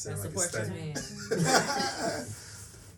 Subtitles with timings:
[0.00, 0.94] Sound like support your man.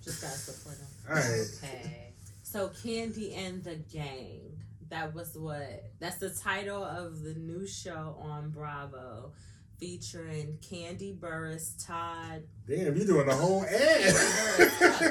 [0.04, 0.86] Just gotta support him.
[1.08, 1.46] All right.
[1.58, 2.12] Okay.
[2.44, 4.40] So Kandi and the Gang.
[4.88, 5.82] That was what.
[5.98, 9.32] That's the title of the new show on Bravo,
[9.80, 12.44] featuring Kandi Burruss, Todd.
[12.68, 14.14] Damn, you doing the whole ad.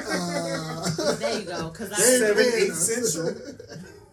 [0.08, 1.68] Uh, There you go.
[1.70, 3.34] Cause they I ain't Seven, eight central.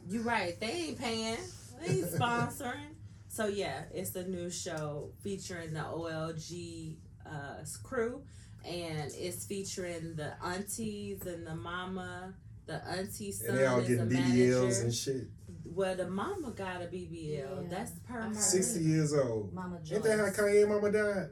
[0.09, 0.59] You right.
[0.59, 1.37] They ain't paying.
[1.81, 2.95] They ain't sponsoring.
[3.29, 6.97] So yeah, it's the new show featuring the OLG
[7.31, 8.21] uh, crew,
[8.65, 12.33] and it's featuring the aunties and the mama.
[12.65, 14.33] The auntie son And they all is a getting manager.
[14.35, 15.27] BBLs and shit.
[15.65, 17.63] well, the mama got a BBL.
[17.63, 17.67] Yeah.
[17.69, 18.35] That's per I heard.
[18.35, 19.51] 60 years old.
[19.53, 19.93] Mama Joyce.
[19.95, 21.29] Ain't that how Kanye mama died?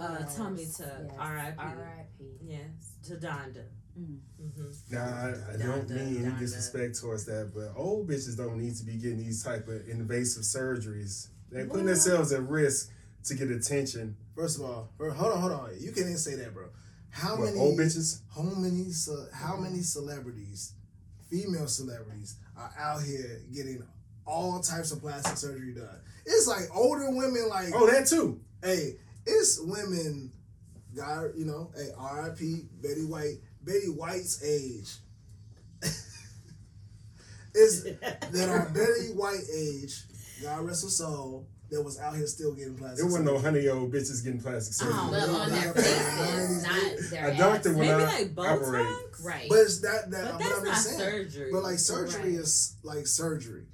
[0.00, 1.12] Uh, Yes, tummy tuck, yes.
[1.18, 1.56] R.I.P..
[1.58, 2.24] R.I.P.
[2.46, 3.64] Yes, to Donda.
[3.98, 4.18] Mm.
[4.38, 6.38] hmm Nah, I, I don't Donda, mean any Donda.
[6.38, 10.44] disrespect towards that, but old bitches don't need to be getting these type of invasive
[10.44, 11.28] surgeries.
[11.50, 12.90] They're putting Well- themselves at risk
[13.24, 14.16] to get attention.
[14.40, 15.70] First of all, bro, hold on, hold on.
[15.78, 16.68] You can't even say that, bro.
[17.10, 18.22] How What, many old bitches?
[18.34, 18.86] How many?
[19.34, 20.72] How many celebrities,
[21.28, 23.82] female celebrities, are out here getting
[24.24, 25.94] all types of plastic surgery done?
[26.24, 28.40] It's like older women, like Oh, that too.
[28.64, 30.32] hey, it's women.
[30.96, 32.62] God, you know, hey, R.I.P.
[32.82, 33.40] Betty White.
[33.62, 34.90] Betty White's age.
[37.54, 37.84] is
[38.32, 40.00] that are Betty White age.
[40.42, 41.46] God rest her soul.
[41.70, 42.98] That was out here still getting plastic.
[42.98, 45.00] There wasn't no honey old bitches getting plastic oh, surgery.
[45.00, 47.78] Oh, But on their faces, not their A doctor abs.
[47.78, 48.86] Maybe not like operate.
[48.86, 49.24] Botox.
[49.24, 49.46] Right.
[49.48, 50.24] But it's that that.
[50.24, 50.98] But But, that's I'm not just saying.
[51.30, 51.50] surgery.
[51.52, 52.40] But like surgery Right.
[52.40, 53.66] is like surgery.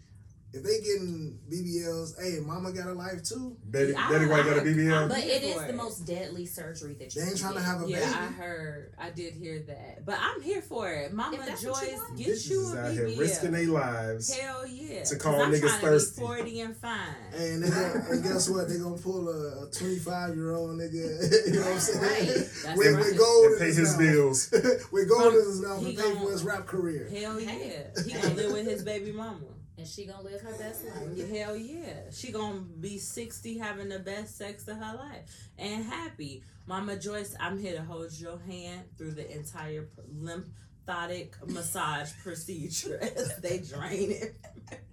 [0.57, 3.57] If they getting BBLs, hey, mama got a life too.
[3.65, 5.09] Betty, I- Betty White got a I- BBL.
[5.09, 7.63] But it is for the most deadly surgery that you They ain't can trying to
[7.63, 8.11] have a Yeah, baby.
[8.11, 8.93] Yeah, I heard.
[8.99, 10.05] I did hear that.
[10.07, 11.13] But I'm here for it.
[11.13, 12.17] Mama If that's you Joyce, want.
[12.19, 13.19] get bitches you is a out here BBL.
[13.19, 14.35] risking their lives.
[14.35, 15.05] Hell yeah.
[15.05, 16.15] to 'Cause call I'm niggas thirsty.
[16.15, 16.99] To be 40 and fine.
[17.35, 18.69] And, gonna, and guess what?
[18.69, 20.97] They gonna pull a, a 25 year old nigga.
[21.47, 22.03] You know what I'm saying?
[22.03, 22.27] Right.
[22.65, 22.99] That's with, right.
[23.05, 23.99] with gold And pay his, his mouth.
[24.01, 24.51] bills.
[24.93, 27.09] with gold in his mouth He and pay for his rap career.
[27.11, 27.85] Hell yeah.
[28.05, 29.39] He gonna live with his baby mama.
[29.79, 31.31] And she gonna live her best life.
[31.31, 32.11] Hell yeah.
[32.11, 36.43] She gonna be 60 having the best sex of her life and happy.
[36.67, 39.89] Mama Joyce, I'm here to hold your hand through the entire
[40.19, 44.37] lymphatic massage procedure as they drain it.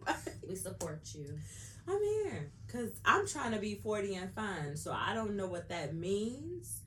[0.47, 1.39] We support you.
[1.88, 5.69] I'm here because I'm trying to be 40 and fine, so I don't know what
[5.69, 6.81] that means.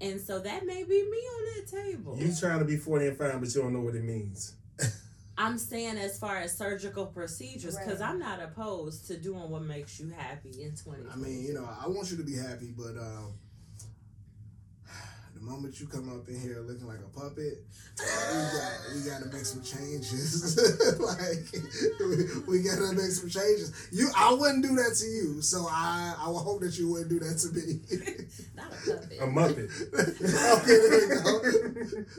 [0.00, 2.16] And so that may be me on that table.
[2.18, 4.56] You trying to be 40 and fine, but you don't know what it means.
[5.42, 8.10] I'm saying as far as surgical procedures, because Right.
[8.10, 11.02] I'm not opposed to doing what makes you happy in 20.
[11.10, 13.32] I mean, you know, I want you to be happy, but um,
[15.42, 17.64] the moment you come up in here looking like a puppet,
[17.98, 20.56] we got we got to make some changes.
[21.00, 21.46] like
[22.00, 23.88] we, we got to make some changes.
[23.90, 27.10] You, I wouldn't do that to you, so I I would hope that you wouldn't
[27.10, 27.80] do that to me.
[28.54, 29.18] Not a puppet.
[29.20, 29.68] A Muppet.
[30.58, 32.04] okay, there we go.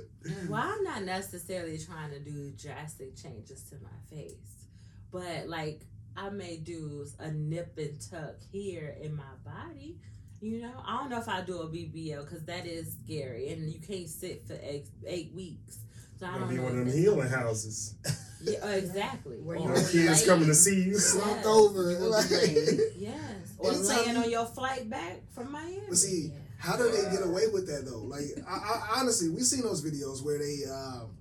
[0.48, 4.68] Well, I'm not necessarily trying to do drastic changes to my face,
[5.12, 5.82] but like
[6.16, 9.98] I may do a nip and tuck here in my body.
[10.44, 13.72] You know, I don't know if I do a BBL because that is scary, and
[13.72, 15.78] you can't sit for eight, eight weeks.
[16.20, 16.64] So I Gonna don't be know.
[16.64, 17.96] one of them healing houses.
[18.46, 19.38] Yeah, exactly.
[19.38, 21.00] Where Or Your kids lay- coming to see you.
[21.00, 21.50] Slumped Yeah.
[21.50, 21.92] over.
[21.92, 22.26] You Like.
[22.30, 23.16] Yes,
[23.58, 25.80] or Anytime laying you- on your flight back from Miami.
[25.88, 26.40] But see, Yeah.
[26.58, 28.00] how do they get away with that though?
[28.02, 31.12] Like, I, I, honestly, we've seen those videos where they um,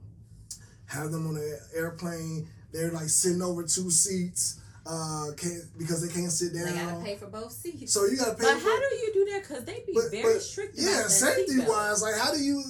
[0.86, 2.48] have them on an airplane.
[2.72, 6.64] They're like sitting over two seats uh, can't, because they can't sit down.
[6.66, 7.92] They gotta pay for both seats.
[7.92, 8.42] So you gotta pay.
[8.42, 9.42] but for, how do you do that?
[9.42, 10.74] Because they be but- very but, strict.
[10.76, 12.62] Yeah, about safety wise, like how do you?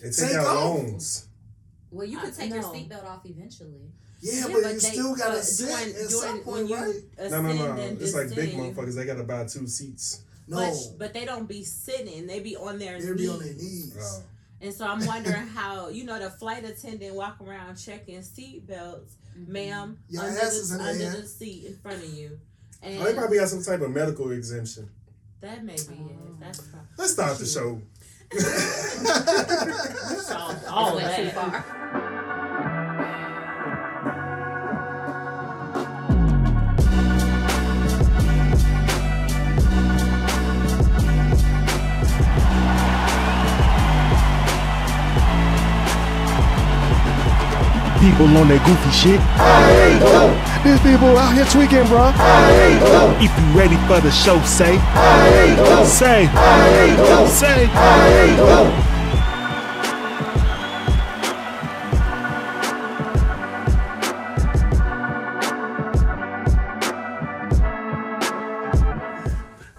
[0.00, 1.26] They take Take out loans.
[1.90, 2.72] well, you I- can take your no.
[2.72, 3.92] seatbelt off eventually.
[4.22, 6.70] Yeah, Yeah, but, but you they- still gotta but sit doing- at doing- some point,
[6.70, 6.94] right?
[7.30, 7.52] No, no, no.
[7.52, 8.94] ascend and It's like big motherfuckers.
[8.94, 10.22] They gotta buy two seats.
[10.48, 12.26] No, But, but they don't be sitting.
[12.26, 13.96] They be on their they'll be on their knees.
[14.00, 14.22] Oh.
[14.62, 19.16] And so I'm wondering how you know the flight attendant walk around checking seat belts,
[19.38, 19.52] mm-hmm.
[19.52, 22.38] ma'am, Your under, ass is the, in the under the seat in front of you,
[22.38, 24.88] oh, and Oh, they probably got some type of medical exemption.
[25.40, 26.10] that may be Oh.
[26.10, 26.40] it.
[26.40, 27.80] That's probably Let's start the show.
[30.20, 31.96] solved Oh, all went too that.
[48.00, 49.20] People on that goofy shit.
[50.64, 52.12] These people out here tweaking, bro.
[53.20, 54.78] If you ready for the show, say.
[54.78, 55.84] I hate you.
[55.84, 56.26] Say.
[56.26, 57.28] I hate you.
[57.28, 57.68] Say.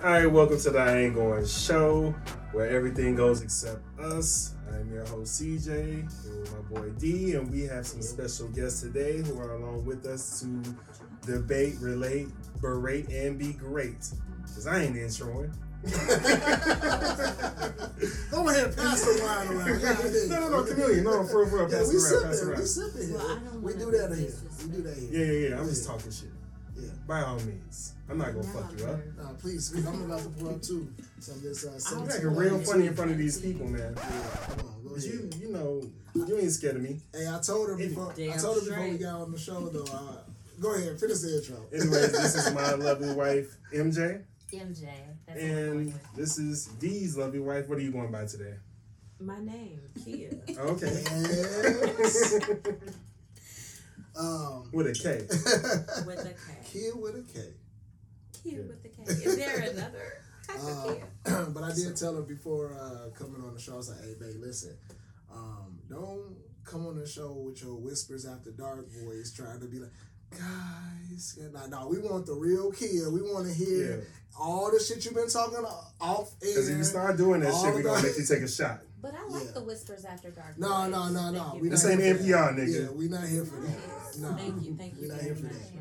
[0.03, 2.13] All right, welcome to the I Ain't Going Show,
[2.51, 4.53] where everything goes except us.
[4.73, 8.81] I'm your host CJ, here with my boy D, and we have some special guests
[8.81, 10.75] today who are along with us to
[11.31, 12.27] debate, relate,
[12.61, 14.09] berate, and be great.
[14.53, 15.53] Cause I ain't introing.
[18.31, 19.81] Go ahead, pass the wine around.
[19.81, 20.29] God damn.
[20.29, 22.33] no, no, no, chameleon, no, for real, for real, Yeah, pass we it around, pass
[22.33, 22.47] it sipping.
[22.47, 22.67] We around.
[22.67, 23.17] sipping here.
[23.17, 24.33] Well, I don't we wanna do be that here.
[24.63, 25.09] We do that here.
[25.11, 25.55] Yeah, yeah, yeah.
[25.57, 26.29] I'm Go just talking shit.
[26.75, 26.89] Yeah.
[27.07, 28.99] By all means, I'm not gonna fuck you up.
[29.17, 29.73] Nah, please.
[29.87, 30.93] I'm about to pull up too.
[31.19, 31.63] Some of this.
[31.63, 33.93] Uh, I You was acting gonna real funny in front of these people, man.
[33.95, 35.81] Yeah, come on, go But you, you know,
[36.13, 36.99] you ain't scared of me.
[37.13, 38.11] Hey, I told her before.
[38.11, 39.85] I told her before we got on the show though.
[39.85, 40.17] Uh,
[40.59, 41.65] go ahead, finish the intro.
[41.71, 44.89] Anyways, this is my lovely wife, MJ, MJ.
[45.25, 47.69] That's what I'm going and this is D's lovely wife.
[47.69, 48.55] What are you going by today?
[49.21, 50.31] My name, Kia.
[50.57, 51.03] Okay.
[51.05, 52.33] Yes.
[54.19, 55.21] um, With a K.
[56.05, 56.69] with a K.
[56.69, 57.39] kid with a K.
[58.43, 59.03] Kia with the K.
[59.03, 60.13] Is there another
[60.47, 61.35] type of Kia?
[61.37, 63.73] Uh, but I did tell her before uh, coming on the show.
[63.73, 64.75] I was like, "Hey, babe, listen,
[65.33, 69.79] um, don't come on the show with your whispers after dark voice, trying to be
[69.79, 69.91] like,
[70.31, 73.11] guys, no, no, we want the real kid.
[73.11, 74.03] We want to hear Yeah.
[74.39, 75.65] all the shit you've been talking
[75.99, 78.81] off Because if you start doing that shit, we gonna make you take a shot.
[79.01, 79.51] But I like Yeah.
[79.53, 80.57] the whispers after dark.
[80.59, 81.53] No, no, no, no.
[81.55, 82.61] We you This not ain't here for NPR, that.
[82.61, 82.83] nigga.
[82.85, 83.69] Yeah, we not here for that.
[83.69, 84.17] Nice.
[84.19, 85.59] No, Thank you, thank you not very here for much, that.
[85.61, 85.73] Yes, it's Marlene.
[85.73, 85.73] pretty.
[85.73, 85.80] We not here for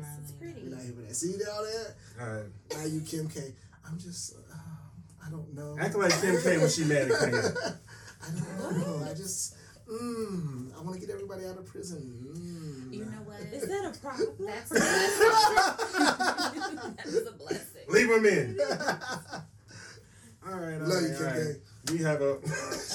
[1.13, 1.95] See all that?
[2.21, 2.45] All right.
[2.71, 3.53] Now you Kim K.
[3.87, 4.55] I'm just, uh,
[5.25, 5.75] I don't know.
[5.79, 7.77] Act like Kim K when she mad at Kanye.
[8.23, 9.05] I don't know.
[9.09, 9.55] I just,
[9.91, 12.01] mm, I want to get everybody out of prison.
[12.35, 12.93] Mm.
[12.93, 13.41] You know what?
[13.51, 14.29] Is that a problem?
[14.39, 15.27] That's a blessing.
[16.97, 17.81] that is a blessing.
[17.89, 18.59] Leave them in.
[20.47, 21.55] All right, all Love you, Kim all right.
[21.87, 21.93] K.
[21.93, 22.37] We have a.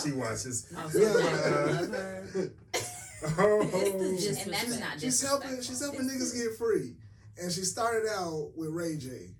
[0.02, 0.72] she watches.
[0.76, 1.12] Oh, Yeah.
[1.12, 2.50] so I love her.
[3.38, 5.56] Oh, And that's not She's helping.
[5.62, 6.94] She's helping niggas get free,
[7.40, 9.30] and she started out with Ray J.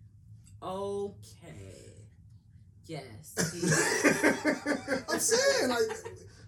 [0.62, 1.92] Okay.
[2.86, 3.34] Yes.
[5.10, 5.80] I'm saying like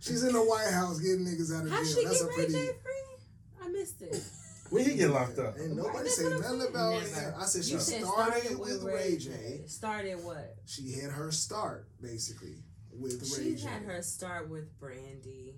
[0.01, 1.95] she's in the White House getting niggas out of How jail.
[1.95, 2.53] she That's get a Ray pretty.
[2.53, 3.65] J free?
[3.65, 4.23] I missed it.
[4.71, 5.57] when he get locked up.
[5.61, 7.13] Ain't nobody say nothing about it.
[7.39, 9.63] I said she You said started with Ray J.
[9.67, 10.55] Started what?
[10.67, 12.63] She had her start basically
[12.93, 13.61] with Ray She J.
[13.61, 15.57] She had her start with Brandy.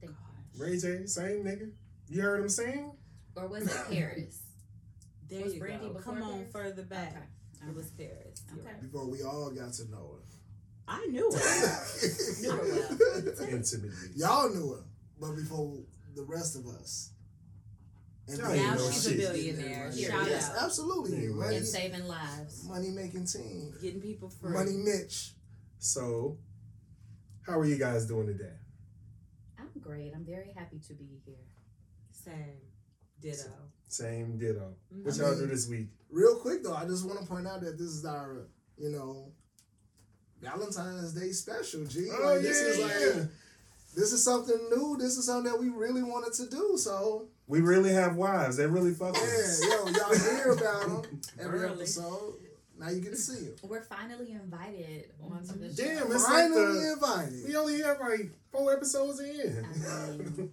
[0.00, 0.12] Gosh.
[0.56, 1.72] Ray J, same nigga.
[2.08, 2.92] You heard him sing?
[3.36, 4.42] Or was it Paris?
[5.28, 5.92] There Was you Brandy go.
[5.94, 7.10] before Come on further back.
[7.16, 7.68] Okay.
[7.70, 8.42] It was Paris.
[8.56, 8.66] Okay.
[8.66, 8.80] right.
[8.82, 10.22] Before we all got to know her.
[10.90, 12.40] I knew it.
[12.40, 13.48] Knew her well.
[13.50, 13.90] Intimately.
[14.16, 14.84] Y'all knew her,
[15.20, 15.76] but before
[16.14, 17.10] the rest of us.
[18.26, 19.90] And Y'all then- ain't now know she's a billionaire.
[19.90, 20.64] Here, Shout yes, out.
[20.64, 21.28] absolutely.
[21.28, 22.64] Money, And saving lives.
[22.66, 23.74] money making team.
[23.82, 24.52] Getting people free.
[24.52, 25.32] Money Mitch.
[25.78, 26.38] So,
[27.46, 28.52] how are you guys doing today?
[29.58, 30.12] I'm great.
[30.14, 31.36] I'm very happy to be here.
[32.12, 32.58] Same.
[33.20, 33.50] Ditto.
[33.88, 34.74] Same ditto.
[35.02, 35.18] What Mhm.
[35.18, 35.88] y'all do this week?
[36.10, 38.46] Real quick though, I just want to point out that this is our,
[38.76, 39.32] you know,
[40.40, 41.84] Valentine's Day special.
[41.84, 43.24] G, Oh, like, this is yeah, like yeah.
[43.94, 44.96] this is something new.
[44.98, 46.76] This is something that we really wanted to do.
[46.78, 48.56] So We really have wives.
[48.58, 49.62] They really fuck with yeah, us.
[49.64, 51.72] yo, y'all hear about them every Early.
[51.82, 52.34] episode.
[52.78, 53.56] Now you get to see them.
[53.64, 56.04] We're finally invited onto the Damn, show.
[56.12, 57.44] it's like Finally the- invited.
[57.48, 60.52] We only have like four episodes in.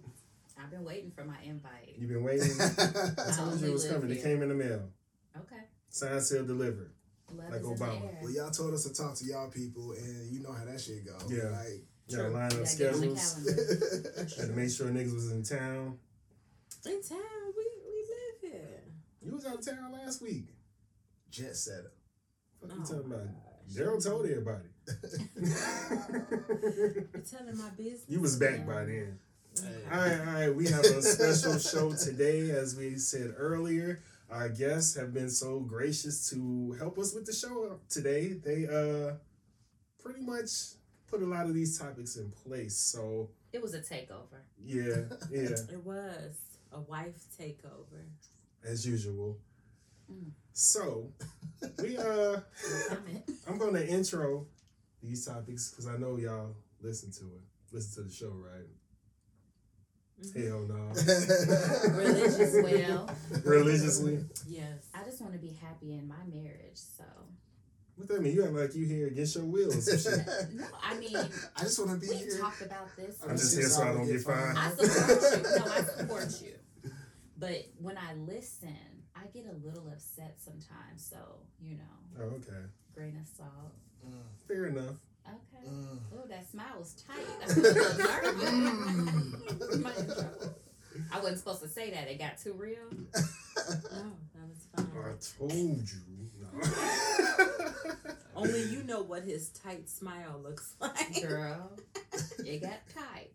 [0.56, 1.94] I mean, I've been waiting for my invite.
[1.98, 2.50] You've been waiting.
[2.60, 2.64] I
[3.28, 4.16] I told you it was live coming.
[4.16, 4.88] It came in the mail.
[5.36, 5.62] Okay.
[5.90, 6.92] Signed, sealed, delivered.
[7.34, 8.22] Love Like Obama.
[8.22, 11.04] well, y'all told us to talk to y'all people, and you know how that shit
[11.04, 11.16] go.
[11.28, 11.50] Yeah.
[11.50, 12.32] Like, You know, True.
[12.34, 13.34] line up Yeah, get on the schedules.
[13.34, 14.36] calendar.
[14.38, 15.98] Had to make sure niggas was in town.
[16.86, 17.18] In town,
[17.56, 18.82] we, we live here.
[19.22, 20.46] You was out of town last week.
[21.30, 21.92] jet setter.
[22.60, 23.26] What Oh you talking about?
[23.74, 24.68] Daryl told everybody.
[25.36, 28.04] You're telling my business.
[28.08, 29.18] you was back by then.
[29.62, 30.54] All right, all right.
[30.54, 34.00] We have a special show today, as we said earlier.
[34.30, 38.32] Our guests have been so gracious to help us with the show today.
[38.34, 39.14] They uh
[40.02, 40.50] pretty much
[41.08, 42.76] put a lot of these topics in place.
[42.76, 44.42] So It was a takeover.
[44.64, 44.96] yeah,
[45.30, 46.34] yeah, It was
[46.72, 48.02] a wife takeover.
[48.64, 49.38] as usual.
[50.12, 50.30] Mm.
[50.52, 51.12] So
[51.82, 52.40] we uh
[53.48, 54.46] I'm gonna intro
[55.02, 57.42] these topics because I know y'all listen to it.
[57.72, 58.66] Listen to the show, right?
[60.20, 60.46] Mhm.
[60.48, 61.94] Hell no.
[61.96, 63.10] Religious well.
[63.44, 64.24] Religiously.
[64.48, 64.88] Yes.
[64.94, 66.76] I just want to be happy in my marriage.
[66.76, 67.04] So
[67.96, 68.34] What that mean?
[68.34, 70.26] You act like you here against your will or some shit.
[70.54, 72.38] no, I mean I just want to be we here.
[72.38, 73.16] talked about this.
[73.22, 74.58] I'm just here so I don't get fined.
[74.58, 75.58] I support you.
[75.58, 76.92] No, I support you.
[77.38, 78.74] But when I listen,
[79.14, 81.04] I get a little upset sometimes.
[81.08, 81.18] So
[81.60, 81.82] you know,
[82.18, 82.64] Oh, okay.
[82.94, 83.74] grain of salt.
[84.06, 84.96] Mm, Fair enough.
[85.28, 85.68] Okay.
[85.68, 85.98] mm.
[86.14, 87.16] Oh, that smile was tight.
[87.42, 89.74] I was a little nervous.
[89.74, 90.54] Am I in trouble?
[91.12, 92.08] I wasn't supposed to say that.
[92.08, 92.78] It got too real.
[92.90, 94.86] No, that was fine.
[94.96, 96.00] I told you.
[96.40, 97.94] No.
[98.34, 101.22] Only you know what his tight smile looks like.
[101.22, 101.70] Girl,
[102.38, 103.30] it got tight.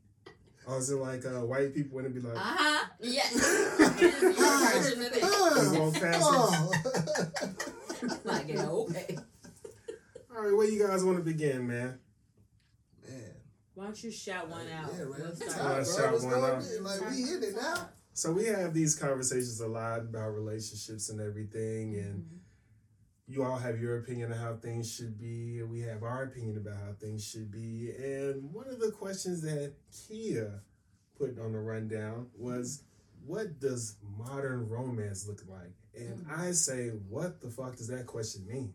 [0.67, 2.86] Or is it like uh, white people when it be like, Uh huh.
[3.00, 3.24] Yeah.
[3.31, 4.79] Hi.
[5.71, 6.21] they won't pass it?
[6.21, 6.71] Oh.
[8.24, 9.17] like, yeah, okay.
[10.41, 12.00] All right, where you guys want to begin, man?
[13.07, 13.36] Man.
[13.75, 14.89] Why don't you shout one out?
[14.98, 15.21] Yeah, right.
[15.24, 15.86] Let's start.
[15.86, 16.63] Shout Let's one out.
[16.81, 17.89] Like, we hit it now.
[18.13, 22.38] So we have these conversations a lot about relationships and everything, and mm-hmm.
[23.27, 26.57] you all have your opinion of how things should be, and we have our opinion
[26.57, 27.91] about how things should be.
[27.95, 30.63] And one of the questions that Kia
[31.19, 32.81] put on the rundown was,
[33.27, 36.36] "What does modern romance look like?" And mm.
[36.36, 38.74] I say, "What the fuck does that question mean?"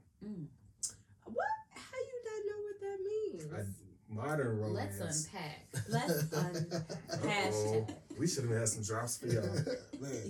[1.25, 1.44] What?
[1.75, 2.66] How you not know
[3.44, 3.60] what?
[3.60, 3.64] I,
[4.08, 4.96] modern romance.
[5.00, 5.66] Let's unpack.
[5.88, 7.96] Let's unpack.
[8.18, 9.44] We should have had some drops for y'all.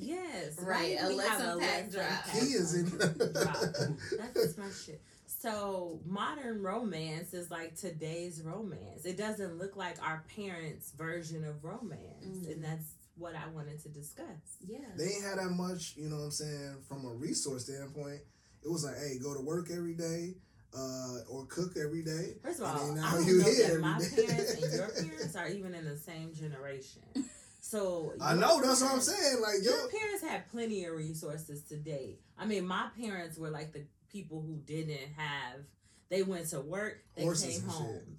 [0.01, 0.59] Yes.
[0.63, 2.29] Right, now a we let's have unpack let's drop.
[2.31, 2.89] He is in.
[2.89, 3.07] drop.
[4.35, 5.01] That's my shit.
[5.27, 9.05] So modern romance is like today's romance.
[9.05, 12.53] It doesn't look like our parents' version of romance, Mm.
[12.53, 12.85] and that's
[13.17, 14.27] what I wanted to discuss.
[14.67, 14.79] Yeah.
[14.97, 18.21] They ain't had that much, you know what I'm saying, from a resource standpoint.
[18.65, 20.35] It was like, hey, go to work every day,
[20.77, 22.35] uh, or cook every day.
[22.43, 25.49] First of all, I don't you know here that my parents and your parents are
[25.49, 27.03] even in the same generation.
[27.67, 29.43] So I your know, that's what I'm saying.
[29.43, 32.21] Like, yo, Your parents had plenty of resources to date.
[32.39, 35.63] I mean, my parents were like the people who didn't have.
[36.09, 37.03] They went to work.
[37.17, 38.19] They came home.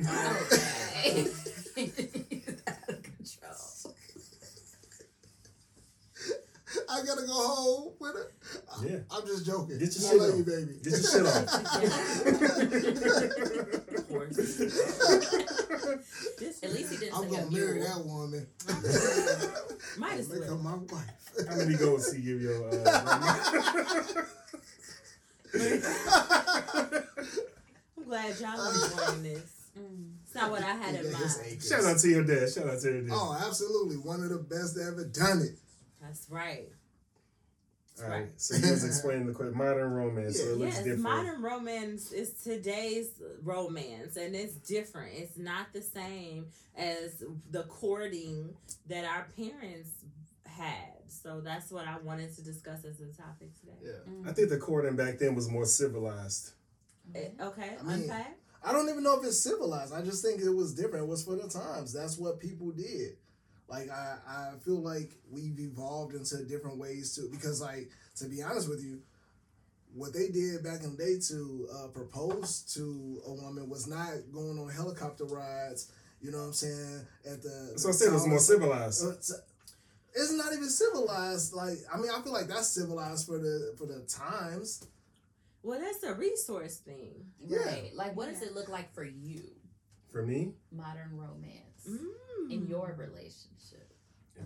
[0.00, 1.28] Okay.
[2.66, 3.94] out of control.
[6.90, 8.32] I gotta go home with it.
[8.72, 8.98] I- Yeah.
[9.10, 9.78] I'm just joking.
[9.78, 10.38] Get your I shit love on.
[10.38, 10.74] you, baby.
[10.82, 11.44] Get your shit on.
[16.38, 17.86] This At least he didn't I'm gonna marry mule.
[17.86, 18.46] that woman.
[19.98, 20.58] might as Make her well.
[20.58, 21.48] my wife.
[21.48, 22.68] How many goals he give your?
[22.68, 24.24] Uh,
[27.96, 29.70] I'm glad y'all are enjoying this.
[29.78, 30.12] Mm.
[30.24, 31.62] It's not what I had in Yeah, mind.
[31.62, 32.50] Shout out to your dad.
[32.52, 33.10] Shout out to your dad.
[33.12, 33.96] Oh, absolutely.
[33.96, 35.58] One of the best that ever done it.
[36.08, 36.68] That's right.
[37.90, 38.20] That's All right.
[38.22, 38.30] right.
[38.36, 40.40] So you was explaining the question, modern romance.
[40.40, 41.02] So it looks Yes, different.
[41.02, 43.10] modern romance is today's
[43.42, 45.12] romance, and it's different.
[45.16, 46.46] It's not the same
[46.76, 48.54] as the courting
[48.88, 49.90] that our parents
[50.46, 50.94] had.
[51.08, 53.72] So that's what I wanted to discuss as a topic today.
[53.82, 54.30] Yeah.
[54.30, 56.52] I think the courting back then was more civilized.
[57.14, 58.38] Eh, okay, I mean- unpack.
[58.62, 59.92] I don't even know if it's civilized.
[59.94, 61.04] I just think it was different.
[61.04, 61.92] It was for the times.
[61.92, 63.16] That's what people did.
[63.68, 67.28] Like I, I feel like we've evolved into different ways too.
[67.30, 69.00] Because like to be honest with you,
[69.94, 74.08] what they did back in the day to uh, propose to a woman was not
[74.32, 75.90] going on helicopter rides.
[76.20, 77.00] You know what I'm saying?
[77.30, 79.04] At the So I said it was more civilized.
[79.04, 79.32] Uh, it's-
[80.14, 81.52] it's not even civilized.
[81.52, 84.82] Like I mean, I feel like that's civilized for the for the times.
[85.62, 87.26] Well, that's a resource thing.
[87.38, 87.58] Yeah.
[87.58, 87.90] Right.
[87.94, 89.42] Like, what does it look like for you?
[90.10, 92.50] For me, Modern romance Mm.
[92.50, 93.50] in your relationship.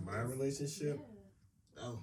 [0.07, 0.99] In my relationship,
[1.77, 1.83] Yeah.
[1.83, 1.99] Oh,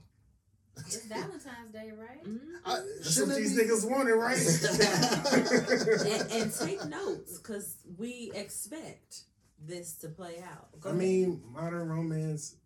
[0.78, 2.24] It's Valentine's Day, right?
[2.24, 2.38] Mm.
[2.64, 4.38] I, that's what shouldn't it these be- niggas wanted, right?
[6.32, 9.20] and, and take notes because we expect
[9.66, 10.80] this to play out.
[10.80, 11.02] Go I ahead.
[11.04, 12.56] mean, modern romance.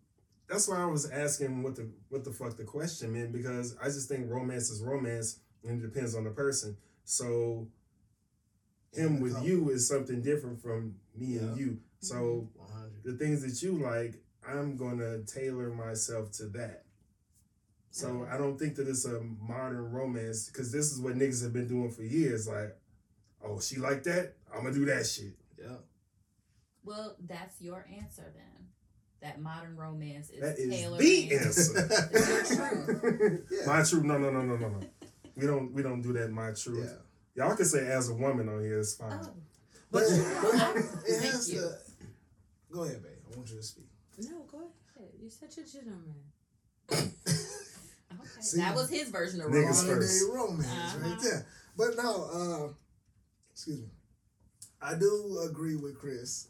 [0.49, 3.87] That's why I was asking what the what the fuck the question meant because I
[3.87, 6.77] just think romance is romance and it depends on the person.
[7.05, 7.67] So
[8.93, 11.79] him with you is something different from me and you.
[12.01, 12.93] So 100.
[13.05, 14.17] the things that you like,
[14.49, 16.85] I'm gonna tailor myself to that.
[17.91, 18.33] So mm.
[18.33, 21.69] I don't think that it's a modern romance because this is what niggas have been
[21.69, 22.49] doing for years.
[22.49, 22.77] Like,
[23.45, 24.35] oh, she like that?
[24.53, 25.37] I'm gonna do that shit.
[25.59, 25.77] Yeah.
[26.85, 28.67] Well, that's your answer then.
[29.23, 31.01] That modern romance is That is tailored.
[31.01, 31.89] the answer.
[32.13, 33.47] It's truth.
[33.51, 33.67] Yeah.
[33.67, 34.05] My truth.
[34.05, 34.81] No, no, no, no, no, no.
[35.37, 35.73] We don't.
[35.73, 36.31] We don't do that.
[36.31, 36.91] My truth.
[37.37, 37.47] Yeah.
[37.47, 38.81] Y'all can say as a woman on here.
[38.81, 39.13] It's fine.
[39.23, 39.33] Oh,
[39.91, 41.79] But, But- but it has to.
[42.71, 43.13] Go ahead, babe.
[43.33, 43.87] I want you to speak.
[44.19, 45.11] No, go ahead.
[45.21, 46.15] You're such a gentleman.
[46.93, 48.41] okay.
[48.41, 49.83] See, that was his version of Niggas romance.
[49.83, 50.25] Modern day first.
[50.33, 51.09] romance Uh-huh.
[51.09, 51.47] right there.
[51.77, 52.73] But no, uh,
[53.53, 53.89] excuse me.
[54.81, 56.49] I do agree with Chris,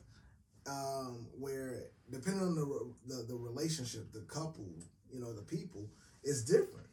[0.67, 4.67] um, where depending on the, the the relationship, the couple,
[5.11, 5.89] you know, the people,
[6.25, 6.89] is different.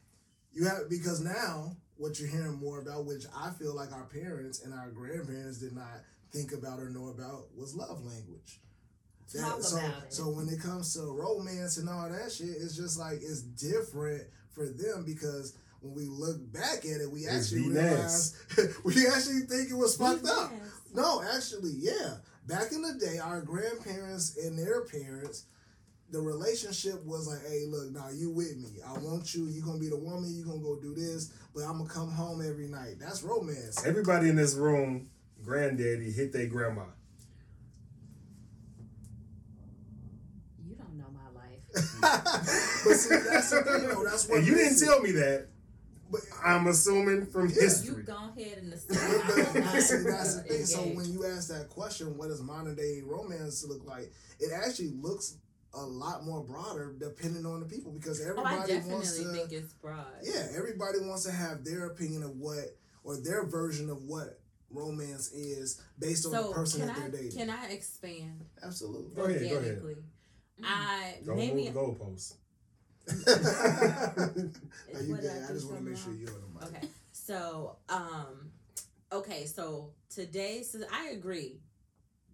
[0.54, 4.62] You have because now what you're hearing more about, which I feel like our parents
[4.64, 8.60] and our grandparents did not think about or know about, was love language.
[9.34, 10.14] That- Talk so, about it.
[10.14, 14.24] so when it comes to romance and all that shit, it's just like it's different
[14.52, 18.36] for them because when we look back at it, we It's actually realize
[18.84, 20.52] we actually think it was fucked up.
[20.94, 22.18] No, actually, yeah.
[22.48, 25.46] Back in the day, our grandparents and their parents
[26.12, 28.82] the relationship was like, hey, look, now you with me.
[28.86, 29.46] I want you.
[29.48, 30.30] You're gonna be the woman.
[30.36, 32.96] You're gonna go do this, but I'm gonna come home every night.
[33.00, 33.86] That's romance.
[33.86, 35.10] Everybody in this room,
[35.42, 36.84] granddaddy hit their grandma.
[40.68, 41.61] You don't know my life.
[41.74, 44.04] But see, that's the thing, though.
[44.04, 45.48] That's what And you didn't tell me that.
[46.12, 47.56] But I'm assuming from Yeah.
[47.56, 48.04] You history.
[48.04, 50.66] go ahead and But, but see, that's the thing.
[50.66, 54.12] So when you ask that question, what does modern day romance look like?
[54.40, 55.38] It actually looks
[55.74, 59.24] a lot more broader depending on the people because Oh, I everybody definitely wants to.
[59.32, 60.06] think it's broad.
[60.22, 62.76] yeah, everybody wants to have their opinion of what
[63.06, 64.38] or their version of what
[64.70, 67.38] romance is based on So the person that I they're dating.
[67.38, 69.16] can I expand Absolutely.
[69.16, 69.82] Go ahead, go ahead.
[70.64, 71.18] Organically?
[71.20, 72.34] I Don't maybe move the goalposts.
[74.94, 75.44] Now you What did good.
[75.44, 76.20] I do just want to make sure wrong?
[76.20, 76.76] you're on the mic.
[76.78, 76.88] Okay.
[77.12, 78.52] So, um,
[79.12, 81.60] okay, so today, so I agree.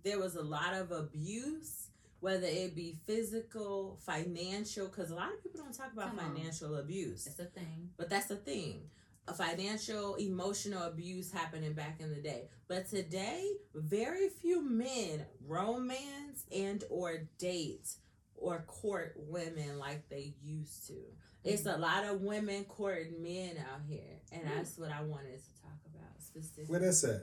[0.03, 1.87] There was a lot of abuse,
[2.19, 6.35] whether it be physical, financial, because a lot of people don't talk about Come on.
[6.35, 7.89] financial abuse, It's a thing.
[7.97, 8.81] but that's the thing.
[9.29, 13.43] A financial, emotional abuse happening back in the day, but today,
[13.75, 17.89] very few men romance and or date
[18.37, 20.95] or court women like they used to.
[21.43, 25.61] It's a lot of women courting men out here, and that's what I wanted to
[25.61, 26.65] talk about specifically.
[26.65, 27.21] Where that's at?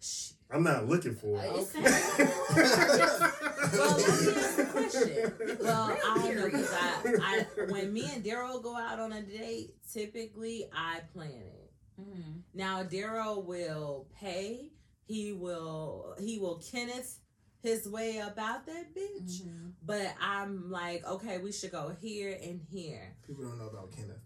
[0.00, 0.32] Shh.
[0.50, 1.44] I'm not looking for it.
[1.46, 1.74] It's-
[3.72, 5.32] Well, let me ask the question.
[5.62, 9.22] Well, I don't know because I, I, when me and Daryl go out on a
[9.22, 11.70] date, typically I plan it.
[12.00, 12.40] Mhm.
[12.54, 14.72] Now Daryl will pay.
[15.04, 16.14] He will.
[16.18, 17.18] He will Kenneth
[17.62, 19.42] his way about that bitch.
[19.42, 19.72] Mhm.
[19.84, 23.16] But I'm like, okay, we should go here and here.
[23.26, 24.20] People don't know about Kenneth.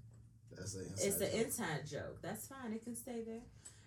[0.52, 2.19] That's the inside It's an inside joke.
[2.23, 2.73] That's fine.
[2.73, 3.43] It can stay there.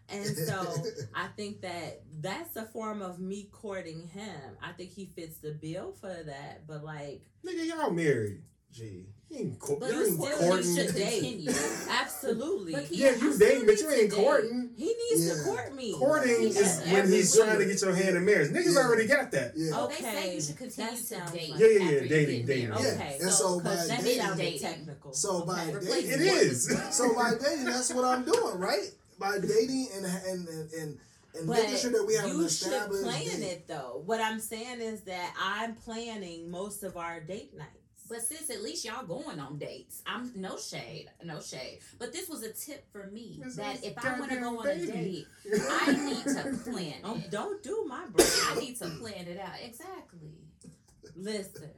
[0.10, 0.74] And so
[1.15, 4.58] I think that that's a form of me courting him.
[4.62, 6.68] I think he fits the bill for that.
[6.68, 8.41] But like, Nigga, y'all married.
[8.72, 9.06] Gee.
[9.30, 10.74] You ain't, co- But you you ain't still courting.
[10.76, 11.22] need to date.
[11.22, 11.52] Continue.
[11.90, 12.74] Absolutely.
[12.90, 14.70] Yeah, you still dating, but you ain't courting.
[14.76, 15.34] He needs Yeah.
[15.36, 15.94] to court me.
[15.94, 17.46] Courting is when every he's week.
[17.46, 18.50] trying to get your hand in marriage.
[18.52, 18.80] Niggas Yeah.
[18.82, 19.54] already got that.
[19.56, 19.72] Yeah.
[19.76, 21.50] Oh, they say Okay, you should continue to date.
[21.52, 22.70] like- Yeah, yeah, yeah, dating, dating.
[22.70, 22.84] married.
[22.84, 22.89] Yeah.
[22.93, 25.13] Okay, And so so by that dating- sounded dating- technical.
[25.13, 25.74] So by Okay.
[25.76, 26.70] Replace dating, It what is.
[26.70, 28.89] was- so by dating, that's what I'm doing, right?
[29.20, 30.98] By dating and and and and,
[31.36, 33.43] and But making sure that we have an you should established plan date.
[33.43, 34.02] it though.
[34.08, 37.76] What I'm saying is that I'm planning most of our date nights.
[38.10, 40.02] But sis, at least y'all going on dates.
[40.06, 41.80] I'm no shade, no shade.
[42.00, 44.60] But this was a tip for me This that is if I want to go
[44.60, 45.28] on a date.
[45.69, 48.28] I need to plan Don't, don't do my brain.
[48.48, 50.32] I need to plan it out exactly.
[51.15, 51.69] Listen.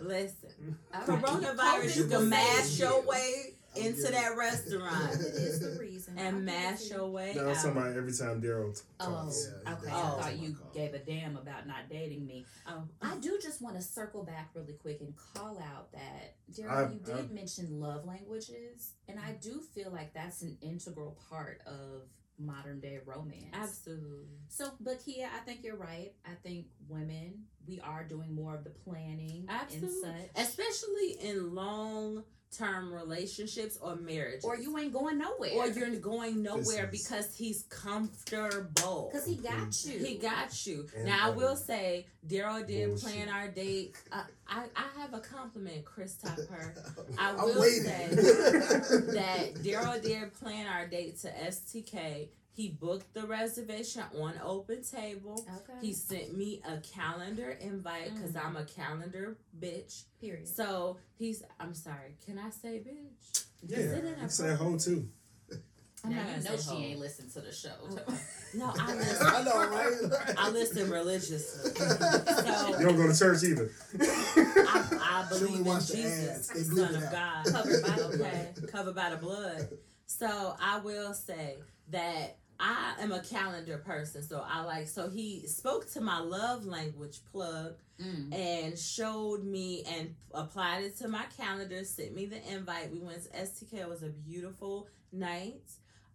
[0.00, 0.76] Listen.
[0.92, 1.22] All right.
[1.22, 3.08] Coronavirus, you can mask your you.
[3.08, 4.14] way into good.
[4.14, 6.18] that restaurant COVID is the reason.
[6.18, 9.30] And mash your way No, I'm talking about every time Daryl t- Oh.
[9.66, 9.82] Yeah, okay.
[9.86, 10.20] yeah, I Oh.
[10.20, 10.70] thought you Call.
[10.72, 12.46] gave a damn about not dating me.
[12.66, 12.84] Oh.
[13.02, 17.00] I do just want to circle back really quick and call out that, Daryl, you
[17.00, 22.02] did I- mention love languages, and I do feel like that's an integral part of
[22.38, 23.54] modern day romance.
[23.54, 24.26] Absolutely.
[24.48, 26.12] So, but Kia, I think you're right.
[26.26, 30.10] I think women, we are doing more of the planning Absolutely.
[30.10, 30.44] and such.
[30.46, 34.40] Especially in long term relationships or marriage.
[34.44, 35.52] Or you ain't going nowhere.
[35.54, 39.10] or you're going nowhere is- because he's comfortable.
[39.12, 39.98] Because he got you.
[39.98, 40.86] He got you.
[40.96, 43.04] And now I will say, Daryl did Bullshit.
[43.12, 43.96] plan our date.
[44.10, 46.74] Uh, I I have a compliment, Chris Tupper.
[47.18, 52.28] I I'm will say that Daryl did plan our date to STK.
[52.56, 55.44] He booked the reservation on Open Table.
[55.56, 55.78] Okay.
[55.86, 58.46] He sent me a calendar invite because Mm.
[58.46, 60.04] I'm a calendar bitch.
[60.22, 60.48] Period.
[60.48, 61.42] So he's.
[61.60, 62.16] I'm sorry.
[62.24, 63.44] Can I say bitch?
[63.66, 65.06] Yeah, Is it you an say hoe too.
[66.04, 66.76] I'm now not you gonna know she hoe.
[66.78, 67.74] ain't listened to the show.
[67.92, 68.02] Okay.
[68.54, 69.26] No, I listen.
[69.26, 70.34] I know, right?
[70.38, 71.72] I listen religiously.
[72.78, 73.70] You don't go to church either.
[74.00, 76.74] I, I believe in watch the Jesus, ads.
[76.74, 77.10] Son of.
[77.10, 79.68] God, Covered by the okay, covered by the blood.
[80.06, 81.56] So I will say
[81.90, 84.22] that I am a calendar person.
[84.22, 84.88] So I like.
[84.88, 88.30] So he spoke to my love language plug Mm.
[88.34, 91.82] and showed me and applied it to my calendar.
[91.82, 92.92] Sent me the invite.
[92.92, 93.72] We went to STK.
[93.80, 95.62] It was a beautiful night,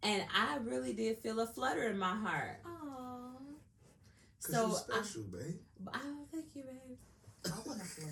[0.04, 2.60] and I really did feel a flutter in my heart.
[2.63, 3.32] Aww.
[4.43, 5.56] Cause So you I, special, babe.
[5.88, 5.99] oh,
[6.32, 6.97] thank you, babe.
[7.47, 8.08] I want to flirt.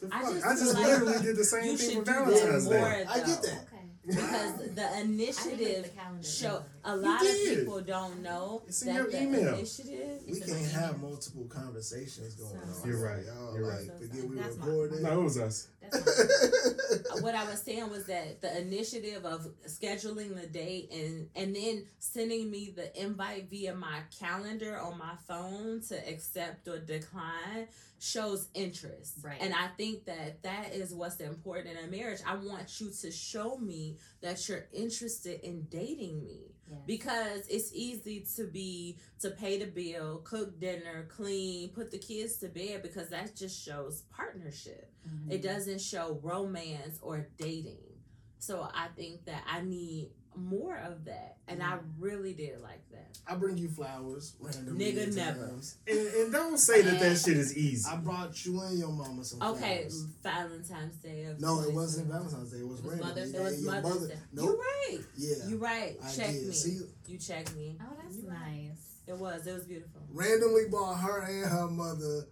[0.00, 0.32] The I fuck?
[0.34, 2.74] just I just like literally did the same thing should for do that Valentine's more.
[2.74, 3.04] Day.
[3.08, 3.66] I get that.
[3.68, 3.86] Okay.
[4.04, 6.68] because the I didn't make initiative the show invite.
[6.84, 9.54] A lot of people don't know It's in that your the email.
[9.54, 10.22] initiative.
[10.28, 11.10] We can't have email.
[11.10, 12.88] multiple conversations going So- on.
[12.88, 13.24] You're right.
[13.24, 13.98] Y'all You're like right.
[13.98, 15.02] forget we That's my- recorded.
[15.02, 15.68] No, it was us.
[15.92, 21.54] Uh, what I was saying was that the initiative of scheduling the date and and
[21.54, 27.68] then sending me the invite via my calendar on my phone to accept or decline
[27.98, 29.14] shows interest.
[29.22, 29.36] Right.
[29.40, 32.20] And I think that that is what's important in a marriage.
[32.26, 36.82] I want you to show me that you're interested in dating me Yes.
[36.86, 42.36] because it's easy to be to pay the bill, cook dinner, clean, put the kids
[42.38, 44.92] to bed because that just shows partnership.
[45.08, 45.32] Mhm.
[45.32, 48.02] It doesn't show romance or dating.
[48.38, 51.36] So I think that I need more of that.
[51.46, 51.80] And I mm.
[51.98, 53.18] really did like that.
[53.26, 54.92] I bring you flowers randomly.
[54.92, 55.46] Nigga never.
[55.48, 55.76] times.
[55.86, 57.88] And, and don't say that that shit is easy.
[57.90, 60.02] I brought you and your mama some Okay, flowers.
[60.22, 61.24] Valentine's Day.
[61.24, 62.58] Of No, it wasn't Valentine's Day.
[62.58, 62.98] It was, It was.
[63.00, 64.18] Mother's You It was Mother's mother- Day.
[64.32, 64.44] Nope.
[64.46, 64.98] You're right.
[65.16, 65.34] Yeah.
[65.48, 65.96] You're right.
[66.02, 66.46] I check did.
[66.46, 66.52] me.
[66.52, 67.76] See, You checked me.
[67.82, 68.96] Oh, that's You're nice.
[69.06, 69.46] It was.
[69.46, 70.00] It was beautiful.
[70.10, 72.26] randomly bought her and her mother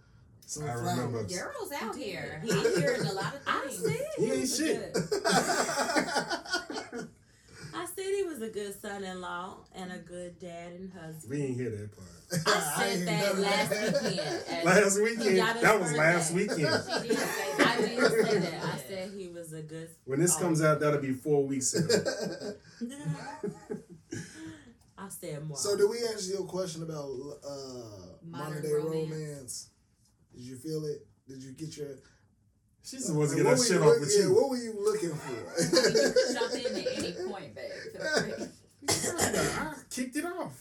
[0.45, 0.97] some I flowers.
[0.97, 1.23] remember.
[1.23, 2.41] Girls out You here.
[2.45, 2.51] did.
[2.53, 3.77] He hearing a lot of I things.
[3.77, 4.97] said He he ain't shit.
[7.73, 7.81] good.
[7.81, 11.29] I said he was a good son-in-law and a good dad and husband.
[11.29, 12.09] We didn't hear that part.
[12.77, 14.65] I ain't said that never- last weekend.
[14.65, 15.37] Last weekend.
[15.63, 16.35] That was last that.
[16.35, 16.59] weekend.
[17.03, 18.63] She did say I didn't say that.
[18.63, 19.89] I said he was a good.
[20.05, 21.93] When this comes out, that'll be four weeks ago.
[24.97, 25.57] I said more.
[25.57, 27.09] so, did we answer your question about
[27.45, 29.09] uh, modern, Modern day romance.
[29.11, 29.69] romance.
[30.33, 31.05] Did you feel it?
[31.27, 31.87] Did you get your?
[32.83, 34.35] She's supposed to get what that shit off with yeah, you.
[34.35, 35.33] what were you looking for?
[35.71, 38.49] can jump in at any point, babe.
[38.89, 39.39] Feel free.
[39.57, 40.59] I kicked it off.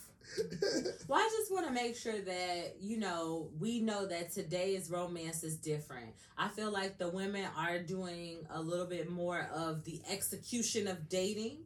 [1.08, 5.42] Well, I just want to make sure that you know we know that today's romance
[5.42, 6.14] is different.
[6.38, 11.08] I feel like the women are doing a little bit more of the execution of
[11.08, 11.58] dating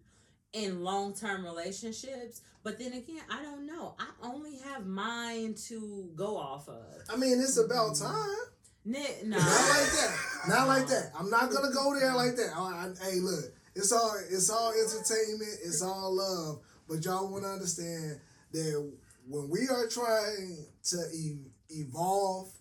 [0.53, 2.40] in long term relationships.
[2.64, 3.95] But then again, I don't know.
[3.99, 6.83] I only have mine to go off of.
[7.12, 8.35] I mean, it's about time.
[8.87, 10.16] Ni- No, Not like that.
[10.49, 11.11] Not like that.
[11.18, 12.53] I'm not gonna go there like that.
[12.57, 13.44] I, I- hey, look,
[13.75, 15.59] it's all it's all entertainment.
[15.64, 16.61] It's all love.
[16.88, 18.20] But y'all want to understand
[18.53, 18.92] that
[19.29, 22.53] when we are trying to e- evolve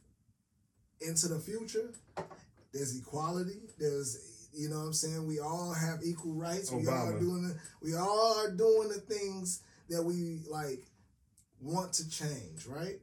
[0.99, 1.91] into the future,
[2.73, 3.59] there's equality.
[3.77, 5.27] There's you know what I'm saying.
[5.27, 6.71] We all have equal rights.
[6.71, 10.81] We all are doing the, we all are doing the things that we like
[11.61, 12.99] want to change, right?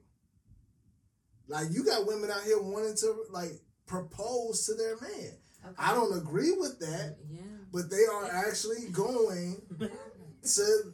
[1.49, 5.33] Like you got women out here wanting to like propose to their man.
[5.65, 5.75] Okay.
[5.79, 7.41] I don't agree with that, yeah.
[7.73, 9.63] but they are actually going
[10.43, 10.93] to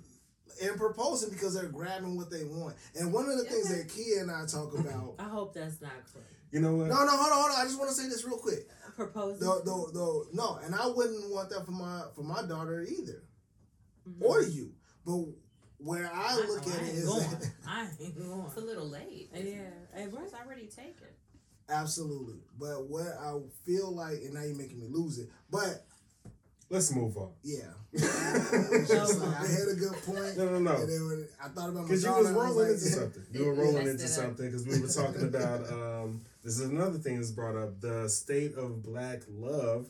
[0.63, 2.75] and proposing because they're grabbing what they want.
[2.97, 5.15] And one of the things that Kia and I talk about.
[5.19, 6.33] I hope that's not correct.
[6.51, 6.89] You know what?
[6.89, 7.61] No, no, hold on, hold on.
[7.61, 8.67] I just want to say this real quick.
[8.97, 9.39] Proposing.
[9.41, 13.23] The, the, the, no, and I wouldn't want that for my for my daughter either,
[14.09, 14.23] Mhm.
[14.23, 14.73] or you.
[15.07, 15.19] But
[15.79, 17.31] where I I- look oh, at I it ain't is going.
[17.31, 18.45] that, I ain't going.
[18.47, 19.31] It's a little late.
[19.33, 20.33] Yeah, it was.
[20.35, 21.09] Already taken.
[21.69, 22.39] absolutely.
[22.59, 23.35] But what I
[23.65, 25.29] feel like, and now you're making me lose it.
[25.51, 25.85] But
[26.71, 27.31] Let's move on.
[27.43, 27.61] yeah,
[27.95, 30.37] just like, I had a good point.
[30.37, 30.77] No, no, no.
[30.77, 33.23] And then when I thought about Because you daughter, was I rolling like, into something.
[33.33, 34.11] You were rolling into up.
[34.11, 35.73] something because we were talking about.
[35.73, 39.89] Um, this is another thing that's brought up: the state of black love,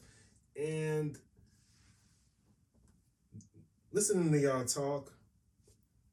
[0.57, 1.18] and
[3.92, 5.12] listening to y'all talk.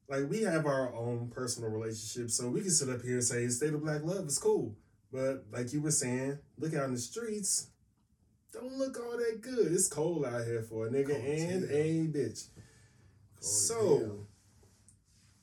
[0.08, 3.48] Like we have our own personal relationships, so we can sit up here and say
[3.48, 4.74] state of black love is cool.
[5.12, 7.68] But like you were saying, look out in the streets,
[8.52, 9.72] don't look all that good.
[9.72, 11.78] It's cold out here for a nigga Cold and hell.
[11.78, 12.48] a bitch.
[13.34, 14.26] Cold So,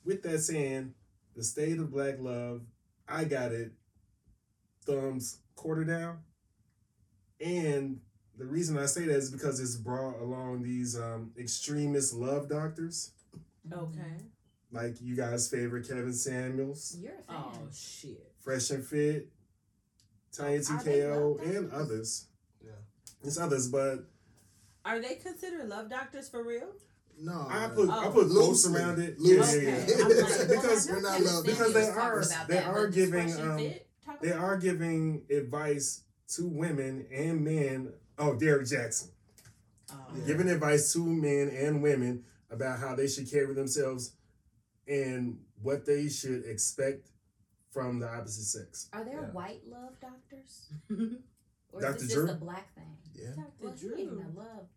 [0.06, 0.94] with that saying,
[1.36, 2.62] the state of black love,
[3.08, 3.72] I got it
[4.86, 6.20] thumbs quarter down.
[7.40, 8.00] And
[8.38, 13.12] the reason I say that is because it's brought along these um, extremist love doctors,
[13.72, 14.18] Okay.
[14.74, 17.36] Like you guys' favorite Kevin Samuels, You're a fan.
[17.38, 18.32] Oh shit.
[18.40, 19.30] Fresh and Fit,
[20.36, 22.26] Tanya TKO, and others.
[22.64, 22.72] Yeah.
[23.24, 24.10] It's others, but
[24.84, 26.70] Are they considered love doctors for real?
[27.22, 28.12] no, I put I Oh.
[28.12, 28.82] put quotes Loosely.
[28.82, 29.20] around it.
[29.20, 29.66] Loosely.
[29.66, 29.94] Yeah, yeah, Okay.
[29.96, 30.04] yeah.
[30.06, 33.58] I'm like, because We're not love- because they are they that, are giving um,
[34.22, 37.94] they are giving advice to women and men.
[38.18, 39.10] Oh, Derrick Jaxn
[39.92, 39.96] Oh.
[40.18, 40.26] Yeah.
[40.26, 44.16] giving advice to men and women about how they should carry themselves
[44.88, 47.10] and what they should expect
[47.72, 48.90] from the opposite sex.
[48.94, 49.32] Are there Yeah.
[49.32, 50.70] white love doctors?
[51.76, 51.96] Or Dr.
[51.96, 52.28] is this Drew?
[52.28, 52.98] just a black thing?
[53.16, 53.30] Yeah.
[53.36, 53.48] Dr.
[53.60, 53.94] Well, Drew.
[53.94, 54.68] speaking of love,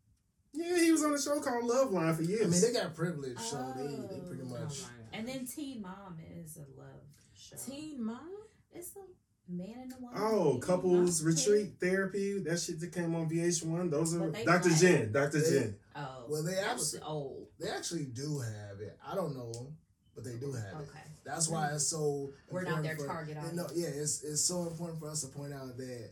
[0.55, 2.47] Yeah, he was on a show called Loveline for years.
[2.47, 4.27] I mean, they got privilege, so they, they oh.
[4.27, 4.47] pretty Oh.
[4.47, 4.81] much.
[4.85, 7.03] Oh and then Teen Mom is a love
[7.35, 7.57] show.
[7.59, 8.31] Teen Mom?
[8.73, 10.19] It's a Man and a woman.
[10.19, 11.35] Oh, couples Okay.
[11.35, 12.39] retreat therapy.
[12.41, 13.91] That shit that came on VH1.
[13.91, 14.45] Those are Dr.
[14.45, 14.79] black.
[14.81, 15.13] Jen.
[15.13, 15.39] Dr.
[15.41, 15.77] They- Jen.
[15.95, 17.49] Oh, Well, they that was old.
[17.61, 18.99] They actually do have it.
[19.07, 19.77] I don't know them,
[20.17, 20.89] but they do have it.
[20.89, 21.01] Okay.
[21.25, 22.31] That's why it's so.
[22.51, 23.79] We're not important their for- target and No, audience.
[23.97, 26.11] yeah, it's it's so important for us to point out that.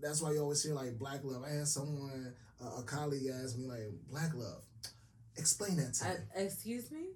[0.00, 1.42] That's why you always hear like black love.
[1.44, 2.32] I had someone,
[2.62, 4.62] uh, a colleague, ask me like, "Black love,
[5.36, 7.08] explain that to Uh, me." excuse me.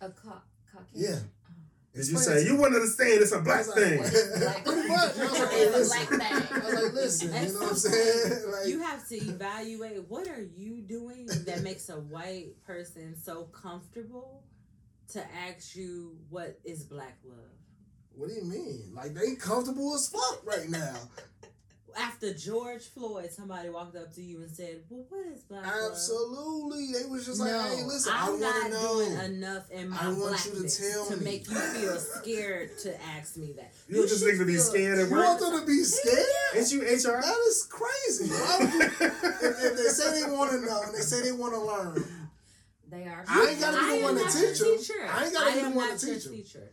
[0.00, 1.02] A co- Caucasian.
[1.12, 1.18] Yeah.
[1.94, 3.98] Did you say you wouldn't understand it's a black like, thing?
[3.98, 5.16] Black- Pretty much.
[5.18, 6.16] I was like, hey, listen.
[6.16, 6.62] black thing.
[6.62, 8.42] I was like, listen, you know what I'm saying?
[8.52, 13.44] Like, you have to evaluate what are you doing that makes a white person so
[13.46, 14.44] comfortable
[15.12, 17.38] to ask you what is black love.
[18.14, 18.92] what do you mean?
[18.94, 20.94] Like they comfortable as fuck right now.
[21.98, 25.90] After George Floyd, somebody walked up to you and said, "Well, what is black love?"
[25.90, 26.92] Absolutely.
[26.92, 28.94] They was just like, No, hey, listen, I I'm want to not know.
[29.04, 31.24] doing enough in my I want you to blackness tell to me.
[31.24, 33.72] make you feel scared to ask me that.
[33.88, 36.26] You just should to be scared at You want them to be scared?
[36.54, 37.20] Ain't you HR?
[37.22, 38.30] That is crazy.
[38.30, 41.32] Why would you, if, if they say they want to know and they say they
[41.32, 42.04] want to learn,
[42.90, 43.24] They are.
[43.28, 44.78] I ain't gotta be the one to teach your 'em.
[44.78, 45.06] teacher.
[45.08, 46.32] I ain't gotta be the am one not to your teach 'em.
[46.32, 46.72] teacher.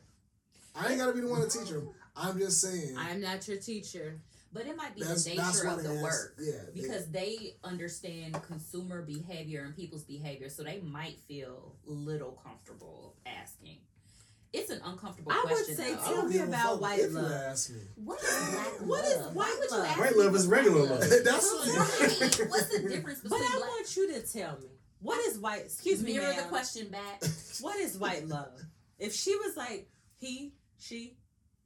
[0.75, 1.89] I ain't got to be the one to teach them.
[2.17, 2.97] I'm just saying.
[2.97, 4.19] I am not your teacher.
[4.51, 6.36] But it might be That's- the nature of the ask- work.
[6.39, 13.15] yeah, Because they understand consumer behavior and people's behavior, so they might feel little comfortable
[13.25, 13.80] asking.
[14.54, 15.99] It's an uncomfortable I would say though.
[16.01, 17.30] I don't tell me about white love.
[17.30, 17.82] You ask me.
[17.95, 19.06] What is black What love?
[19.12, 19.86] is Why white would you love?
[19.88, 21.04] ask White me love what is black regular love love.
[21.04, 21.23] is?
[21.23, 21.67] That's what.
[21.67, 22.49] Right.
[22.49, 23.60] What's the difference But I black?
[23.60, 24.69] want you to tell me
[25.05, 25.61] what is white.
[25.61, 27.21] Excuse me, Mirror the question back.
[27.61, 28.51] What is white love?
[28.99, 29.87] If she was like
[30.17, 31.15] he, she,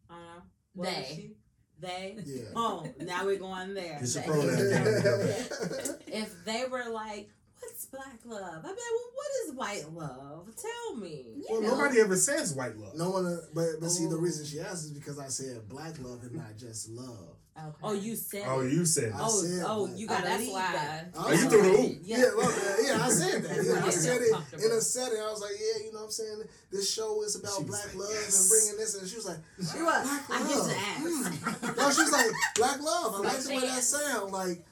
[0.09, 0.41] I don't know.
[0.75, 1.15] What was They.
[1.15, 1.35] she?
[1.79, 2.15] They.
[2.25, 2.43] Yeah.
[2.55, 3.97] Oh, now we're going there.
[4.01, 4.29] It's your They.
[4.29, 5.99] pronoun.
[6.07, 7.29] if they were like,
[7.61, 10.49] "What's black love?" I'd be like, "Well, what is white love?
[10.55, 11.77] Tell me." You Well, know.
[11.77, 12.95] nobody ever says white love.
[12.95, 15.97] No one, uh, but but see, the reason she asked is because I said black
[15.99, 17.35] love and not just love.
[17.67, 17.77] Okay.
[17.83, 18.43] Oh, you said.
[18.47, 19.21] Oh, you said I it.
[19.21, 19.99] Oh, said oh, black.
[19.99, 20.71] you Oh, gotta that's leave why.
[20.73, 21.05] that.
[21.17, 21.97] Oh, you threw the hoop.
[22.03, 22.51] Yeah, well,
[22.83, 23.55] yeah, I said that.
[23.65, 24.77] Yeah, I said it in Comfortable.
[24.77, 25.19] a setting.
[25.19, 26.43] I was like, yeah, you know what I'm saying?
[26.71, 28.39] This show is about She black like, love yes.
[28.41, 28.95] and bringing this.
[29.01, 30.03] And she was like, She was.
[30.03, 30.49] black I love.
[30.49, 31.03] get to ask.
[31.03, 31.77] Mm.
[31.77, 33.13] No, she was like, black love.
[33.15, 34.31] I like the way that sound.
[34.31, 34.65] Like,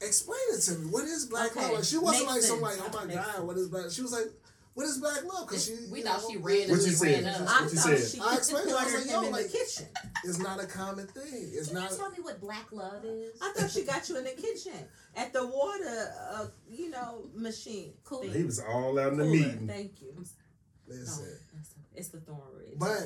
[0.00, 0.90] explain it to me.
[0.90, 1.72] What is black Okay, love?
[1.74, 3.90] Like, she wasn't makes like some like, oh my Makes god, what is black?
[3.90, 4.26] She was like,
[4.76, 5.48] what is black love?
[5.48, 7.24] Because she, we you thought know, she randomly What you said?
[7.24, 7.40] ran up.
[7.40, 8.08] What I you thought said?
[8.12, 8.74] she I explained it.
[8.76, 9.86] I was like, yo, in like- the kitchen.
[10.24, 11.50] It's not a common thing.
[11.54, 11.90] It's Can not.
[11.90, 13.40] you tell me what black love is?
[13.42, 14.72] I thought she got you in the kitchen
[15.16, 17.94] at the water, uh, you know, machine.
[18.04, 18.22] Cool.
[18.22, 19.36] He was all out in the Cooler.
[19.36, 19.66] meeting.
[19.66, 20.12] Thank you.
[20.88, 22.78] Listen, that's it's the Thornridge.
[22.78, 22.98] but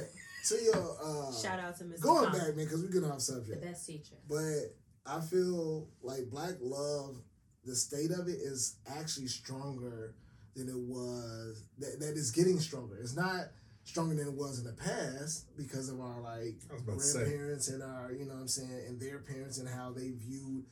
[0.48, 2.00] to your uh, shout out to Mr.
[2.00, 2.38] going Thomas.
[2.40, 3.60] back, man, because we get off subject.
[3.60, 4.16] The best teacher.
[4.28, 4.74] But
[5.06, 7.16] I feel like black love,
[7.64, 10.14] the state of it is actually stronger
[10.54, 11.64] than it was.
[11.78, 12.98] That that is getting stronger.
[13.00, 13.48] It's not
[13.84, 17.02] stronger than it was in the past because of our like I was about to
[17.02, 17.18] say.
[17.24, 20.64] grandparents and our, you know what I'm saying, and their parents and how they viewed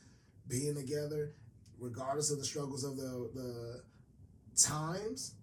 [0.47, 1.33] being together,
[1.79, 3.81] regardless of the struggles of the the
[4.61, 5.35] times.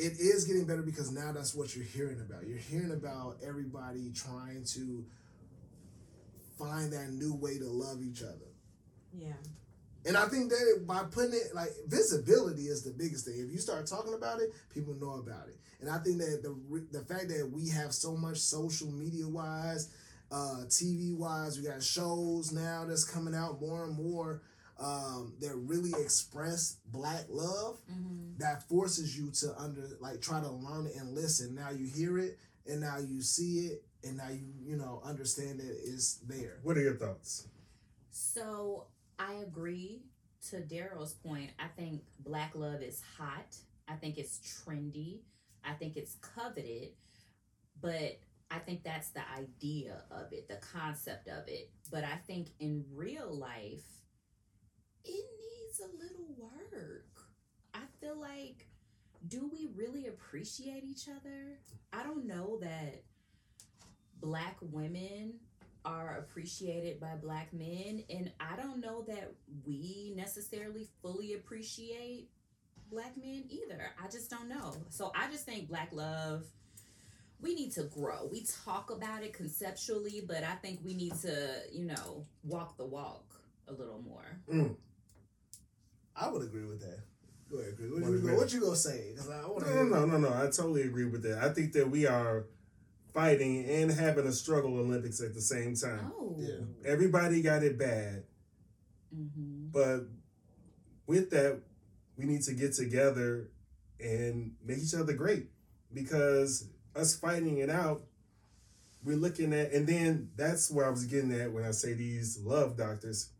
[0.00, 2.46] It is getting better because now that's what you're hearing about.
[2.46, 5.04] You're hearing about everybody trying to
[6.56, 8.52] find that new way to love each other.
[9.12, 9.32] Yeah.
[10.06, 13.34] And I think that by putting it like visibility is the biggest thing.
[13.38, 15.58] If you start talking about it, people know about it.
[15.80, 19.90] And I think that the the fact that we have so much social media wise,
[20.30, 24.42] uh, TV wise, we got shows now that's coming out more and more
[24.80, 27.78] um, that really express black love.
[27.90, 28.38] Mm-hmm.
[28.38, 31.54] That forces you to under like try to learn it and listen.
[31.54, 35.60] Now you hear it, and now you see it, and now you you know understand
[35.60, 36.58] that it's there.
[36.62, 37.46] What are your thoughts?
[38.10, 38.86] So
[39.18, 40.02] I agree
[40.50, 41.50] to Daryl's point.
[41.58, 43.56] I think black love is hot.
[43.88, 45.20] I think it's trendy.
[45.64, 46.90] I think it's coveted.
[47.80, 51.70] But I think that's the idea of it, the concept of it.
[51.90, 53.84] But I think in real life,
[55.04, 57.28] it needs a little work.
[57.74, 58.66] I feel like,
[59.26, 61.58] do we really appreciate each other?
[61.92, 63.02] I don't know that
[64.20, 65.34] black women
[65.88, 69.32] are appreciated by black men and i don't know that
[69.66, 72.28] we necessarily fully appreciate
[72.90, 76.44] black men either i just don't know so i just think black love
[77.40, 81.62] we need to grow we talk about it conceptually but i think we need to
[81.72, 83.24] you know walk the walk
[83.68, 84.74] a little more mm.
[86.20, 86.98] I would agree with that.
[87.48, 87.90] Go ahead, Chris.
[87.92, 89.14] What What you, is go, what you gonna say?
[89.16, 90.34] 'Cause I want No, no, no, no, no.
[90.34, 91.38] I totally agree with that.
[91.38, 92.46] I think that we are
[93.18, 96.12] fighting and having a struggle Olympics at the same time.
[96.16, 96.60] oh Yeah.
[96.86, 98.22] Everybody got it bad,
[99.12, 99.70] mm-hmm.
[99.72, 100.02] but
[101.08, 101.60] with that,
[102.16, 103.50] we need to get together
[103.98, 105.48] and make each other great
[105.92, 108.02] because us fighting it out,
[109.02, 112.38] we're looking at, and then that's where I was getting at when I say these
[112.38, 113.30] love doctors.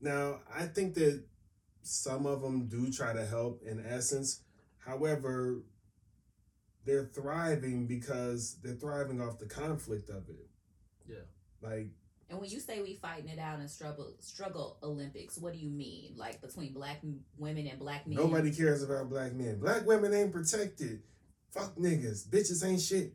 [0.00, 1.24] Now, I think that
[1.82, 4.42] some of them do try to help in essence.
[4.78, 5.62] However,
[6.86, 10.48] they're thriving because they're thriving off the conflict of it.
[11.06, 11.16] Yeah.
[11.60, 11.88] Like,
[12.30, 15.68] And when you say we fighting it out in struggle struggle Olympics, what do you
[15.70, 16.14] mean?
[16.16, 18.16] Like between black m- women and black men?
[18.16, 19.58] nobody cares about black men.
[19.60, 21.02] Black women ain't protected.
[21.52, 22.28] Fuck niggas.
[22.28, 23.14] Bitches ain't shit.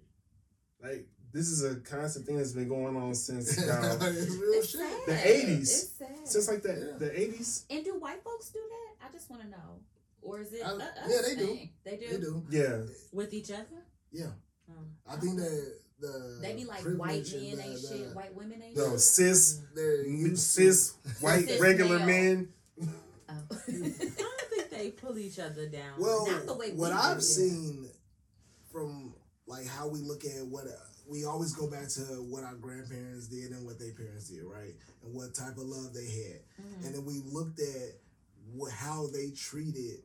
[0.84, 4.70] Like, this is a constant thing that's been going on since about, it's real It's
[4.72, 4.82] shit.
[4.82, 5.06] sad.
[5.06, 5.60] The 80s.
[5.62, 6.28] It's sad.
[6.28, 6.98] since like the, Yeah.
[6.98, 7.66] the 80s.
[7.70, 9.08] and do white folks do that?
[9.08, 9.80] I just want to know.
[10.22, 10.62] Or is it?
[10.66, 11.60] I- a us yeah, they do.
[11.84, 12.08] They do.
[12.10, 12.44] They do.
[12.50, 12.82] Yeah.
[13.12, 13.66] with each other.
[14.12, 14.28] Yeah.
[14.70, 18.76] Um, I think that the They be like white men ain't shit, white women ain't
[18.78, 19.00] No, shit.
[19.02, 20.06] cis, They're
[20.36, 22.08] cis, white, Cis regular male.
[22.08, 22.50] men.
[23.30, 23.34] Oh.
[23.68, 26.00] I don't think they pull each other down.
[26.00, 27.22] Well, Not the way we what do I've it.
[27.22, 27.90] seen
[28.72, 29.14] from
[29.48, 30.72] like how we look at what uh,
[31.08, 34.74] we always go back to what our grandparents did and what their parents did, right?
[35.04, 36.86] And what type of love they had, Mhm.
[36.86, 38.00] and then we looked at
[38.54, 40.04] what, how they treated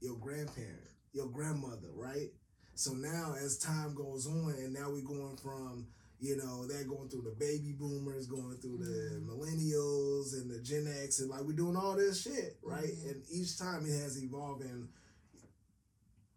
[0.00, 2.30] your grandparent, your grandmother, right?
[2.74, 5.86] So now, as time goes on, and now we're going from
[6.18, 10.86] you know they're going through the baby boomers, going through the millennials and the Gen
[11.02, 12.84] X, and like we're doing all this shit, right?
[12.84, 13.10] Mhm.
[13.10, 14.88] And each time it has evolved, and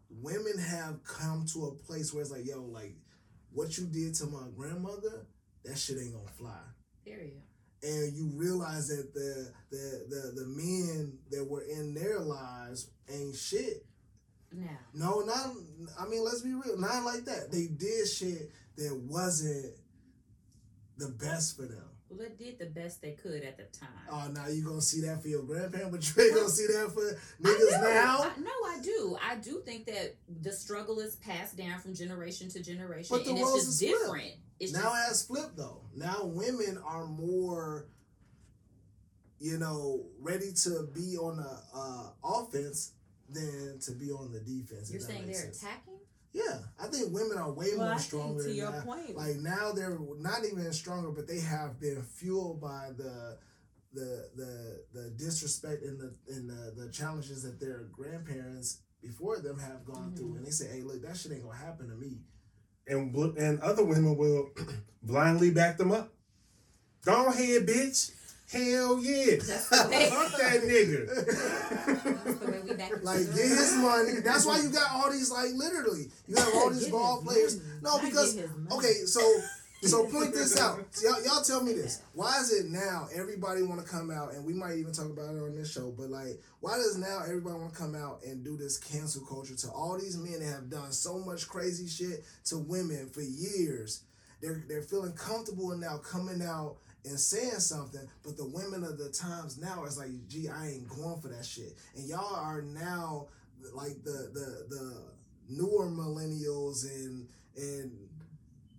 [0.09, 2.95] women have come to a place where it's like, yo, like
[3.51, 5.25] what you did to my grandmother,
[5.63, 6.59] that shit ain't gonna fly
[7.05, 7.41] Period.
[7.83, 13.35] And you realize that the the the the men that were in their lives ain't
[13.35, 13.85] shit.
[14.51, 14.69] No.
[14.93, 15.47] No, not.
[15.99, 16.79] I mean, let's be real.
[16.79, 17.51] Not like that.
[17.51, 19.73] They did shit that wasn't
[20.97, 21.89] the best for them.
[22.09, 23.89] well, they did the best they could at the time.
[24.11, 26.91] Oh, now you gonna see that for your grandparent, but you ain't gonna see that
[26.93, 28.17] for niggas now.
[28.21, 29.17] I, no, I do.
[29.27, 33.31] I do think that the struggle is passed down from generation to generation, But the
[33.31, 34.09] and it's just different.
[34.11, 34.37] flipped.
[34.65, 34.69] Different.
[34.69, 35.81] It's now just it has flipped though.
[35.95, 37.87] Now women are more,
[39.39, 42.93] you know, ready to be on the uh, offense
[43.29, 44.91] than to be on the defense.
[44.91, 45.61] you're saying they're sense.
[45.63, 45.93] attacking.
[46.31, 48.81] Yeah, I think women are way well, more I stronger think to your now.
[48.81, 53.37] point, Like now they're not even stronger, but they have been fueled by the
[53.93, 59.59] the the the disrespect and the and the, the challenges that their grandparents before them
[59.59, 60.15] have gone Mm-hmm.
[60.15, 62.21] through, and they say, "Hey, look, that shit ain't gonna happen to me."
[62.87, 64.51] And and other women will
[65.03, 66.11] blindly back them up.
[67.05, 68.11] Go ahead, bitch.
[68.51, 69.37] Hell yeah.
[69.41, 71.07] Fuck that nigga.
[72.39, 74.11] the way we back into Like get his money.
[74.23, 76.11] That's why you got all these like literally.
[76.27, 77.59] You have all these ball players.
[77.81, 78.75] No, because get his money.
[78.77, 79.21] okay, so
[79.87, 80.79] so point this out.
[81.01, 82.01] Y'all, y'all tell me this.
[82.13, 85.35] Why is it now everybody want to come out and we might even talk about
[85.35, 88.43] it on this show, but like why does now everybody want to come out and
[88.43, 92.23] do this cancel culture to all these men that have done so much crazy shit
[92.45, 94.03] to women for years?
[94.41, 99.09] They're they're feeling comfortable now coming out and saying something, but the women of the
[99.09, 101.77] times now is like, gee, I ain't going for that shit.
[101.95, 103.27] And y'all are now
[103.73, 105.03] like the the the
[105.49, 107.91] newer millennials and and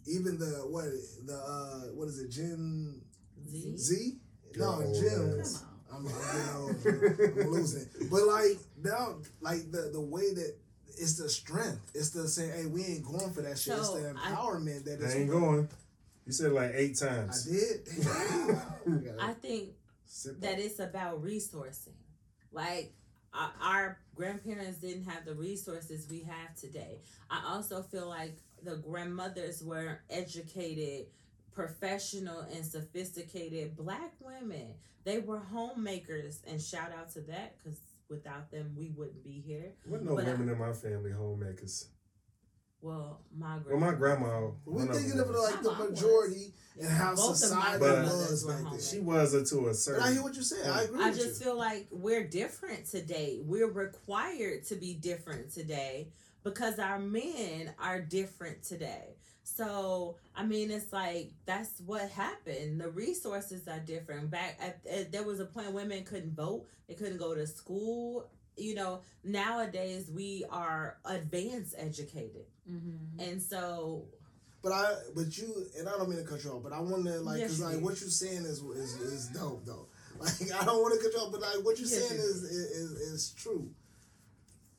[0.06, 0.84] even the what
[1.26, 3.00] the uh what is it Gen
[3.48, 3.76] Z.
[3.76, 4.16] Z?
[4.56, 5.40] No, old Gen.
[5.40, 5.64] ass.
[5.90, 6.06] Come.
[6.06, 7.36] I'm, I'm getting old.
[7.46, 7.88] I'm losing.
[8.10, 10.56] But like now, like the the way that
[10.98, 11.90] it's the strength.
[11.94, 13.74] It's the saying, hey, we ain't going for that shit.
[13.76, 15.14] it's the empowerment that They is.
[15.16, 15.68] ain't going.
[16.26, 17.48] You said like eight times.
[17.48, 19.04] I times.
[19.04, 19.16] did.
[19.20, 19.70] I think
[20.40, 21.94] that it's about resourcing.
[22.52, 22.92] Like
[23.32, 27.00] our, our grandparents didn't have the resources we have today.
[27.30, 31.06] I also feel like the grandmothers were educated,
[31.52, 34.74] professional, and sophisticated black women.
[35.04, 39.72] They were homemakers, and shout out to that because without them, we wouldn't be here.
[39.86, 41.88] Wasn't no but I- women in my family homemakers.
[42.80, 44.26] Well, my Well, my grandma.
[44.28, 44.50] grandma.
[44.66, 46.02] We're thinking of like the My mom was.
[46.02, 48.80] majority and how Both society was were back then.
[48.80, 50.70] She was a to a But I hear what you're saying.
[50.70, 51.46] I agree I with just you.
[51.46, 53.40] feel like we're different today.
[53.42, 56.08] We're required to be different today
[56.44, 59.16] because our men are different today.
[59.42, 62.80] So, I mean, it's like that's what happened.
[62.80, 64.30] The resources are different.
[64.30, 68.26] Back at, at there was a point women couldn't vote, they couldn't go to school.
[68.56, 72.46] You know, nowadays we are advanced educated.
[72.70, 73.20] Mm-hmm.
[73.20, 74.04] And so,
[74.62, 77.04] But I, but you, and I don't mean to cut you off, but I want
[77.06, 79.86] to like, Yes, cause you like what you're saying is is is dope though.
[80.20, 82.26] Like I don't want to cut you off, but like what you're Yes, saying you
[82.26, 83.68] is, is is true.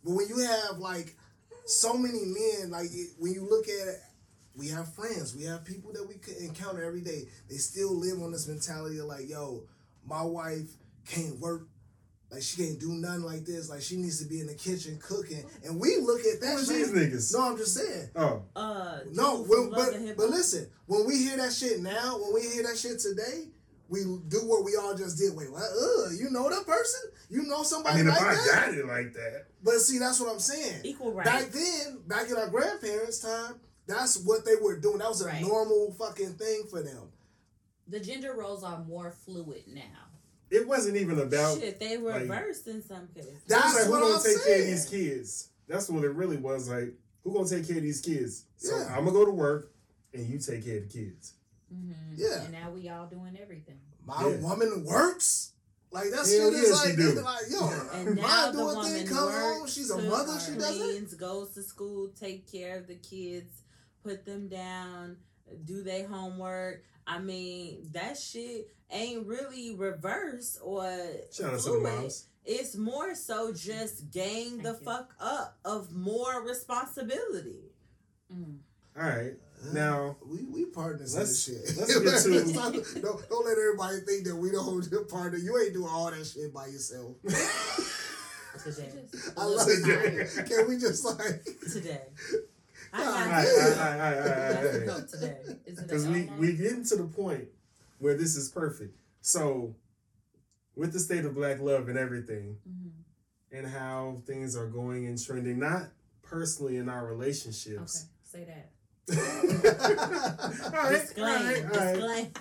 [0.04, 1.15] But when you have like
[1.65, 3.99] so many men, like it, when you look at it,
[4.56, 7.23] we have friends, we have people that we could encounter every day.
[7.49, 9.63] They still live on this mentality of like, yo,
[10.08, 10.69] my wife
[11.08, 11.67] can't work.
[12.31, 13.69] like she can't do nothing like this.
[13.69, 15.44] Like she needs to be in the kitchen cooking.
[15.65, 16.75] And we look at that Who's shit.
[16.77, 17.33] these niggas?
[17.33, 18.10] No, I'm just saying.
[18.15, 22.42] Oh, Uh, No, when, but but listen, when we hear that shit now, when we
[22.50, 23.50] hear that shit today,
[23.90, 25.36] we do what we all just did.
[25.36, 25.62] Wait, what?
[25.63, 27.02] Ugh, you know that person?
[27.29, 28.65] You know somebody I mean, if I that?
[28.67, 30.81] got it like that, But see, that's what I'm saying.
[30.83, 33.56] equal Back then, back in our grandparents' time,
[33.88, 34.98] that's what they were doing.
[35.00, 35.42] That was a Right.
[35.42, 37.12] normal fucking thing for them.
[37.88, 39.81] The gender roles are more fluid now.
[40.52, 41.60] it wasn't even about.
[41.60, 43.33] Shit, they were like- reversed in some cases.
[43.48, 45.50] That's like, who what gonna I'm take care of these kids?
[45.67, 46.69] That's what it really was.
[46.69, 48.44] Like, who gonna take care of these kids?
[48.58, 48.86] So Yeah.
[48.96, 49.71] I'm gonna go to work,
[50.13, 51.33] and you take care of the kids.
[51.76, 52.13] Mm-hmm.
[52.15, 52.44] Yeah.
[52.44, 53.80] And now we all doing everything.
[54.06, 54.38] My Yeah.
[54.38, 55.52] woman works.
[55.92, 57.12] Like that Hell shit yeah, is she like, do.
[57.21, 59.67] like yo, And my now the doing woman thing come home.
[59.67, 60.40] She's a mother.
[60.40, 61.17] She does it.
[61.19, 63.62] goes to school, take care of the kids,
[64.04, 65.17] put them down,
[65.63, 66.84] do their homework.
[67.08, 70.84] I mean, that shit ain't really reverse or
[71.32, 72.12] Shout out fluid.
[72.46, 74.80] It's more so just gang the you.
[74.84, 77.71] fuck up of more responsibility.
[78.34, 78.58] Mm.
[78.98, 79.34] All right,
[79.73, 81.77] now We we partners in Let's- this shit.
[81.77, 85.37] let's get to- It's not- don't don't let everybody think that we don't your partner.
[85.37, 87.15] You ain't doing all that shit by yourself.
[88.63, 88.89] Today.
[89.11, 90.13] Just a I little love tired.
[90.37, 90.45] it.
[90.47, 92.01] Can we just like Today.
[92.93, 94.87] I right, got all to right, all right, all right, all right, all right.
[94.87, 95.37] help today.
[95.65, 96.37] Is because we Elmo?
[96.39, 97.45] we getting to the point
[97.99, 98.95] where this is perfect.
[99.21, 99.75] So,
[100.75, 102.91] with the state of black love and everything, Mhm.
[103.51, 105.91] and how things are going and trending, not
[106.21, 107.65] personally in our relationships.
[107.65, 108.05] Okay, relationships.
[108.23, 108.71] say that.
[109.10, 111.25] All right, Disclaim.
[111.25, 111.93] right, all right.
[111.95, 112.31] Disclaim.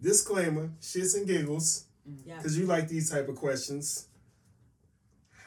[0.00, 1.84] Disclaimer: shits and giggles,
[2.24, 2.36] Yeah.
[2.36, 4.06] because you like these type of questions.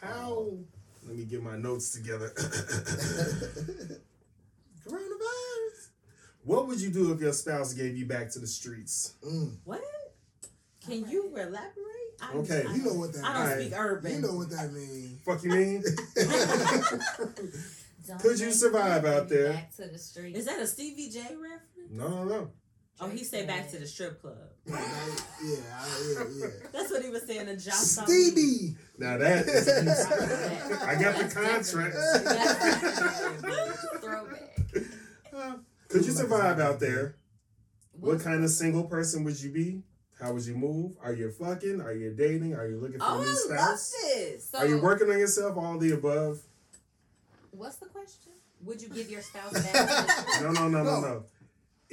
[0.01, 0.47] How?
[1.05, 2.30] Let me get my notes together.
[4.88, 5.89] Coronavirus.
[6.43, 9.14] what would you do if your spouse gave you back to the streets?
[9.26, 9.82] Mm, What?
[10.86, 11.72] Can you elaborate?
[12.20, 12.64] I, Okay.
[12.68, 13.62] I, you know what that I don't Alright.
[13.62, 14.12] speak urban.
[14.14, 15.22] You know what that means.
[15.24, 15.84] Fuck you mean?
[18.08, 19.54] Don't Could you survive out bring there?
[19.54, 20.36] Back to the street.
[20.36, 21.91] Is that a Stevie J reference?
[21.91, 22.52] no, no, no.
[22.99, 24.38] Oh, he said back to the strip club.
[24.66, 26.47] yeah, I- yeah, yeah.
[26.72, 27.74] That's what he was saying to Josh.
[27.74, 28.76] Stevie.
[28.99, 29.68] Now that is
[30.84, 31.34] I got the That's
[31.74, 31.95] contract.
[33.41, 34.02] different.
[34.02, 34.58] Throwback.
[35.36, 35.54] Uh,
[35.89, 37.16] Could you survive out there?
[37.93, 39.82] What kind of single person would you be?
[40.20, 40.95] How would you move?
[41.02, 41.82] Are you fucking?
[41.82, 42.54] Are you dating?
[42.54, 43.39] Are you looking for Oh, a new I love
[43.80, 43.91] spouse?
[44.04, 44.49] this.
[44.52, 45.58] So, Are you working on yourself?
[45.58, 46.39] All the above?
[47.52, 48.32] What's the question?
[48.64, 49.64] Would you give your spouse back?
[49.64, 50.41] to the street?
[50.43, 51.02] No, no, no, no, No.
[51.02, 51.24] no.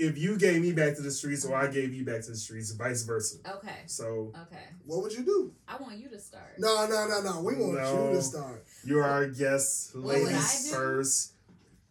[0.00, 2.36] If you gave me back to the streets or I gave you back to the
[2.36, 3.38] streets, vice versa.
[3.56, 3.78] Okay.
[3.86, 4.62] So Okay.
[4.86, 5.52] What would you do?
[5.66, 6.54] I want you to start.
[6.58, 7.40] No, no, no, no.
[7.42, 8.10] We want No.
[8.10, 8.64] you to start.
[8.84, 10.74] you're our guest, What would I ladies do?
[10.76, 11.32] first.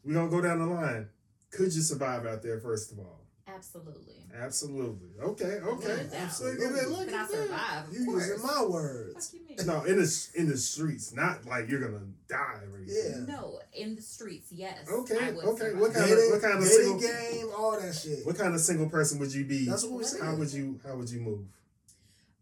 [0.06, 1.10] We're gonna go down the line.
[1.50, 3.17] Could you survive out there, first of all?
[3.58, 4.14] Absolutely.
[4.36, 5.10] Absolutely.
[5.20, 5.88] Okay, okay.
[6.04, 6.66] Without Absolutely.
[6.86, 7.86] Look at that, I survive?
[7.92, 9.36] You using my words.
[9.66, 13.26] No, in the in the streets, not like you're gonna die or anything.
[13.28, 13.34] Yeah.
[13.36, 14.88] No, in the streets, yes.
[14.88, 15.44] Okay, okay, survive.
[15.44, 15.58] what
[15.94, 18.26] kind of- what kind of single- game, all that shit.
[18.26, 19.66] What kind of single person would you be?
[19.66, 20.22] That's what we What said.
[20.22, 21.48] How would you how would you move?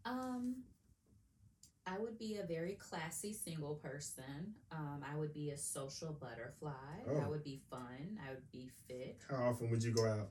[0.04, 0.56] Um,
[1.86, 4.54] I would be a very classy single person.
[4.70, 6.70] Um, I would be a social butterfly.
[7.06, 7.30] I Oh.
[7.30, 8.18] would be fun.
[8.26, 9.18] I would be fit.
[9.30, 10.28] How often would you go out?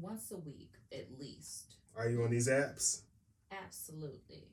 [0.00, 1.74] Once a week, at least.
[1.96, 3.00] Are you on these apps?
[3.50, 4.44] Absolutely.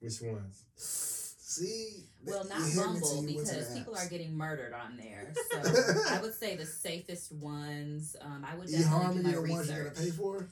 [0.00, 0.64] Which ones?
[0.76, 4.06] See, Well, not Bumble you to because people apps.
[4.06, 5.32] are getting murdered on there.
[5.50, 5.58] So
[6.10, 8.16] I would say the safest ones.
[8.20, 9.94] Um, I would definitely do my are ones you're research.
[9.94, 10.46] gonna pay for.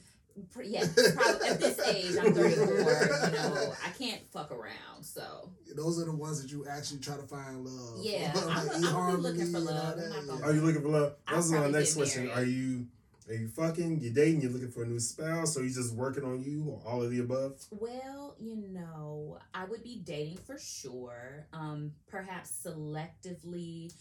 [0.63, 0.85] Yeah,
[1.15, 2.67] probably at this age, I'm 34.
[2.67, 5.01] You know, I can't fuck around.
[5.03, 7.99] So Those are the ones that you actually try to find love.
[8.05, 9.97] Yeah, Like I'm- I'm looking for love.
[9.97, 10.45] That, yeah.
[10.45, 11.13] Are you looking for love?
[11.31, 12.27] That's my next question.
[12.27, 12.37] married.
[12.37, 12.85] Are you
[13.29, 13.99] are you fucking?
[13.99, 14.41] You dating?
[14.41, 15.57] You looking for a new spouse?
[15.57, 16.63] Or you just working on you?
[16.69, 17.63] Or all of the above?
[17.71, 21.45] Well, you know, I would be dating for sure.
[21.53, 23.93] Um, perhaps selectively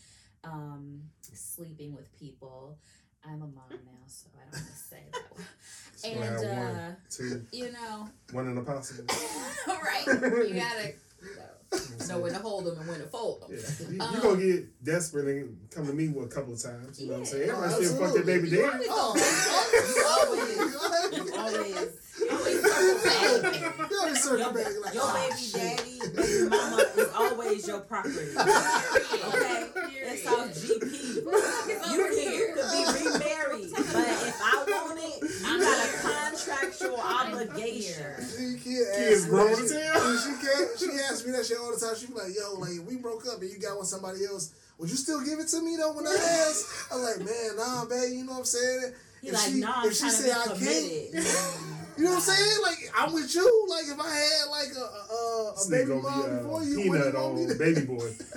[0.45, 2.79] um, sleeping with people.
[3.24, 5.22] I'm a mom now, so I don't want to say that.
[6.05, 9.07] And one, uh, two, you know, one in a possible.
[9.66, 10.05] right?
[10.07, 11.55] You gotta you know,
[12.08, 13.50] know when to hold them and when to fold them.
[13.52, 13.86] Yeah.
[13.88, 17.00] You, you Um, gonna get desperate and come to me a couple of times.
[17.00, 17.46] You know what I'm saying?
[17.48, 17.52] Yeah.
[17.56, 18.86] Everybody still fuck their baby You daddy.
[18.88, 20.34] always Oh,
[21.12, 21.90] You always,
[22.30, 23.90] always circle back.
[23.90, 25.60] You always circle your, back like, your oh, baby shit.
[25.76, 28.16] daddy, baby mama is always your property.
[29.26, 29.68] Okay,
[30.12, 31.16] it's all GP.
[31.16, 32.48] You over here.
[32.48, 34.55] you could be remarried, but if I
[36.47, 38.05] contractual obligation.
[38.22, 39.82] She can't ask me grown that as shit.
[39.82, 40.16] hell.
[40.18, 40.78] She can't.
[40.78, 41.94] She asks me that shit all the time.
[41.99, 44.90] She be like, "Yo, like we broke up and you got with somebody else, would
[44.90, 46.14] you still give it to me though when I
[46.49, 48.12] ask?" I'm like, "Man, nah, babe.
[48.14, 48.92] You know what I'm saying?"
[49.22, 50.59] He If like, she- nah, I'm if she trying say to I be
[51.12, 51.26] committed.
[51.99, 52.62] You know what I'm saying?
[52.62, 53.66] Like I'm with you.
[53.70, 56.76] Like if I had like a a, a baby nigga mom be, uh, before you,
[56.76, 58.11] peanut wouldn't want me on to- baby boy.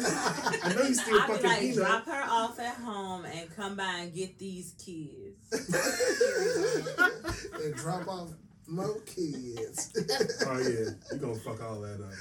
[0.64, 1.76] I know you still I'll be fucking like, peanut.
[1.76, 5.52] drop her off at home and come by and get these kids.
[7.64, 8.30] and drop off
[8.68, 9.92] more kids.
[10.48, 12.14] Oh yeah, you gonna fuck all that up.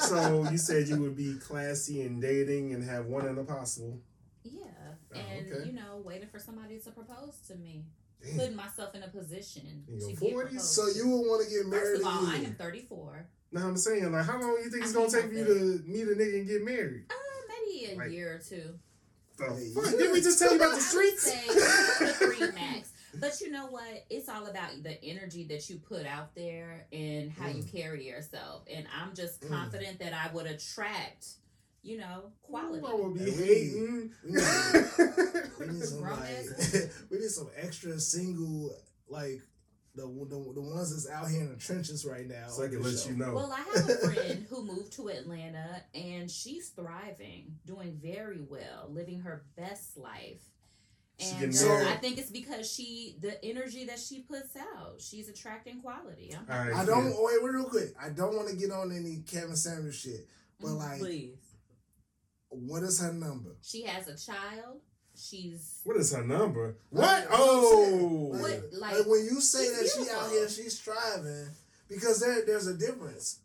[0.00, 3.98] So you said you would be classy and dating and have one in a possible.
[4.44, 4.62] Yeah,
[5.14, 5.66] Oh, and okay.
[5.66, 7.84] you know, waiting for somebody to propose to me,
[8.24, 8.36] Damn.
[8.38, 10.64] putting myself in a position In to your get proposed.
[10.66, 13.26] so you would want to get married First of all, I am 34.
[13.52, 15.38] Now I'm saying, like, how long do you think it's I gonna think take for
[15.38, 17.04] you to meet a nigga and get married?
[17.10, 17.14] Uh,
[17.48, 18.78] maybe a Like- year or two.
[19.38, 19.84] The Hey, fuck?
[19.84, 21.22] Didn't we just tell you about the I would streets?
[21.22, 22.90] say three max.
[23.20, 24.04] But you know what?
[24.10, 28.64] It's all about the energy that you put out there and how you carry yourself.
[28.70, 29.48] And I'm just Mm.
[29.48, 31.26] confident that I would attract,
[31.82, 32.84] you know, quality.
[32.86, 34.12] I will be Hey, hating.
[34.24, 34.42] We need,
[35.60, 36.20] we need some like
[37.10, 38.74] we need some extra single
[39.08, 39.40] like
[39.94, 42.46] the, the the ones that's out here in the trenches right now.
[42.48, 43.10] so I can let show.
[43.10, 43.34] you know.
[43.34, 48.88] Well, I have a friend who moved to Atlanta and she's thriving, doing very well,
[48.90, 50.42] living her best life.
[51.20, 51.88] And uh.
[51.88, 56.32] I think it's because she, the energy that she puts out, she's attracting quality.
[56.32, 57.16] I'm all right, I don't kid.
[57.18, 57.88] wait, wait real quick.
[58.00, 60.28] I don't want to get on any Kevin Samuels shit,
[60.60, 60.78] but Mhm.
[60.78, 61.38] like, Please.
[62.50, 63.56] What is her number?
[63.62, 64.80] She has a child.
[65.16, 66.76] She's What is her number?
[66.94, 67.22] Oh, what?
[67.22, 68.30] you know what I'm Oh, saying?
[68.30, 68.40] What,
[68.80, 71.48] like, like, when you say she's that she out here, she's striving
[71.88, 73.40] because there there's a difference.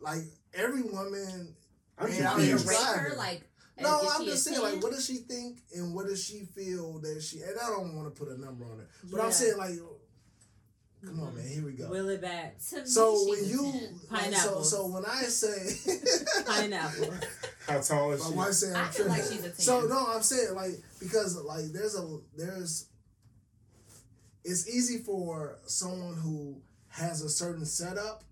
[0.00, 0.22] Like
[0.54, 1.54] every woman
[1.98, 2.68] I'm Man, you out want me to here confused.
[2.68, 3.16] rate her?
[3.16, 3.42] Like,
[3.80, 7.20] No, I'm just saying, like, what does she think and what does she feel that
[7.22, 7.40] she?
[7.40, 9.24] And I don't want to put a number on it, but Yeah.
[9.24, 9.74] I'm saying, like,
[11.06, 11.88] come on, man, here we go.
[11.88, 12.56] Will it back.
[12.84, 14.00] So when you, 10.
[14.10, 15.76] like, so, so when I say,
[16.46, 17.14] Pineapple.
[17.66, 18.34] How tall is my she?
[18.34, 19.54] wife say I I'm feel like she's a 10.
[19.54, 22.86] So no, I'm saying like because like there's a there's
[24.44, 28.24] it's easy for someone who has a certain setup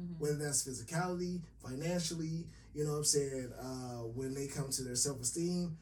[0.00, 0.18] Mhm.
[0.18, 4.94] whether that's physicality, financially, you know what I'm saying, uh, when they come to their
[4.96, 5.76] self esteem.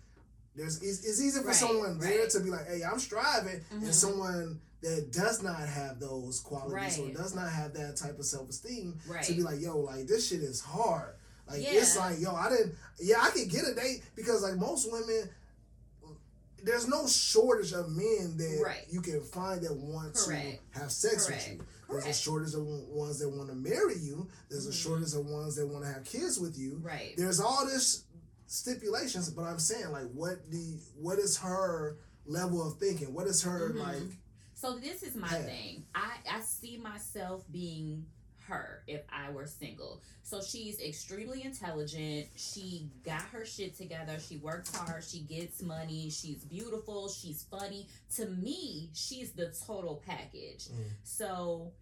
[0.57, 3.82] There's it's, it's easy for Right, someone there to be like, hey, I'm striving, Mhm.
[3.84, 7.14] and someone that does not have those qualities or Right.
[7.16, 9.24] does not have that type of self esteem Right.
[9.24, 11.14] to be like, yo, like this shit is hard.
[11.49, 14.91] Like it's like, yo, I didn't yeah, I could get a date because like most
[14.93, 15.31] women
[16.62, 18.85] there's no shortage of men that Right.
[18.91, 20.61] you can find that want Correct.
[20.74, 21.49] to have sex Correct.
[21.49, 21.64] with you.
[21.89, 24.29] There's a shortage of ones that want to marry you.
[24.51, 24.74] There's a Mhm.
[24.74, 26.79] shortage of ones that want to have kids with you.
[26.83, 27.14] Right.
[27.16, 28.03] There's all this
[28.47, 33.14] stipulations, but I'm saying like, what the what is her level of thinking?
[33.14, 33.76] What is her Mhm.
[33.79, 34.03] like?
[34.59, 35.43] So this is my Yeah.
[35.45, 35.87] thing.
[35.95, 38.07] I I see myself being
[38.49, 40.03] her if I were single.
[40.25, 42.27] So she's extremely intelligent.
[42.35, 44.19] She got her shit together.
[44.19, 45.05] She works hard.
[45.05, 46.11] She gets money.
[46.11, 47.09] She's beautiful.
[47.09, 47.87] She's funny.
[48.17, 50.65] To me, she's the total package.
[50.71, 50.85] Mm.
[51.05, 51.73] So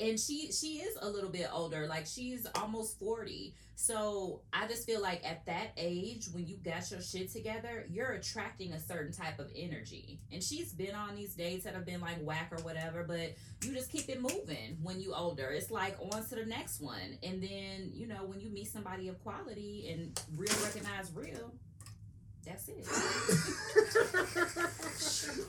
[0.00, 4.86] and she she is a little bit older like she's almost 40 so i just
[4.86, 9.12] feel like at that age when you got your shit together you're attracting a certain
[9.12, 10.20] type of energy.
[10.32, 13.72] And she's been on these dates that have been like whack or whatever but you
[13.72, 15.48] just keep it moving when you older.
[15.50, 17.18] It's like on to the next one.
[17.22, 21.52] And then you know when you meet somebody of quality and real recognize real
[22.46, 22.84] that's it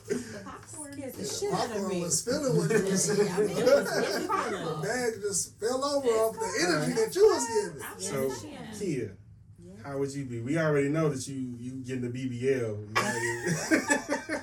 [0.08, 2.00] the popcorn Scared the is shit out of Popcorn me.
[2.02, 3.30] was feeling what you were saying.
[3.32, 7.14] I mean, it was- it's the bag just fell over It's off the energy that
[7.14, 7.82] you was giving.
[7.82, 8.80] I'm So, just.
[8.80, 9.16] Kia,
[9.64, 9.72] Yeah.
[9.84, 10.40] how would you be?
[10.40, 12.76] We already know that you you getting the BBL.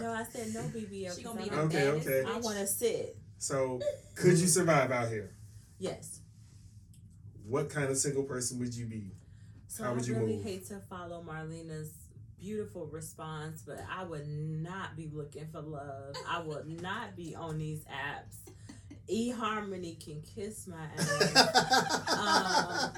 [0.00, 1.16] No, I said no BBL.
[1.16, 2.22] She 'cause gonna be the Okay, baddest okay.
[2.30, 3.16] I want to sit.
[3.38, 3.80] so,
[4.14, 5.34] could you survive out here?
[5.80, 6.20] Yes.
[7.44, 9.10] What kind of single person would you be?
[9.68, 10.44] So How would I really move?
[10.44, 11.92] hate to follow Marlena's
[12.40, 16.14] beautiful response, but I would not be looking for love.
[16.28, 18.52] I would not be on these apps.
[19.10, 22.08] eHarmony can kiss my ass.
[22.08, 22.92] Um,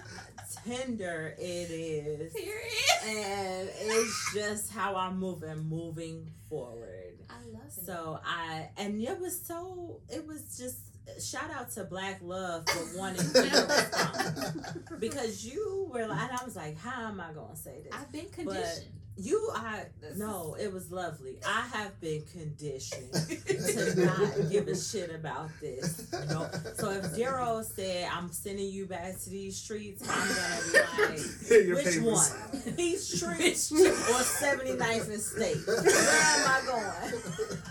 [0.65, 2.33] Tinder it is.
[2.33, 2.59] Period.
[3.07, 7.19] And it's just how I'm moving, moving forward.
[7.31, 7.85] I love it.
[7.87, 10.79] So I and it was so it was just
[11.19, 16.39] shout out to Black Love for wanting me to respond because you were like and
[16.41, 18.87] I was like how am I gonna say this I've been conditioned.
[19.21, 19.85] You I
[20.17, 26.11] no it was lovely I have been conditioned to not give a shit about this
[26.31, 31.73] no so if Daryl said I'm sending you back to these streets I'm gonna be
[31.75, 32.77] like which one?
[32.77, 35.57] These streets or 79th and State?
[35.67, 36.85] Where am I going?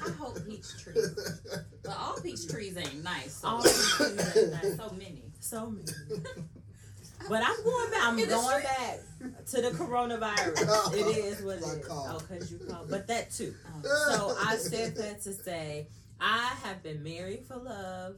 [0.06, 1.64] I hope Peachtrees.
[1.84, 3.36] But all Peachtrees ain't nice.
[3.36, 3.48] So.
[3.48, 4.78] All Peachtrees ain't nice.
[4.78, 5.24] So many.
[5.40, 5.86] So many.
[7.28, 8.02] But I'm going back.
[8.04, 10.94] I'm going back to the coronavirus.
[10.96, 11.86] It is what it is.
[11.88, 12.08] call.
[12.16, 12.90] Oh, cause you called.
[12.90, 13.54] But that too.
[13.84, 15.88] So I said that to say
[16.20, 18.16] I have been married for love.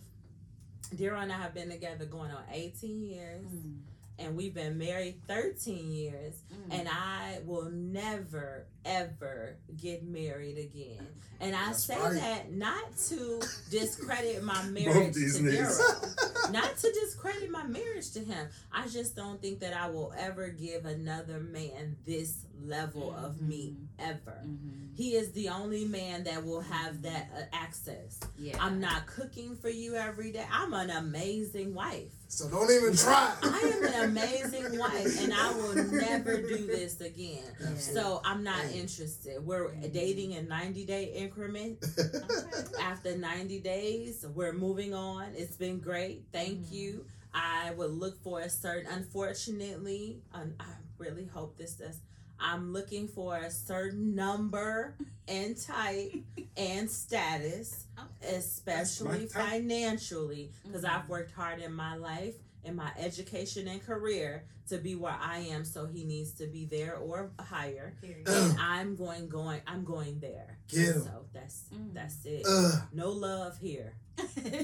[0.96, 3.78] Daryl and I have been together going on 18 years, Mm,
[4.20, 6.36] and we've been married 13 years.
[6.54, 6.80] mm.
[6.80, 11.06] And I will never, ever get married again.
[11.40, 12.14] And I That's say right.
[12.14, 15.20] that not to discredit my marriage to.
[15.20, 16.52] Daryl.
[16.52, 18.48] not to discredit my marriage to him.
[18.72, 23.76] I just don't think that I will ever give another man this level of me
[23.98, 24.44] ever.
[24.46, 24.96] Mhm.
[24.96, 28.20] He is the only man that will have that uh, access.
[28.38, 28.58] Yeah.
[28.60, 30.46] I'm not cooking for you every day.
[30.52, 32.12] I'm an amazing wife.
[32.28, 33.34] So don't even try.
[33.42, 37.44] I am an amazing wife, and I will never do this again.
[37.78, 38.64] So I'm not.
[38.74, 39.46] Interested.
[39.46, 41.88] We're dating in 90 day increments.
[41.98, 42.84] Okay.
[42.84, 45.34] After 90 days, we're moving on.
[45.36, 46.26] It's been great.
[46.32, 46.72] Thank Mhm.
[46.72, 47.06] you.
[47.34, 50.66] I would look for a certain, unfortunately, um, I
[50.98, 52.00] really hope this does.
[52.42, 54.96] I'm looking for a certain number
[55.28, 56.14] and type
[56.58, 57.86] and status,
[58.28, 59.52] especially That's my type.
[59.52, 60.90] financially, because Mhm.
[60.90, 65.40] I've worked hard in my life, in my education and career to be where I
[65.40, 65.66] am.
[65.66, 70.58] So he needs to be there or higher, and I'm going, going, I'm going there.
[70.68, 71.04] Get him.
[71.04, 71.94] So that's Mm.
[71.94, 72.46] that's it.
[72.48, 72.82] Ugh.
[72.94, 73.96] No love here.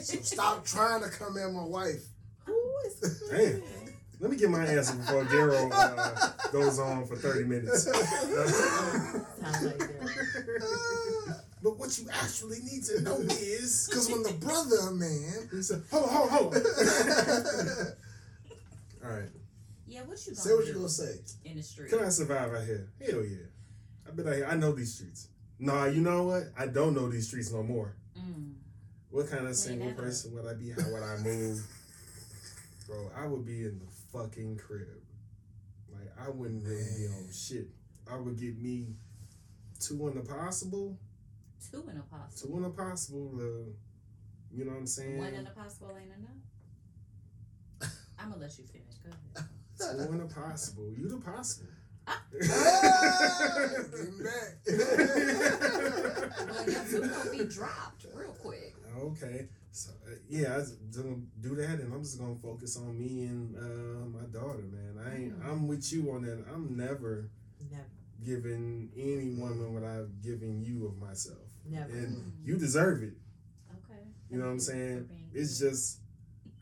[0.02, 2.06] So stop trying to come at my wife.
[2.46, 3.24] Who is?
[3.32, 3.62] Damn.
[4.20, 7.84] Let me get my answer before Daryl uh, goes on for 30 minutes.
[7.84, 7.98] Sounds
[9.64, 11.44] like that.
[11.64, 13.88] but what you actually need to know is.
[13.88, 15.48] Because when the brother man.
[15.52, 16.56] He said, hold, hold, hold.
[19.06, 19.30] All right.
[19.88, 21.20] yeah, what you gonna Say what do you gonna say.
[21.46, 21.90] in the street?
[21.90, 22.90] Can I survive out here?
[23.00, 23.46] Hell yeah.
[24.08, 24.48] I've been out here.
[24.50, 25.28] I know these streets.
[25.60, 26.44] Nah, you know what?
[26.58, 27.96] I don't know these streets no more.
[28.18, 28.54] Mm.
[29.12, 30.72] What kind of single person would I be?
[30.72, 31.66] How would I move?
[32.88, 33.86] Bro, I would be in the
[34.18, 34.88] fucking crib.
[35.92, 37.68] Like, I wouldn't really be on shit.
[38.12, 38.88] I would get me
[39.80, 40.98] two in the possible.
[41.72, 42.50] Two in a possible.
[42.50, 43.32] Two in the possible.
[43.36, 43.70] Uh,
[44.52, 45.18] you know what I'm saying?
[45.18, 47.92] One in a possible ain't enough.
[48.20, 48.96] I'm gonna let you finish.
[49.04, 49.50] Go ahead.
[49.78, 50.92] Two in the possible.
[50.96, 51.70] You the possible.
[52.10, 54.56] Ah, getting back.
[56.48, 58.76] Well, your two gonna be dropped real quick.
[58.98, 59.50] Okay.
[59.78, 63.26] So uh, yeah, I was gonna do that, and I'm just gonna focus on me
[63.26, 64.98] and uh, my daughter, man.
[65.06, 65.40] I ain't.
[65.40, 65.48] Mm.
[65.48, 66.44] I'm with you on that.
[66.52, 67.30] I'm never
[67.70, 67.86] Never,
[68.26, 71.38] giving any woman what I've given you of myself,
[71.70, 71.92] never.
[71.92, 73.14] and you deserve it.
[73.72, 74.02] Okay.
[74.32, 75.10] You know what I'm saying?
[75.32, 76.00] It's just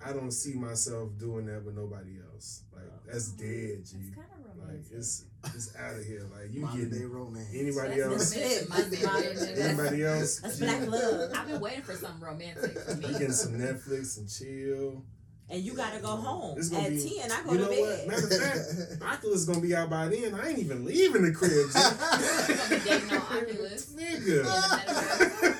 [0.05, 2.63] I don't see myself doing that with nobody else.
[2.74, 4.09] Like that's dead, G.
[4.09, 4.16] Of
[4.68, 6.24] Like it's it's out of here.
[6.34, 7.49] Like you Modern day romance.
[7.53, 8.36] anybody That's else?
[8.36, 8.70] it.
[8.70, 8.78] My.
[8.82, 10.39] Anybody else?
[10.39, 11.32] That's G, black love.
[11.36, 13.07] I've been waiting for something romantic for me.
[13.07, 15.03] You getting some Netflix and chill.
[15.47, 17.32] And you gotta go home It's at gonna be- ten.
[17.32, 17.80] I go you to know bed.
[17.80, 18.07] what?
[18.07, 20.34] Matter of fact, Oculus is gonna be out by then.
[20.34, 21.78] I ain't even leaving the crib, G.
[21.78, 23.93] You gonna be dating on Oculus?
[23.93, 25.55] Nigga.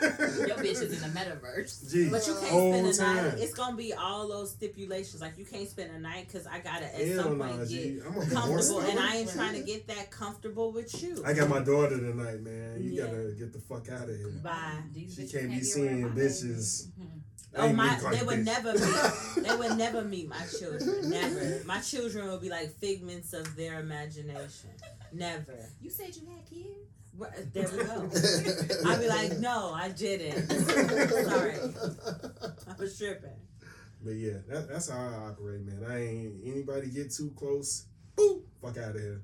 [0.66, 1.92] Your bitch is in the metaverse.
[1.92, 3.16] Gee, But you can't whole spend a time.
[3.30, 3.40] night.
[3.40, 5.22] It's gonna be all those stipulations.
[5.22, 7.96] Like you can't spend a night because I gotta at Hell some point G.
[7.96, 11.02] get I'm gonna be more comfortable, and I ain't trying to get that comfortable with
[11.04, 11.22] you.
[11.26, 12.82] I got my daughter tonight, man.
[12.82, 13.06] You Yeah.
[13.06, 14.30] gotta get the fuck out of here.
[14.44, 14.80] Bye.
[14.94, 16.88] These She can't be around seeing bitches.
[16.88, 17.20] Mm-hmm.
[17.58, 17.98] Oh my!
[18.12, 18.44] They would bitch.
[18.44, 19.48] never meet.
[19.48, 21.10] They would never meet my children.
[21.10, 21.62] Never.
[21.66, 24.72] My children would be like figments of their imagination.
[25.14, 25.70] Never.
[25.82, 26.90] You said you had kids.
[27.18, 28.10] Right, There we go.
[28.86, 30.50] I'd be like, no, I didn't.
[30.50, 33.30] Sorry, I was tripping.
[34.04, 35.84] But yeah, that, that's how I operate, man.
[35.90, 37.86] I ain't anybody get too close.
[38.18, 39.22] Boop, fuck out of here.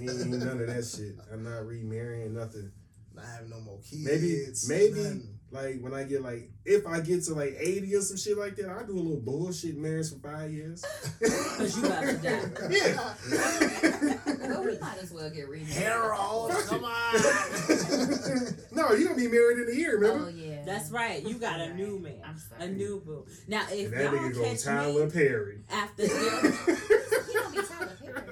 [0.00, 1.16] ain't none of that shit.
[1.32, 2.70] I'm not remarrying nothing.
[3.14, 4.66] Not having no more kids.
[4.68, 5.38] Maybe, maybe nothing.
[5.50, 8.56] like when I get like, if I get to like 80 or some shit like
[8.56, 10.84] that, I'll do a little bullshit marriage for five years.
[11.20, 12.40] Cause you about to die.
[12.70, 14.13] yeah.
[14.48, 15.72] Well, we might as well get remarried.
[15.72, 17.14] Harold, come on.
[18.72, 20.26] no, you gonna be married in a year, remember?
[20.26, 20.62] Oh yeah.
[20.64, 21.22] That's right.
[21.26, 22.64] You got a new man, I'm sorry.
[22.64, 23.26] a new boo.
[23.48, 25.58] Now, if and that y'all nigga go catch Tyler me Perry.
[25.70, 28.22] after He don't be Tyler Perry.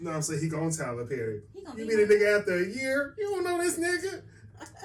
[0.00, 1.42] no, I'm saying he going Tyler Perry.
[1.54, 3.14] He gonna You be mean a nigga after a year?
[3.18, 4.22] You don't know this nigga?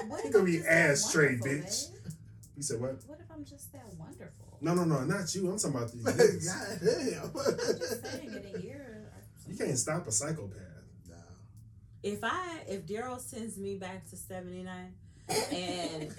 [0.07, 1.89] What He if gonna be ass straight, bitch.
[1.91, 1.97] babe?
[2.57, 2.95] You said what?
[3.07, 4.57] What if I'm just that wonderful?
[4.61, 5.49] No, no, no, not you.
[5.49, 7.23] I'm talking about these God damn.
[7.23, 9.07] I'm just saying in a year.
[9.47, 10.57] You can't stop a psychopath.
[12.03, 12.09] Nah.
[12.11, 14.93] if I if Daryl sends me back to seventy nine
[15.51, 16.13] and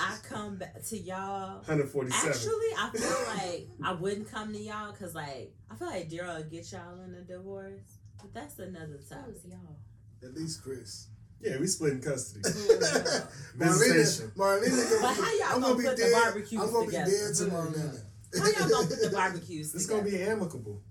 [0.00, 1.56] I come back to y'all.
[1.66, 2.30] 147.
[2.30, 6.36] Actually, I feel like I wouldn't come to y'all because, like, I feel like Daryl
[6.36, 7.98] will get y'all in a divorce.
[8.20, 9.36] But that's another Who topic.
[9.48, 9.76] y'all?
[10.22, 11.08] At least Chris.
[11.40, 12.42] yeah, we split in custody.
[12.42, 14.32] Marlena, Visitation.
[14.36, 16.12] Marlena, But how y'all I'm gonna be put the dead.
[16.22, 17.10] barbecues I'm gonna together?
[17.10, 18.00] be dead to Marlena.
[18.38, 20.02] How y'all gonna put the barbecues It's together?
[20.04, 20.82] gonna be amicable.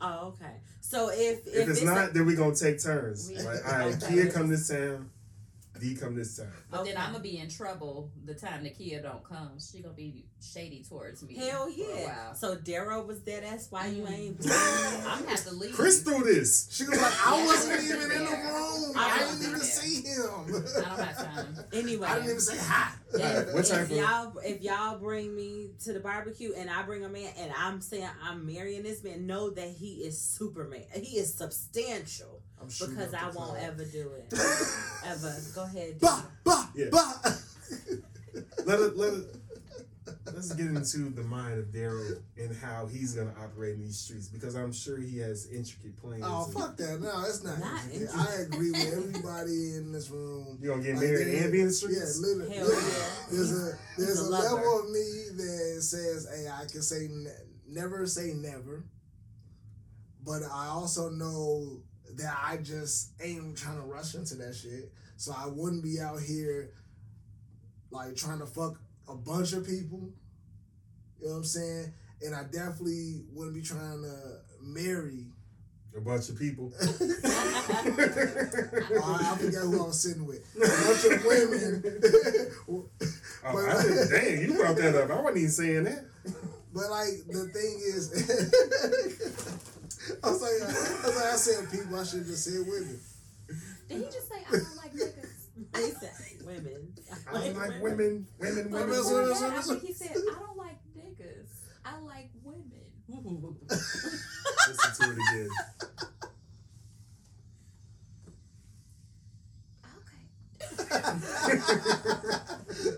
[0.00, 0.54] Oh, okay.
[0.80, 3.28] So if if, If it's a- not, then we're gonna take turns.
[3.28, 4.14] We- Like, all right, Okay.
[4.14, 5.10] kid come this town.
[5.80, 6.52] D come this time.
[6.70, 9.58] But then I'm gonna be in trouble the time the kid don't come.
[9.60, 11.36] She gonna be shady towards me.
[11.36, 12.32] Hell yeah.
[12.32, 13.40] So Daryl was there.
[13.40, 14.12] That's why you Mm.
[14.12, 14.36] ain't.
[14.50, 15.74] I'm gonna have to leave.
[15.74, 16.68] Chris threw this.
[16.70, 17.46] She was like, I Yeah.
[17.46, 18.92] wasn't even in the room.
[18.96, 19.60] I I didn't even there.
[19.60, 20.30] see him.
[20.84, 21.58] I don't have time.
[21.72, 22.06] anyway.
[22.08, 22.92] I didn't even say hi.
[23.14, 27.04] if, What type if y'all if y'all bring me to the barbecue and I bring
[27.04, 30.82] a man and I'm saying I'm marrying this man, know that he is Superman.
[30.94, 33.56] He is substantial I'm because I won't club.
[33.60, 34.32] ever do it.
[35.06, 35.36] ever.
[35.54, 35.98] Go ahead.
[36.00, 36.86] Bah, bah, Yeah.
[36.90, 37.12] bah.
[38.64, 39.34] Let it let it.
[40.26, 44.28] Let's get into the mind of Daryl and how he's gonna operate in these streets
[44.28, 46.22] because I'm sure he has intricate plans.
[46.26, 47.00] Oh fuck that!
[47.00, 47.58] No, it's not.
[47.58, 48.14] Not intricate.
[48.16, 50.58] I agree with everybody in this room.
[50.60, 52.18] You gonna get Like, married there- and be in the Yeah, streets?
[52.20, 52.54] literally.
[52.56, 52.88] Hell literally.
[52.92, 53.08] yeah.
[53.30, 57.08] There's He's- a there's a, a level of me that says, "Hey, I can say
[57.10, 57.30] ne-
[57.66, 58.84] never say never,"
[60.24, 61.82] but I also know
[62.16, 64.92] that I just ain't trying to rush into that shit.
[65.16, 66.70] So I wouldn't be out here
[67.90, 70.10] like trying to fuck a bunch of people.
[71.20, 71.92] You know what I'm saying?
[72.22, 75.26] And I definitely wouldn't be trying to marry.
[75.96, 76.72] A bunch of people.
[77.70, 80.42] Oh, I forgot who I was sitting with.
[80.56, 81.82] A bunch of women.
[83.44, 85.10] Oh, I didn't, dang, you brought that up.
[85.10, 86.04] I wasn't even saying that.
[86.72, 88.10] But like the thing is,
[90.24, 90.66] I was like, I,
[91.06, 91.98] was like, I said people.
[91.98, 93.00] I should have just said women.
[93.88, 95.34] Did he just say I don't like niggas?
[95.76, 96.12] He said
[96.44, 96.94] women.
[97.30, 98.70] I don't like women, women, women.
[98.70, 101.50] Women, Before women, that, women, I think he said I don't like niggas.
[101.84, 102.68] I like women.
[104.68, 105.48] Listen to it again.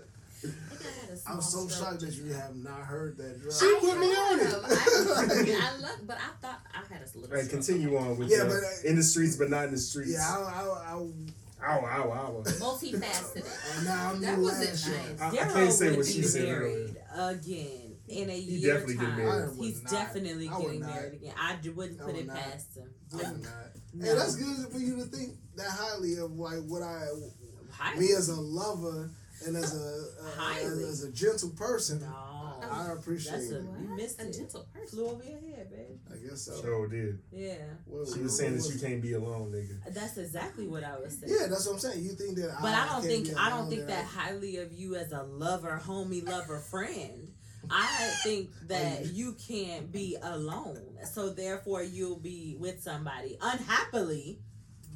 [1.31, 3.53] I'm so shocked that you have not heard that drop.
[3.59, 4.47] She put me on it.
[4.47, 7.23] I, I love, but I thought I had a little.
[7.23, 7.49] All right, struggle.
[7.49, 10.11] continue on with Yeah, the, but, uh, in the streets, but not in the streets.
[10.13, 11.05] Yeah, I, I, I,
[11.63, 12.43] Ow, ow, ow.
[12.43, 13.83] Multifaceted.
[13.85, 14.97] now I'm That wasn't last year.
[15.19, 15.21] nice.
[15.21, 17.29] I, I can't say what she said married earlier.
[17.37, 19.17] again in a He year definitely get time.
[19.17, 19.49] married.
[19.59, 19.91] He's not.
[19.91, 20.89] definitely I would getting not.
[20.95, 21.33] married again.
[21.39, 22.35] I wouldn't I put it not.
[22.37, 22.89] past him.
[23.13, 23.53] I would Wouldn't- not.
[23.93, 24.05] No.
[24.05, 27.05] Hey, that's good for you to think that highly of like what I,
[27.69, 27.99] Highly.
[28.07, 29.11] me as a lover
[29.47, 30.83] and as a uh, Highly.
[30.83, 32.01] as, as a gentle person.
[32.01, 32.27] No.
[32.71, 33.63] I appreciate That's a, it.
[33.81, 34.33] you missed a it.
[34.37, 34.87] gentle person.
[34.99, 35.97] Flew over your head, babe.
[36.13, 36.61] I guess so.
[36.61, 37.19] Sure did.
[37.31, 37.55] Yeah.
[37.85, 39.93] What- She was saying that you can't be alone, nigga.
[39.93, 41.33] That's exactly what I was saying.
[41.37, 42.03] Yeah, that's what I'm saying.
[42.03, 44.95] You think that, But I don't think I don't alone, think that highly of you
[44.95, 47.29] as a lover, homie, lover, friend.
[47.69, 50.97] I think that you can't be alone.
[51.11, 54.39] So therefore you'll be with somebody unhappily.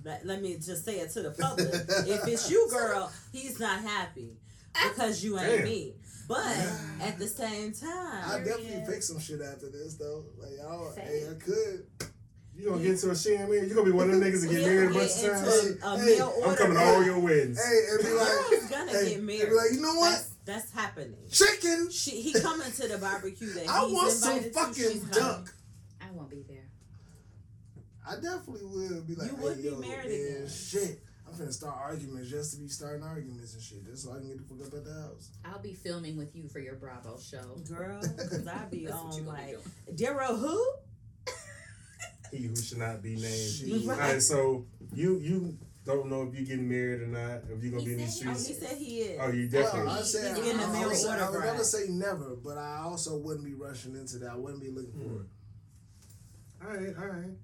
[0.05, 1.67] But let me just say it to the public.
[2.07, 4.37] if it's you, girl, he's not happy
[4.71, 5.63] because you ain't Damn.
[5.65, 5.95] me.
[6.27, 6.45] But
[7.01, 10.25] at the same time, I definitely pick some shit after this though.
[10.37, 11.87] Like, y'all, hey, I could.
[12.55, 13.67] You gonna get into a sham man?
[13.67, 15.65] You gonna be one of them niggas that get married a bunch of times?
[15.65, 17.59] into a, a Hey, I'm coming to all your weddings.
[17.61, 19.49] Hey, and be like, gonna hey, get and married.
[19.49, 20.11] be like, you know what?
[20.11, 21.17] That's, that's happening.
[21.31, 21.89] Chicken.
[21.91, 25.09] She he coming to the barbecue that I he's want some fucking she's coming.
[25.11, 25.53] duck.
[25.99, 26.64] I won't be there.
[28.07, 30.49] I definitely will be like, You hey, would be yo, married man, again.
[30.49, 34.15] Shit, I'm finna start arguments just to be starting arguments and shit, just so I
[34.19, 35.29] can get the fuck up at the house.
[35.43, 37.57] I'll be filming with you for your Bravo show.
[37.67, 39.97] Girl, because I be That's what you on be like doing.
[39.97, 40.65] Daryl who?
[42.31, 43.25] He who should not be named.
[43.25, 43.89] Shit.
[43.89, 47.71] All right, so you you don't know if you're getting married or not, if you're
[47.71, 48.47] gonna He be in these said Oh, streets.
[48.47, 49.19] he said he is.
[49.21, 49.91] Oh, you Well, definitely.
[49.91, 51.63] Oh, I said He's in the I, I, mail would say- order I would never
[51.63, 54.31] say never, but I also wouldn't be rushing into that.
[54.31, 55.21] I wouldn't be looking for hmm.
[55.21, 55.27] it.
[56.65, 57.37] All right, all right.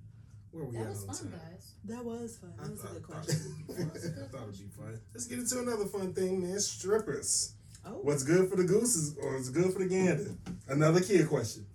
[0.52, 1.40] Where we That at was on fun, time?
[1.52, 1.74] guys.
[1.86, 2.54] That was fun.
[2.60, 3.56] I That was a thought, good thought question.
[3.68, 3.92] it'd be fun.
[4.24, 5.00] I thought it'd be fun.
[5.14, 6.60] Let's get into another fun thing, man.
[6.60, 7.54] Strippers.
[7.86, 10.36] Oh, What's good for the goose is, or what's good for the gander?
[10.68, 11.66] Another kid question.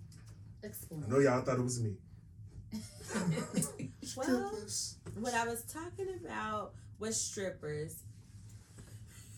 [0.63, 1.03] Explain.
[1.05, 1.95] I know y'all thought it was me.
[4.15, 4.95] well, Strippers.
[5.19, 7.95] what I was talking about was strippers.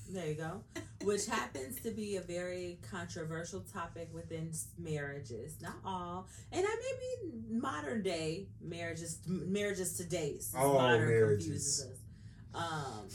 [0.10, 0.64] There you go.
[1.04, 5.56] Which happens to be a very controversial topic within marriages.
[5.62, 10.40] Not all, and I maybe modern day marriages, marriages today.
[10.58, 11.46] All modern marriages.
[11.46, 12.00] confuses us.
[12.54, 13.08] Um,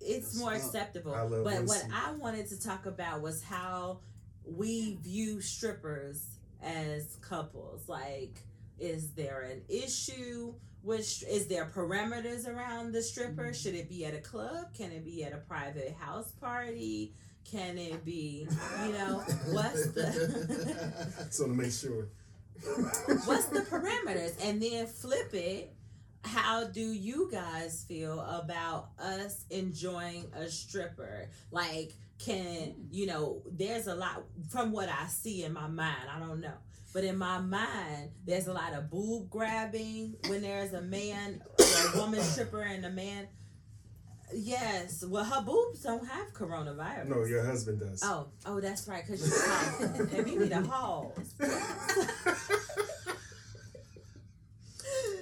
[0.00, 1.14] it's That's more acceptable.
[1.14, 3.98] I love But what I wanted to talk about was how
[4.44, 6.24] we view strippers
[6.62, 7.88] as couples.
[7.88, 8.38] Like,
[8.78, 10.54] is there an issue?
[10.82, 13.44] Which is there parameters around the stripper?
[13.44, 13.52] Mm-hmm.
[13.52, 14.74] Should it be at a club?
[14.74, 17.14] Can it be at a private house party?
[17.50, 18.46] Can it be,
[18.84, 22.08] you know, what's the So to make sure.
[23.24, 24.34] what's the parameters?
[24.44, 25.74] And then flip it.
[26.24, 31.30] How do you guys feel about us enjoying a stripper?
[31.50, 32.74] Like, can mm.
[32.90, 33.42] you know?
[33.50, 36.08] There's a lot from what I see in my mind.
[36.14, 36.58] I don't know,
[36.92, 41.98] but in my mind, there's a lot of boob grabbing when there's a man a
[41.98, 43.28] woman stripper and a man.
[44.34, 45.02] Yes.
[45.06, 47.06] Well, her boobs don't have coronavirus.
[47.08, 48.02] No, your husband does.
[48.04, 49.06] Oh, oh, that's right.
[49.06, 50.18] Cause she's coughing.
[50.18, 51.14] and we need a hall.
[51.18, 51.22] I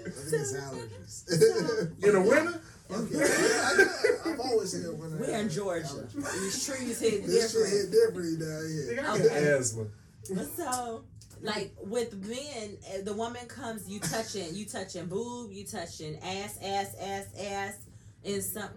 [0.09, 2.05] think it's allergies.
[2.05, 2.61] In the winter?
[2.91, 3.25] okay.
[4.25, 6.07] I, have always said when We're in Georgia.
[6.15, 7.27] These trees hit different.
[7.27, 9.05] This shit hit differently down here.
[9.07, 9.25] I Okay.
[9.29, 9.85] got asthma.
[10.57, 11.05] So,
[11.41, 16.59] like with men, eh, the woman comes, you touching, you touching boob, you touching ass,
[16.63, 17.75] ass, ass, ass.
[18.25, 18.71] In some,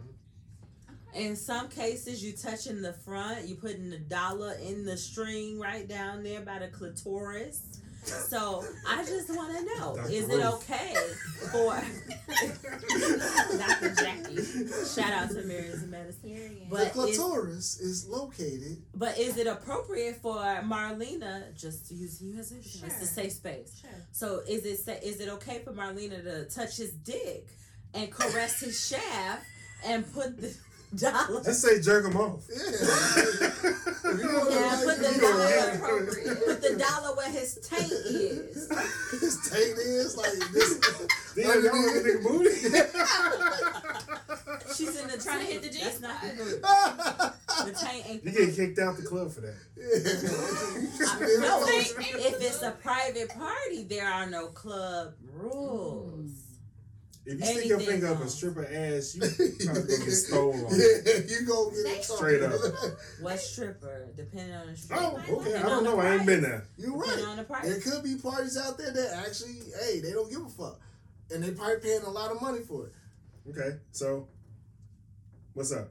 [1.13, 3.47] in some cases, you touching the front.
[3.47, 7.81] You putting the dollar in the string right down there by the clitoris.
[8.03, 10.09] So I just want to know: Dr.
[10.11, 10.95] Is it okay
[11.51, 11.81] for
[13.57, 13.95] Dr.
[13.95, 14.37] Jackie?
[14.95, 16.67] Shout out to Married to Medicine.
[16.69, 18.77] But the clitoris is located.
[18.95, 23.33] But is it appropriate for Marlena just to use you as a it's a safe
[23.33, 23.79] space?
[23.79, 23.89] Sure.
[24.11, 27.47] So is it sa- is it okay for Marlena to touch his dick
[27.93, 29.45] and caress his shaft
[29.85, 30.55] and put the
[30.95, 32.43] dollar Just say jerk him off.
[32.49, 32.55] Yeah.
[34.09, 35.77] You wanna Yeah, put the you dollar
[36.45, 38.69] put the dollar where his taint is?
[39.11, 40.79] His taint is like this.
[41.35, 42.55] Damn, y'all want nigga booty?
[44.75, 48.23] She's in the Trying to hit the That's not the The taint ain't.
[48.23, 49.55] You get kicked out the club for that.
[49.77, 56.31] I- no, if it's a private party, there are no club rules.
[57.25, 58.35] If you stick your Anything finger up a goes.
[58.35, 59.21] stripper ass, you
[59.65, 60.59] probably gonna get stolen.
[60.71, 62.17] Yeah, you gonna get in trouble.
[62.17, 62.51] Straight up.
[63.21, 64.07] What stripper?
[64.15, 65.03] Depending on the stripper.
[65.29, 65.55] Oh, okay.
[65.55, 65.99] I don't know.
[65.99, 66.65] I ain't been there.
[66.77, 67.23] You're right.
[67.27, 67.65] on the price.
[67.65, 70.79] There could be parties out there that actually, hey, they don't give a fuck,
[71.29, 72.93] and they probably paying a lot of money for it.
[73.51, 74.27] Okay, so
[75.53, 75.89] what's up?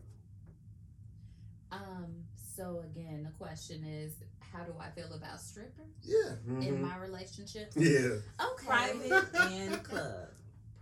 [1.71, 2.25] Um.
[2.57, 6.33] So again, the question is, how do I feel about strippers Yeah.
[6.49, 6.81] in Mhm.
[6.81, 7.71] my relationship?
[7.77, 8.17] Yeah.
[8.41, 8.67] Okay.
[8.67, 10.29] Private and club.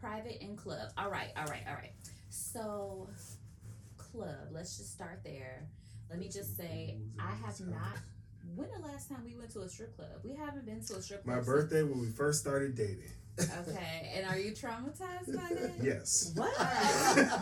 [0.07, 0.91] Private and club.
[0.97, 1.91] All right, all right, all right.
[2.29, 3.09] So,
[3.97, 4.51] club.
[4.53, 5.67] Let's just start there.
[6.09, 7.99] Let me just say, I have not.
[8.55, 10.21] When the last time we went to a strip club?
[10.23, 11.39] We haven't been to a strip club.
[11.39, 13.11] My birthday when we first started dating.
[13.39, 15.73] Okay, and are you traumatized by that?
[15.83, 16.33] Yes.
[16.37, 16.57] What?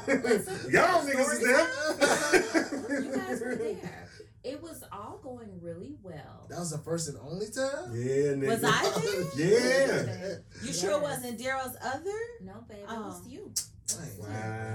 [0.24, 3.02] Listen, Y'all niggas is there.
[3.02, 4.08] You guys were there.
[4.44, 6.46] It was all going really well.
[6.50, 7.94] That was the first and only time.
[7.94, 8.48] Yeah, nigga.
[8.48, 10.04] Was I there?
[10.60, 10.66] Yeah.
[10.66, 12.18] You sure it wasn't Daryl's other?
[12.42, 13.02] No, babe, it Oh.
[13.08, 13.50] was you.
[13.86, 14.18] Dang.
[14.18, 14.28] Wow.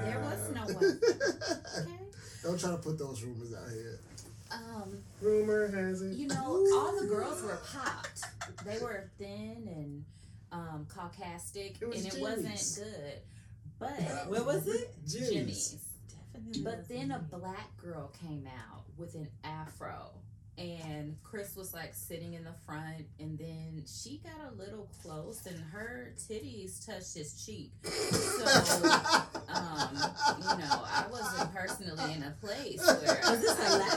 [0.05, 0.99] There was no one.
[1.81, 1.91] Okay.
[2.43, 3.99] Don't try to put those rumors out here.
[4.51, 6.15] Um, Rumor has it.
[6.17, 8.21] you know, all the girls were popped.
[8.65, 10.03] They were thin and
[10.51, 12.21] um, caucastic, It was and it Jimmy's.
[12.79, 13.13] wasn't good.
[13.77, 14.95] But what was it?
[15.07, 15.29] Jimmy's.
[15.29, 15.75] Jimmy's.
[16.33, 16.61] Definitely.
[16.63, 20.11] But then a black girl came out with an afro.
[20.57, 25.45] And Chris was like sitting in the front, and then she got a little close,
[25.45, 27.71] and her titties touched his cheek.
[27.85, 28.43] So,
[29.47, 33.87] um, you know, I wasn't personally in a place where Was this I a would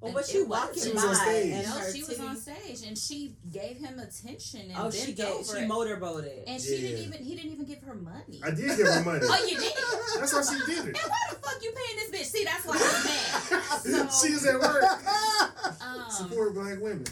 [0.00, 0.06] lap accept dance?
[0.06, 0.06] that.
[0.06, 1.52] Or And was it she was- walking She by was on stage.
[1.52, 5.12] and No, her she was on stage, and she gave him attention and Oh, she
[5.12, 5.46] gave.
[5.46, 6.44] She motorboated.
[6.46, 8.40] and she didn't even he didn't even give her money.
[8.42, 9.20] I did give her money.
[9.28, 9.72] Oh, you did?
[10.20, 10.96] That's how she did it.
[10.96, 12.30] And why the fuck you paying this bitch?
[12.32, 14.10] See, that's why I'm mad.
[14.10, 14.84] So, she was at work.
[15.82, 17.06] um, Support black women.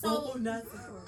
[0.00, 0.64] So- oh, not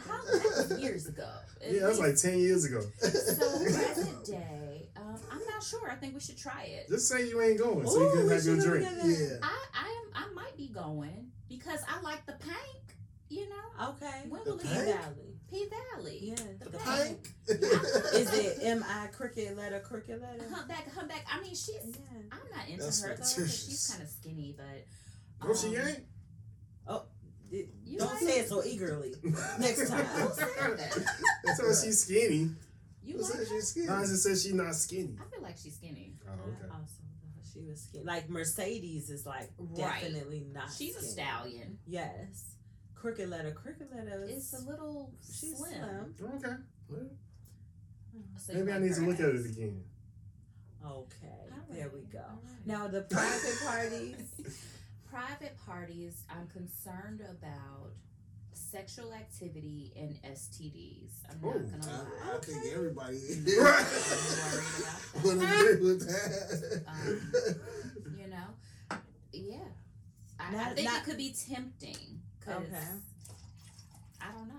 [0.06, 1.28] how that was years ago.
[1.68, 2.80] Yeah, that was like 10 years ago.
[3.00, 4.67] so present day.
[5.08, 5.90] Um, I'm not sure.
[5.90, 6.88] I think we should try it.
[6.88, 8.84] Just say you ain't going so you can have your drink.
[8.84, 9.06] look at that.
[9.06, 9.36] yeah.
[9.42, 12.56] I I am I might be going because I like the pink.
[13.30, 14.22] You know, Okay.
[14.28, 14.86] Wembley P Pank?
[14.86, 15.34] Valley.
[15.50, 16.18] P Valley.
[16.22, 16.34] Yeah.
[16.60, 17.28] The The pank.
[17.46, 17.62] Pink.
[18.14, 20.44] Is it M I cricket letter cricket letter?
[20.50, 21.26] Humpback, humpback.
[21.30, 21.74] I mean, she's.
[21.84, 22.20] Yeah.
[22.32, 25.46] I'm not into That's her though she's kind of skinny, but.
[25.48, 26.00] Oh, she um, ain't?
[27.50, 29.14] It- Don't like- say it so eagerly.
[29.58, 30.04] Next time.
[30.04, 31.56] Who said that?
[31.56, 32.50] So she's skinny.
[33.08, 33.46] You Who like said her?
[33.46, 33.86] she's skinny?
[33.86, 35.16] No, I just said she's not skinny.
[35.20, 36.14] I feel like she's skinny.
[36.28, 36.66] Oh, okay.
[36.70, 37.04] Awesome.
[37.52, 38.04] She was skinny.
[38.04, 39.76] Like Mercedes is like Right.
[40.02, 40.70] definitely not.
[40.76, 41.12] She's a skinny.
[41.12, 41.78] stallion.
[41.86, 42.54] Yes.
[42.94, 43.52] Crooked letter.
[43.52, 44.24] Crooked letter.
[44.28, 46.14] It's a little she's slim.
[46.18, 46.32] slim.
[46.36, 46.52] Okay.
[46.92, 49.44] Oh, so you Maybe I like need to her look at ass.
[49.46, 49.84] it again.
[50.84, 51.26] Okay.
[51.52, 52.18] All There right, we go.
[52.18, 52.66] all right.
[52.66, 54.56] Now the private parties.
[55.10, 57.92] Private parties, I'm concerned about
[58.70, 61.10] sexual activity and STDs.
[61.30, 63.86] I'm not Oh, gonna I, I think everybody I'm Right.
[65.24, 65.78] worried about that.
[65.82, 66.82] with that.
[66.86, 68.98] Um, you know,
[69.32, 69.58] yeah.
[70.38, 72.20] I, I think not- it could be tempting.
[72.44, 72.76] Cause Okay.
[74.20, 74.54] I don't know.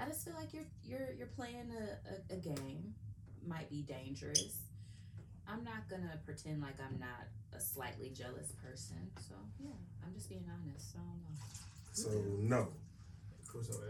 [0.00, 2.94] I just feel like you're you're you're playing a, a, a game.
[3.46, 4.58] Might be dangerous.
[5.46, 8.96] I'm not gonna pretend like I'm not a slightly jealous person.
[9.28, 9.70] So yeah,
[10.04, 10.94] I'm just being honest.
[10.94, 11.36] I don't know.
[11.92, 12.10] So,
[12.40, 12.68] no.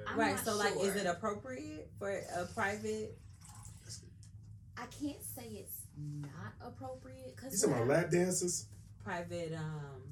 [0.09, 0.37] I'm right.
[0.37, 3.17] not So like, is it appropriate for a private?
[4.77, 7.37] I can't say it's not appropriate?
[7.37, 8.67] Cause You talking about lap dances,
[9.05, 10.03] Private um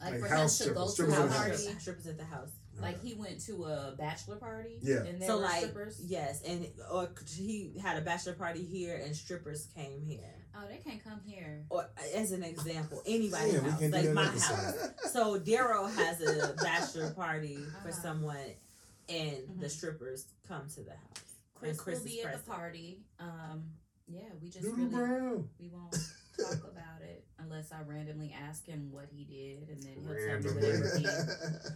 [0.00, 1.50] like, like for house him to go strippers, to strippers a party.
[1.66, 1.80] house.
[1.82, 2.50] strippers at the house.
[2.80, 4.78] Like he went to a bachelor party.
[4.82, 4.98] Yeah.
[5.02, 6.00] And there so were like strippers.
[6.06, 10.34] yes, and or he had a bachelor party here and strippers came here.
[10.56, 11.64] Oh, they can't come here.
[11.70, 14.54] Or as an example, anybody's Yeah, house, like my episode.
[14.54, 15.12] house.
[15.12, 18.02] So Daryl has a bachelor party for Uh-huh.
[18.02, 18.36] someone,
[19.08, 19.70] and the Mhm.
[19.70, 21.34] strippers come to the house.
[21.54, 22.44] Chris, Chris will is be at present.
[22.44, 23.04] the party.
[23.18, 23.72] Um,
[24.06, 25.50] yeah, we just Doodle really Brown.
[25.58, 25.92] we won't
[26.38, 30.40] talk about it unless I randomly ask him what he did, and then he'll tell
[30.40, 31.04] me whatever he.
[31.04, 31.28] Did.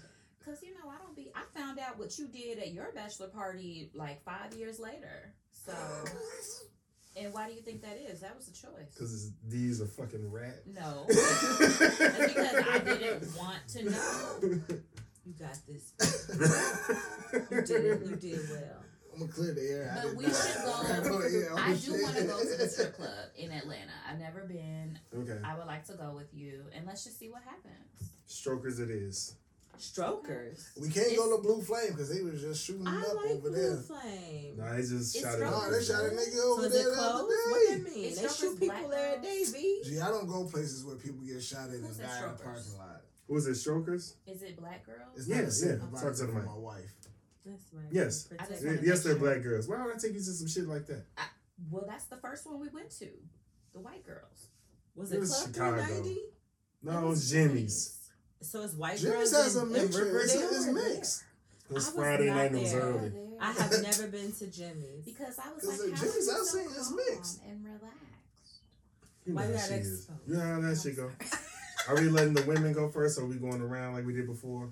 [0.45, 1.31] Cause you know I don't be.
[1.37, 5.33] I found out what you did at your bachelor party like five years later.
[5.53, 5.73] So,
[7.17, 8.21] and why do you think that is?
[8.21, 8.91] That was a choice.
[8.93, 10.67] Because these are fucking rat.
[10.67, 11.79] No, it's
[12.35, 14.79] because I didn't want to know.
[15.43, 15.93] You got this.
[17.51, 18.09] You did.
[18.09, 18.85] You did well.
[19.15, 20.01] I'm gonna clear the air.
[20.03, 20.73] But we not- should go-
[21.19, 23.93] Oh, yeah, I do want to go to the strip club in Atlanta.
[24.09, 24.99] I've never been.
[25.15, 25.39] Okay.
[25.45, 28.11] I would like to go with you, and let's just see what happens.
[28.27, 29.35] Strokers it is.
[29.79, 30.71] Strokers.
[30.81, 33.51] We can't go to Blue Flame because they was just shooting I up like over
[33.51, 33.77] Blue there.
[33.79, 34.55] Flame.
[34.57, 35.53] No, they just It's shot it strokers.
[35.53, 35.63] up.
[35.73, 37.51] No, they shot a nigga over So is there it the other day.
[37.51, 38.05] What that mean?
[38.07, 39.83] It's They shoot people there every day, B.
[39.85, 42.79] Gee, I don't go places where people get shot at and die in the parking
[42.79, 42.92] lot.
[43.33, 43.55] Who was it?
[43.55, 44.17] Strokers?
[44.27, 45.17] Is it black girls?
[45.17, 46.01] It's Yes, not a secret yeah.
[46.01, 46.45] Talk it to the mic.
[46.45, 46.93] my wife.
[47.47, 47.87] That's right.
[47.91, 48.29] Yes.
[48.31, 49.21] I just Protect- wanna yes, they're sure.
[49.21, 49.69] black girls.
[49.69, 51.05] Why would I take you to some shit like that?
[51.71, 53.09] Well, that's the first one we went to.
[53.73, 54.49] The white girls.
[54.95, 55.77] Was It it, was Club Chicago.
[55.83, 56.21] 390?
[56.83, 57.97] No, it was Jimmy's.
[58.43, 60.19] So it's white Jimmy's girls has a in, in mixture.
[60.21, 60.51] It's, Riverdale?
[60.59, 61.25] it's mixed.
[61.71, 63.13] It was was Friday night and it was early.
[63.41, 65.05] I have never been to Jimmy's.
[65.07, 67.41] Because I was like, Jimmy's is it I've so seen is mixed.
[67.49, 67.97] and relaxed?
[69.25, 69.93] You know Why how you she gotta is.
[70.01, 70.17] expose?
[70.27, 71.11] You know how that shit go.
[71.89, 71.99] I'm sorry.
[71.99, 74.27] Are we letting the women go first or are we going around like we did
[74.27, 74.71] before?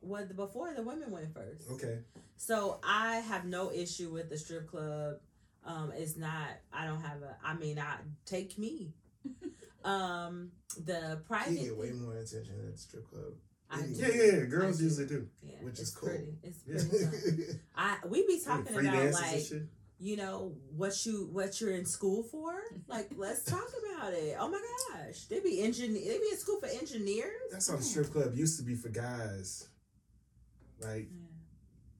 [0.00, 1.70] Well, the- before the women went first.
[1.72, 1.98] Okay.
[2.36, 5.16] So I have no issue with the strip club.
[5.64, 6.48] Um, it's not.
[6.72, 7.36] I don't have a.
[7.42, 8.92] I mean, I take me.
[9.84, 10.50] um,
[10.84, 11.52] the private.
[11.52, 13.32] You get way more attention at the strip club.
[13.70, 13.88] I do.
[13.94, 14.44] Yeah, yeah, yeah.
[14.44, 14.84] Girls I do.
[14.84, 15.28] usually do.
[15.42, 16.10] Yeah, Which is cool.
[16.10, 16.34] Pretty.
[16.42, 16.80] It's Yeah.
[16.90, 17.44] pretty.
[17.46, 17.60] fun.
[17.76, 19.62] I we be talking about like shit.
[20.04, 22.52] You know what you what you're in school for.
[22.88, 24.36] Like let's talk about it.
[24.38, 24.60] Oh my
[24.92, 26.02] gosh, they be engineer.
[26.12, 27.32] They be in school for engineers.
[27.50, 29.68] That's how the strip club used to be for guys.
[30.80, 31.08] Like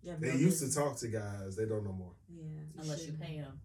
[0.03, 0.13] Yeah.
[0.13, 1.57] Yeah, they no used to talk to guys.
[1.57, 2.13] They don't no more.
[2.29, 2.43] Yeah,
[2.79, 3.23] Unless you shouldn't.
[3.23, 3.59] pay them.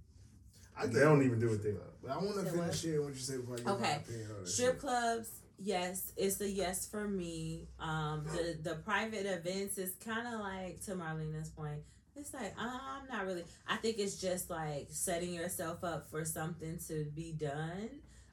[0.77, 1.73] I They don't even do it there.
[2.01, 3.03] But I want to finish what?
[3.03, 3.95] what you say before I give my Okay.
[3.97, 4.79] opinion on Strip shit.
[4.79, 7.67] clubs, yes, it's a yes for me.
[7.77, 11.81] Um, the the private events is kind of like to Marlena's point.
[12.19, 13.43] It's like uh, I'm not really.
[13.67, 17.89] I think it's just like setting yourself up for something to be done,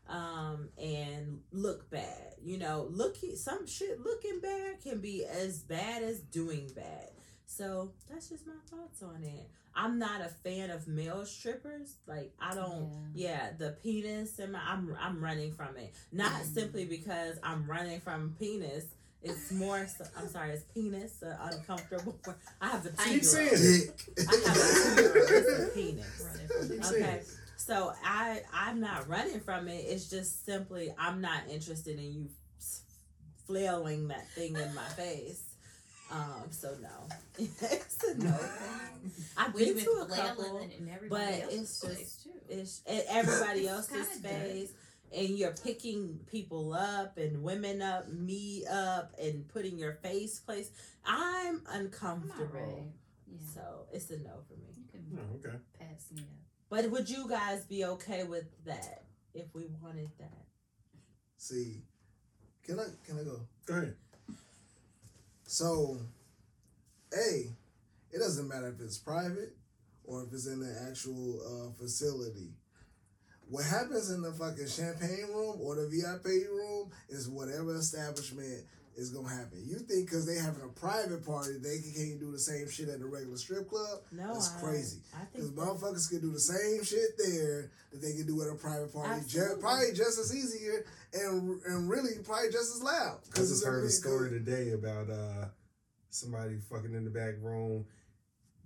[0.08, 2.34] um, and look bad.
[2.42, 7.10] You know, looking some shit looking bad can be as bad as doing bad.
[7.46, 9.48] So that's just my thoughts on it.
[9.78, 11.96] I'm not a fan of male strippers.
[12.06, 12.90] Like I don't.
[13.14, 15.94] Yeah, the penis and my, I'm I'm running from it.
[16.12, 16.54] Not Mm.
[16.54, 18.84] simply because I'm running from penis.
[19.22, 19.86] It's more.
[19.86, 20.50] So, I'm sorry.
[20.52, 21.22] It's penis.
[21.22, 22.18] Uh, uncomfortable.
[22.60, 23.90] I have a two Keep saying it.
[24.14, 24.28] Dick.
[24.28, 25.30] I have a two year old.
[25.30, 26.24] It's a penis.
[26.24, 26.84] Running from Keep it.
[26.84, 27.20] saying Okay.
[27.56, 29.84] So I I'm not running from it.
[29.88, 32.28] It's just simply I'm not interested in you
[33.46, 35.42] flailing that thing in my face.
[36.10, 36.44] Um.
[36.50, 36.88] So no.
[37.38, 38.38] it's a no.
[39.36, 40.58] I've We've been been to a flailing couple.
[40.58, 42.30] in- in everybody but it's just- too.
[42.48, 43.90] It's at everybody else's
[44.20, 44.70] kinda face.
[45.14, 50.70] And you're picking people up and women up, me up, and putting your face place.
[51.04, 52.86] I'm I'm uncomfortable.
[53.28, 53.38] Yeah.
[53.54, 54.66] So it's a no for me.
[54.76, 55.56] You can Oh, okay.
[55.78, 56.26] pass me up.
[56.68, 59.04] But would you guys be okay with that
[59.34, 60.44] if we wanted that?
[61.38, 61.82] See,
[62.64, 63.40] can I can I go?
[63.66, 63.94] Go ahead.
[65.44, 66.00] So,
[67.12, 67.52] A,
[68.10, 69.54] it doesn't matter if it's private
[70.04, 72.50] or if it's in the actual uh, facility.
[73.48, 78.64] What happens in the fucking champagne room or the VIP room is whatever establishment
[78.96, 79.62] is gonna happen.
[79.64, 82.88] You think because they having a private party, they can- can't do the same shit
[82.88, 84.00] at a regular strip club?
[84.10, 85.02] No, That's I- crazy.
[85.14, 88.48] I Because think motherfuckers can do the same shit there that they can do at
[88.48, 89.20] a private party.
[89.26, 89.60] Ju- Absolutely.
[89.62, 93.20] probably just as easier and and really probably just as loud.
[93.26, 95.48] Because I just heard a story today about uh
[96.10, 97.84] somebody fucking in the back room.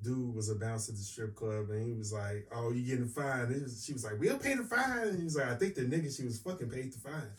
[0.03, 3.07] Dude was a bouncer at the strip club and he was like, "Oh, you getting
[3.09, 5.75] fined?" He she was like, "We'll pay the fine." And he was like, "I think
[5.75, 7.31] the nigga she was fucking paid the fine."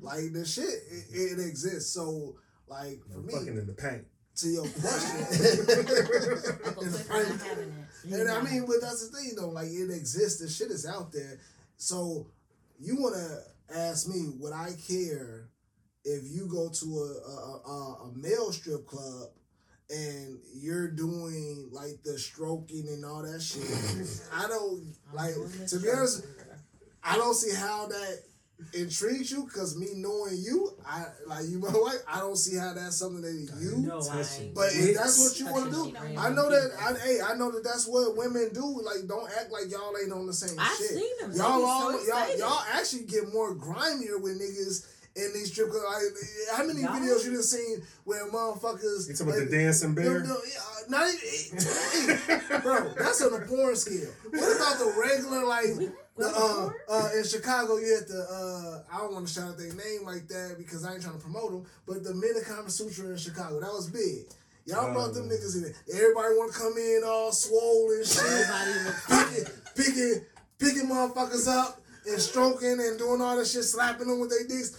[0.00, 1.92] Like the shit, it, it exists.
[1.94, 2.36] So
[2.68, 4.04] like for me, fucking in the paint.
[4.36, 5.20] to your question,
[6.66, 7.72] Uncle in the Cliff private- not having
[8.12, 9.48] and I mean, but that's the thing though.
[9.48, 10.40] Like it exists.
[10.40, 11.40] The shit is out there.
[11.78, 12.26] So
[12.78, 15.48] you want to ask me would I care
[16.04, 19.30] if you go to a a, a, a male strip club
[19.90, 23.62] and you're doing like the stroking and all that shit?
[24.34, 25.34] I don't like
[25.68, 26.24] to be honest.
[27.02, 28.18] I don't see how that
[28.72, 32.02] intrigues you because me knowing you, I like you, my wife.
[32.08, 33.76] I don't see how that's something that you.
[33.78, 34.46] No, I touching.
[34.46, 34.54] ain't.
[34.54, 36.70] But if that's what you want to do, I know that.
[36.80, 38.64] I, hey, I know that that's what women do.
[38.82, 40.88] Like, don't act like y'all ain't on the same I've shit.
[40.88, 41.32] seen them.
[41.32, 44.86] Y'all be so all y'all y'all actually get more grimier with niggas
[45.16, 45.84] in these strip clubs.
[45.84, 49.08] Like, how many Y'all- videos you done seen where motherfuckers?
[49.08, 50.20] You talking about the dancing bear?
[50.20, 51.58] no, no, yeah, not even,
[52.48, 52.92] hey, bro.
[52.98, 54.10] That's on the porn scale.
[54.30, 55.92] What about the regular like?
[56.18, 59.58] The, uh, uh, in Chicago, you had the uh, I don't want to shout out
[59.58, 62.46] their name like that because I ain't trying to promote them, but the Men of
[62.48, 64.24] Kama Sutra in Chicago, that was big.
[64.64, 65.74] Y'all brought them niggas in there.
[65.92, 69.44] Everybody want to come in all swollen shit Nobody was picking,
[69.76, 70.24] picking,
[70.58, 74.76] picking motherfuckers up and stroking and doing all that shit, slapping them with their dicks.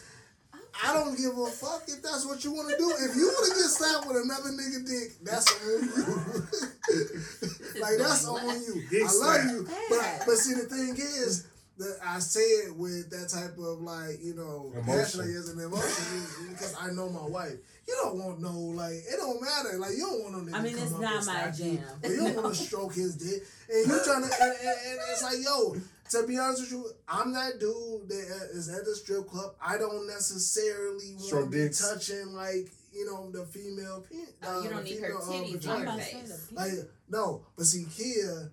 [0.83, 2.89] I don't give a fuck if that's what you want to do.
[2.99, 7.81] If you want to get slapped with another nigga dick, that's on you.
[7.81, 8.83] like that's on you.
[9.05, 11.47] I love you, but but see the thing is.
[11.79, 15.33] That I say it with that type of like you know passion, I Emotion.
[15.35, 17.53] guess, and emotion because I know my wife.
[17.87, 20.55] You don't want no like it don't matter like you don't want no nigga.
[20.57, 21.83] I mean, come it's up not my slap you, jam.
[22.01, 24.99] or you don't want to stroke his dick, and you trying to, and, and, and
[25.11, 25.75] it's like, yo,
[26.11, 29.55] to be honest with you, I'm that dude that is at the strip club.
[29.61, 34.05] I don't necessarily want to be touching like you know the female.
[34.09, 35.73] Pen, Oh, you uh, don't need her female, uh, titties vagina.
[35.75, 36.13] on your I'm face.
[36.13, 38.51] not saying that Like no, but see, Kia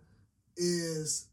[0.56, 1.26] is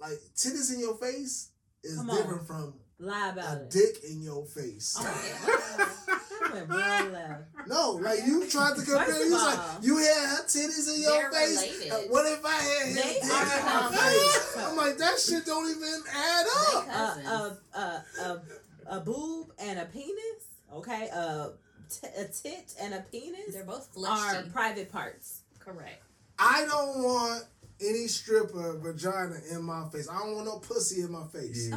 [0.00, 1.50] like titties in your face
[1.84, 2.16] is Come on.
[2.16, 3.70] different from Lie about a it.
[3.70, 4.96] dick in your face.
[4.98, 5.04] Oh,
[6.08, 6.18] I
[6.54, 7.38] went real.
[7.66, 9.04] No, like you tried to compare.
[9.06, 11.58] First of You was like, you had her titties in your face.
[11.58, 11.92] Uh, related.
[11.92, 14.00] Uh, What if I had his They dick in are my cousins.
[14.00, 14.56] face?
[14.66, 16.84] I'm like, that shit don't even add up.
[16.86, 17.26] They A, cousins.
[17.74, 20.44] a, a, a, a boob and a penis,
[20.74, 21.08] okay?
[21.12, 21.50] A,
[21.90, 25.40] t- a tit and a penis They're both are private parts.
[25.58, 26.02] Correct.
[26.38, 27.44] I don't want
[27.80, 30.08] any stripper vagina in my face.
[30.08, 31.68] I don't want no pussy in my face.
[31.70, 31.76] Yeah.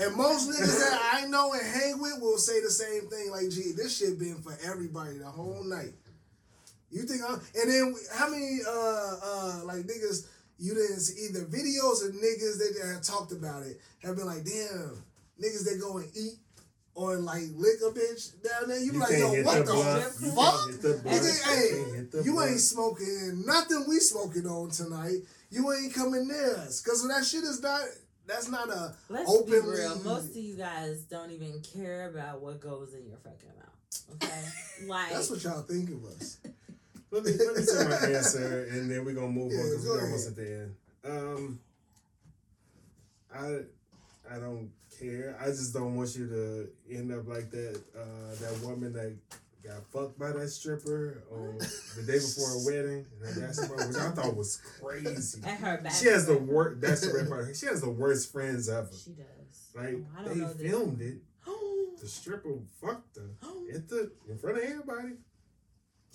[0.00, 3.30] And most niggas that I know and hang with will say the same thing.
[3.30, 5.92] Like, gee, this shit been for everybody the whole night.
[6.90, 7.40] You think I'm?
[7.54, 10.26] And then how many uh uh like niggas
[10.58, 14.44] you didn't see either videos or niggas that have talked about it have been like,
[14.44, 15.02] damn,
[15.40, 16.34] niggas that go and eat
[16.94, 18.80] or like lick a bitch down there.
[18.80, 19.72] You, be You like, yo, what the
[20.20, 20.68] the fuck?
[20.68, 21.10] You.
[21.10, 25.18] Nigga, hey, the you ain't smoking nothing we smoking on tonight.
[25.50, 26.80] You ain't coming near us.
[26.80, 27.80] Cause that shit is not
[28.26, 30.00] that's not a Let's openly be real.
[30.04, 34.22] Most of you guys don't even care about what goes in your fucking mouth.
[34.22, 34.42] Okay?
[34.88, 36.38] Like, that's what y'all think of us.
[37.10, 39.84] Let me let me say my answer, and then we're gonna move Yeah, on because
[39.84, 40.06] go we're ahead.
[40.10, 40.74] almost at the end.
[41.04, 41.60] Um,
[43.34, 43.46] I
[44.34, 45.36] I don't care.
[45.40, 47.80] I just don't want you to end up like that.
[47.96, 49.12] Uh, that woman that
[49.64, 51.58] got fucked by that stripper on
[51.96, 55.42] the day before a wedding, and her bachelor party, which I thought was crazy.
[55.44, 55.92] at her back.
[55.92, 56.80] She has the worst.
[56.80, 57.56] That's the red part.
[57.56, 58.88] She has the worst friends ever.
[58.92, 59.70] She does.
[59.74, 60.70] Like Oh, they know this.
[60.70, 61.18] filmed it.
[62.00, 63.30] The stripper fucked her
[63.74, 65.12] at the in front of everybody.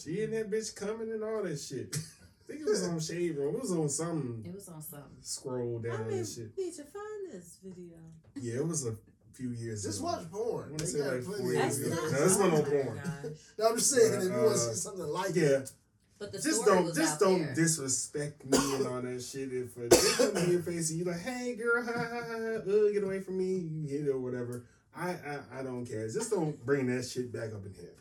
[0.02, 1.96] She and that bitch coming and all that shit.
[1.96, 3.56] I think it was on Shade Room.
[3.56, 4.44] It was on something.
[4.46, 5.18] It was on something.
[5.22, 6.58] scroll I down mean, and shit.
[6.58, 7.98] need to find this video.
[8.36, 8.96] Yeah, it was a
[9.36, 10.08] few years Just ago.
[10.08, 10.70] watch I porn.
[10.70, 11.96] want They to say got like plenty four of years That's ago.
[11.96, 13.02] not- No, this one oh on porn.
[13.04, 13.32] gosh.
[13.60, 15.72] No, I'm just saying Uh, if you want to uh, see something like Yeah, it.
[16.18, 17.56] But the just don't was just out don't there.
[17.56, 19.52] disrespect me and all that shit.
[19.52, 22.24] If a dick come in your face and you like, hey girl, ha ha ha,
[22.26, 24.64] ha, uh, get away from me, you hit it or whatever.
[24.96, 26.08] I, I I don't care.
[26.08, 27.96] Just don't bring that shit back up in here.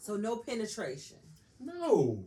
[0.00, 1.18] So no penetration,
[1.60, 2.24] No,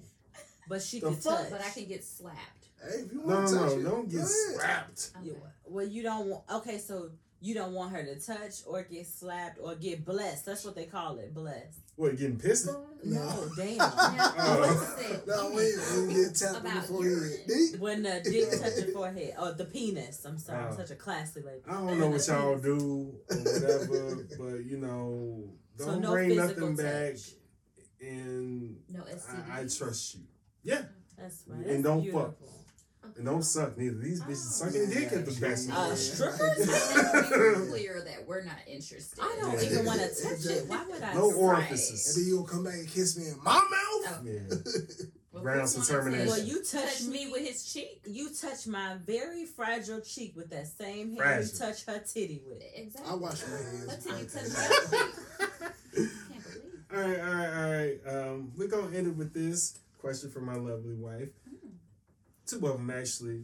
[0.70, 1.40] but she The can fuck?
[1.42, 1.50] touch.
[1.52, 2.68] But I can get slapped.
[2.82, 5.12] Hey, if you no, want to no, touch no, it, don't get slapped.
[5.18, 5.26] Okay.
[5.28, 6.44] You, well, you don't want.
[6.50, 7.10] Okay, so
[7.42, 10.46] you don't want her to touch or get slapped or get blessed.
[10.46, 11.80] That's what they call it, blessed.
[11.96, 12.68] What, getting pissed?
[12.68, 13.50] No, No.
[13.58, 13.78] damn.
[13.78, 14.96] Now, Oh.
[15.00, 17.80] listen, No, wait, when you get tapped in the About forehead.
[17.80, 20.24] when the dick touch your forehead or oh, the penis.
[20.26, 20.78] I'm sorry, I'm Oh.
[20.78, 21.62] such a classy lady.
[21.68, 26.70] I don't know what y'all do or whatever, but you know, don't no bring physical
[26.72, 27.16] nothing back,
[28.02, 29.50] and no STD.
[29.52, 30.22] I, I trust you.
[30.64, 30.84] Yeah,
[31.18, 31.60] That's right.
[31.60, 32.36] And That's don't beautiful.
[32.40, 32.50] fuck.
[33.20, 33.98] And don't suck neither.
[33.98, 35.70] These bitches sucking dick at the best.
[35.70, 35.96] Uh, Yeah.
[35.96, 36.68] strippers?
[36.68, 39.20] Let's clear that we're not interested.
[39.22, 39.70] I don't Yeah.
[39.70, 40.68] even want to touch it.
[40.68, 41.14] Why would I?
[41.14, 42.16] No touch- And orifices.
[42.16, 43.70] then you'll come back and kiss me in my mouth.
[43.72, 44.20] Oh.
[44.24, 44.40] Yeah.
[45.32, 46.28] Well, Grounds Chris of termination.
[46.28, 48.02] Well, you touch, touch me with his cheek.
[48.08, 51.44] You touch my very fragile cheek with that same hand Fragile.
[51.54, 52.60] you touch her titty with.
[52.62, 52.72] it.
[52.74, 53.12] Exactly.
[53.12, 53.86] I wash my hands.
[53.86, 54.88] What till you touch that.
[54.92, 54.98] my
[56.02, 56.10] cheek?
[56.32, 56.84] Can't believe.
[56.92, 58.28] All right, all right, all right.
[58.32, 61.30] Um, we're gonna end it with this question from my lovely wife.
[62.50, 63.44] Two of them actually.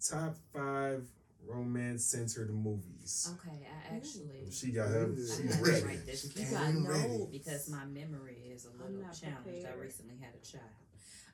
[0.00, 1.04] Top five
[1.46, 3.32] romance centered movies.
[3.34, 4.50] Okay, I actually.
[4.50, 5.06] She got her.
[5.06, 5.16] Ooh.
[5.16, 5.84] I She had to ready.
[5.86, 6.44] write this She down.
[6.44, 7.28] came got in no ready.
[7.32, 9.66] because my memory is a I'm little not challenged.
[9.66, 10.64] I recently had a child.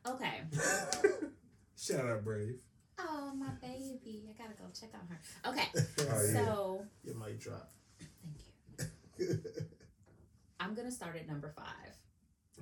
[0.06, 1.28] Okay.
[1.78, 2.60] Shout out, Brave.
[2.98, 4.28] Oh, my baby.
[4.30, 5.20] I gotta go check on her.
[5.50, 5.68] Okay,
[6.00, 6.32] Oh, yeah.
[6.46, 7.70] so Your mic drop.
[8.78, 8.88] thank
[9.18, 9.38] you.
[10.60, 11.92] I'm gonna start at number five.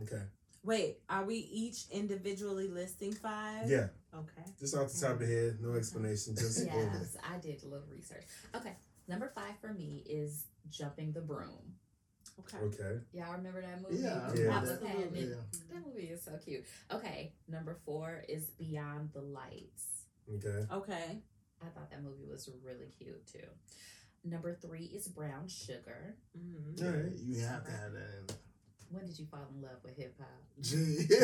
[0.02, 0.22] Okay.
[0.64, 3.68] Wait, are we each individually listing five?
[3.68, 3.88] Yeah.
[4.14, 4.48] Okay.
[4.60, 6.36] Just off the top of the head, no explanation.
[6.36, 6.72] Just go.
[6.76, 8.22] Yes, I did a little research.
[8.54, 8.76] Okay,
[9.08, 11.74] number five for me is jumping the broom.
[12.38, 12.58] Okay.
[12.58, 13.00] Okay.
[13.12, 14.02] Y'all remember that movie?
[14.02, 14.50] Yeah, Yeah.
[14.50, 14.88] Papa Absolutely.
[14.88, 15.14] Patton?
[15.14, 15.58] Yeah.
[15.74, 16.64] That movie is so cute.
[16.92, 20.06] Okay, number four is Beyond the Lights.
[20.32, 20.66] Okay.
[20.72, 21.18] Okay.
[21.60, 23.48] I thought that movie was really cute too.
[24.24, 26.16] Number three is Brown Sugar.
[26.38, 26.84] Mm-hmm.
[26.86, 27.12] All right.
[27.16, 28.34] You have to have that in.
[28.92, 30.28] When did you fall in love with hip hop?
[30.60, 31.06] Gee.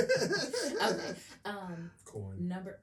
[0.80, 1.14] Okay.
[1.44, 2.48] Um, Corn.
[2.48, 2.78] number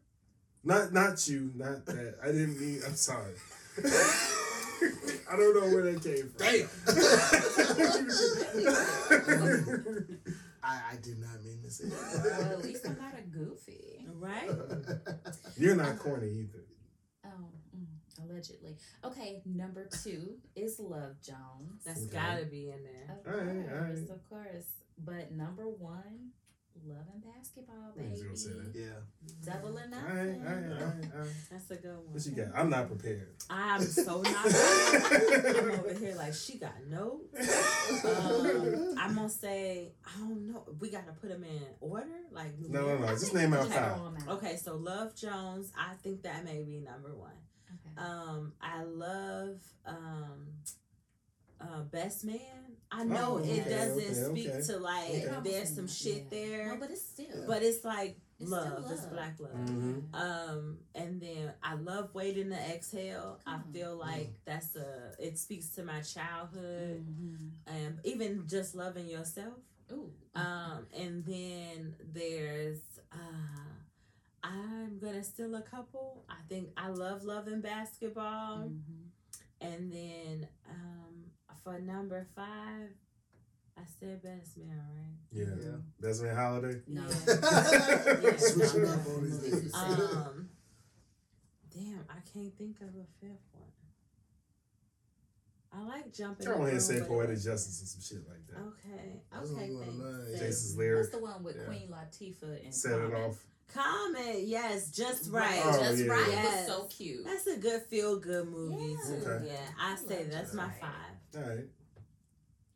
[0.64, 1.52] Not not you.
[1.56, 2.20] Not that.
[2.24, 2.82] I didn't mean.
[2.86, 3.34] I'm sorry.
[3.84, 6.38] I don't know where that came from.
[6.38, 6.70] Damn.
[10.64, 14.06] I, I did not mean to say well, at least I'm not a goofy.
[14.20, 14.52] Right.
[15.58, 16.64] You're not corny either.
[18.24, 18.78] Allegedly.
[19.04, 21.84] Okay, number two is Love Jones.
[21.86, 22.14] That's Okay.
[22.14, 23.18] gotta be in there.
[23.26, 24.10] Of All right, all course, right.
[24.10, 24.66] of course.
[24.98, 26.32] But number one,
[26.86, 28.26] Love and Basketball, I was baby.
[28.28, 28.72] gonna say that.
[28.76, 29.54] yeah.
[29.54, 30.06] Double or nothing.
[30.06, 31.30] right, all right, all right, all right.
[31.50, 32.14] That's a good one.
[32.14, 32.48] What you got?
[32.54, 33.30] I'm not prepared.
[33.50, 34.46] I'm so not.
[34.46, 37.22] I'm over here like she got no.
[38.04, 40.64] Um, I'm gonna say I don't know.
[40.80, 43.08] We gotta put them in order, like No, no, no.
[43.08, 43.78] Just name we out five.
[43.84, 44.14] out.
[44.30, 45.72] Okay, so Love Jones.
[45.78, 47.32] I think that may be number one.
[47.98, 48.06] Okay.
[48.08, 50.48] Um, I love um,
[51.62, 52.38] uh, Best Man.
[52.92, 54.14] I know Oh, it doesn't okay,
[54.44, 54.62] speak okay.
[54.68, 55.40] to like Okay.
[55.52, 56.30] there's some shit Yeah.
[56.30, 57.48] there, No, but it's still.
[57.48, 58.92] but it's like It's still love.
[58.92, 59.52] It's black love.
[59.54, 60.14] Mhm.
[60.14, 63.40] Um, and then I love waiting to exhale.
[63.46, 63.74] I Come on.
[63.74, 67.52] feel like that's a it speaks to my childhood, Mhm.
[67.68, 69.58] and even just loving yourself.
[69.92, 70.12] Ooh.
[70.36, 72.80] Um, and then there's
[73.12, 73.18] uh,
[74.48, 76.24] I'm gonna steal a couple.
[76.30, 79.10] I think I love loving basketball, Mhm.
[79.62, 81.32] and then um,
[81.64, 82.90] for number five,
[83.78, 85.18] I said best man, right?
[85.32, 85.56] Yeah.
[85.60, 85.78] Yeah.
[86.00, 86.80] Best man holiday.
[86.88, 87.02] No.
[87.02, 87.08] Yeah.
[88.38, 89.72] Switching up on these Movies you niggas.
[89.72, 90.00] said.
[90.16, 90.50] Um,
[91.74, 93.64] damn, I can't think of a fifth one.
[95.74, 96.46] I like jumping.
[96.46, 98.58] Go the ahead and room, say but it poetic justice and some shit like that.
[98.60, 100.04] Okay, That's okay, what I'm thanks.
[100.04, 100.26] like.
[100.28, 100.40] thanks.
[100.40, 101.02] Jason's lyric.
[101.04, 101.66] That's the one with Yeah.
[101.66, 103.46] Queen Latifah and Set it off.
[103.74, 105.60] Comment, yes, just Wright.
[105.64, 106.12] Oh, Just yeah.
[106.12, 106.68] Wright Yes.
[106.70, 107.26] was so cute.
[107.26, 108.98] That's a good feel good movie Yeah.
[109.20, 109.28] too.
[109.30, 109.48] Okay.
[109.48, 110.80] Yeah, I I say that's my Right.
[110.82, 111.44] five.
[111.44, 111.68] All right.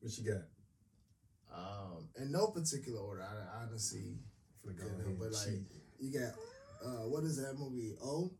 [0.01, 0.43] What you got?
[1.57, 4.17] Um, in no particular order, I, I honestly,
[4.61, 5.71] For the You know, go ahead but, like, cheat.
[5.99, 6.33] you got,
[6.85, 7.95] uh, what is that movie?
[8.03, 8.31] Oh,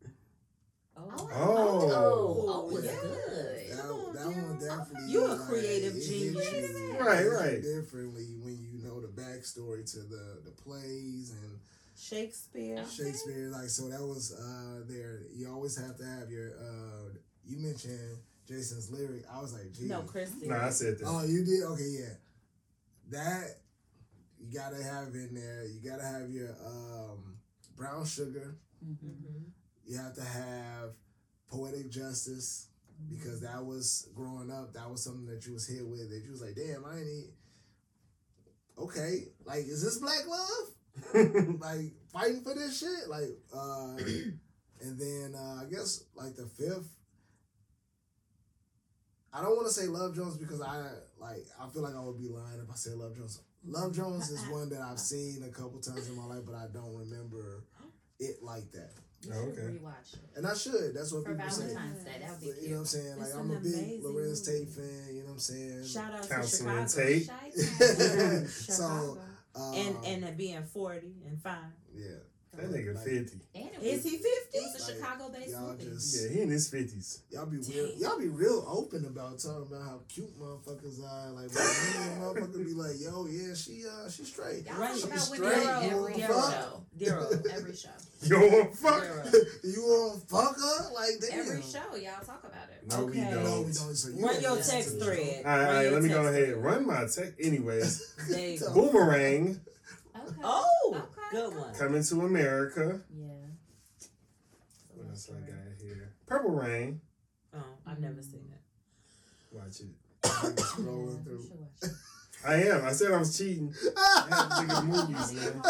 [0.98, 2.46] Oh, Oh.
[2.50, 3.00] oh, was Yeah.
[3.02, 3.70] good.
[3.72, 5.12] that, on, that one definitely.
[5.14, 6.52] You a like, creative genius.
[6.52, 7.62] you- Right, it hits you right.
[7.62, 11.60] Differently when you know the backstory to the the plays and
[12.00, 12.78] Shakespeare.
[12.80, 12.90] Okay.
[12.90, 13.50] Shakespeare.
[13.52, 15.24] Like so, that was uh there.
[15.34, 16.52] You always have to have your.
[16.60, 17.10] uh
[17.46, 18.18] You mentioned
[18.48, 19.24] Jason's lyric.
[19.32, 19.86] I was like, gee.
[19.88, 20.48] No, Christy.
[20.48, 21.06] No, I said that.
[21.06, 21.64] Oh, you did?
[21.64, 22.14] Okay, yeah.
[23.12, 23.58] That
[24.40, 25.66] you gotta have in there.
[25.66, 27.38] You gotta have your um
[27.76, 28.56] brown sugar.
[28.86, 28.98] Mhm.
[29.00, 29.44] hmm
[29.86, 30.92] You have to have
[31.50, 32.68] poetic justice
[33.10, 34.74] because that was growing up.
[34.74, 36.10] That was something that you was hit with.
[36.10, 37.08] That you was like, damn, I ain't.
[37.08, 37.34] Eat.
[38.78, 40.70] Okay, like, is this black love?
[41.60, 43.08] like fighting for this shit?
[43.10, 43.96] Like, uh,
[44.82, 46.90] and then uh, I guess like the fifth.
[49.32, 50.82] I don't want to say Love Jones because I
[51.20, 53.42] like I feel like I would be lying if I said Love Jones.
[53.66, 56.66] Love Jones is one that I've seen a couple times in my life, but I
[56.74, 57.66] don't remember
[58.20, 58.92] it like that.
[59.22, 59.62] You Oh, okay.
[59.64, 60.16] rewatch.
[60.38, 60.94] And I should.
[60.96, 61.74] That's what For people say.
[61.74, 62.88] Valentine's Day, that would be But, you know what I'm cute.
[62.88, 63.18] saying?
[63.18, 64.60] Like It's I'm a big amazing Larenz movie.
[64.60, 65.08] Tate fan.
[65.12, 65.86] You know what I'm saying?
[65.86, 66.88] Shout out to Chicago.
[66.88, 67.28] Tate.
[67.28, 68.48] Chi-town.
[68.48, 69.22] so Chicago.
[69.56, 71.74] Um, and and being forty and fine.
[71.94, 72.20] yeah,
[72.62, 73.40] That nigga Like, 50.
[73.56, 74.60] And it Is was, he fifty?
[74.60, 75.86] was a Like, Chicago-based y'all movie.
[75.86, 77.20] just- Yeah, he in his 50s.
[77.32, 77.88] Y'all be real.
[77.98, 81.30] Y'all be real open about talking about how cute motherfuckers are.
[81.32, 84.96] Like, when a motherfucker be like, "Yo, yeah, she uh, she straight." Y'all Right.
[84.96, 86.84] She's straight, every, you every show.
[87.00, 87.30] Zero.
[87.54, 87.90] Every show.
[88.24, 89.04] Yo, fuck.
[89.64, 90.94] You want to fuck her?
[90.94, 91.40] Like, damn.
[91.40, 92.88] Every show, y'all talk about it.
[92.90, 93.44] No, we don't.
[93.44, 93.96] No, we don't.
[93.96, 95.44] So you Run your text thread.
[95.46, 96.58] All right, all right let me go ahead.
[96.58, 97.34] Run my tech.
[97.40, 98.74] Anyways, There you go.
[98.74, 99.60] Boomerang
[100.16, 100.36] Okay.
[100.44, 101.19] Oh, Okay.
[101.32, 101.74] Good one.
[101.74, 103.02] coming to America.
[103.18, 103.28] Yeah.
[104.96, 106.14] What else I got here?
[106.26, 107.02] Purple Rain.
[107.56, 108.22] Oh, I've never mm-hmm.
[108.32, 109.56] seen it.
[109.56, 109.88] Watch it.
[110.24, 111.50] I'm scrolling through.
[112.46, 112.86] I am.
[112.86, 113.74] I said I was cheating.
[113.98, 115.62] I had to think of movies, man.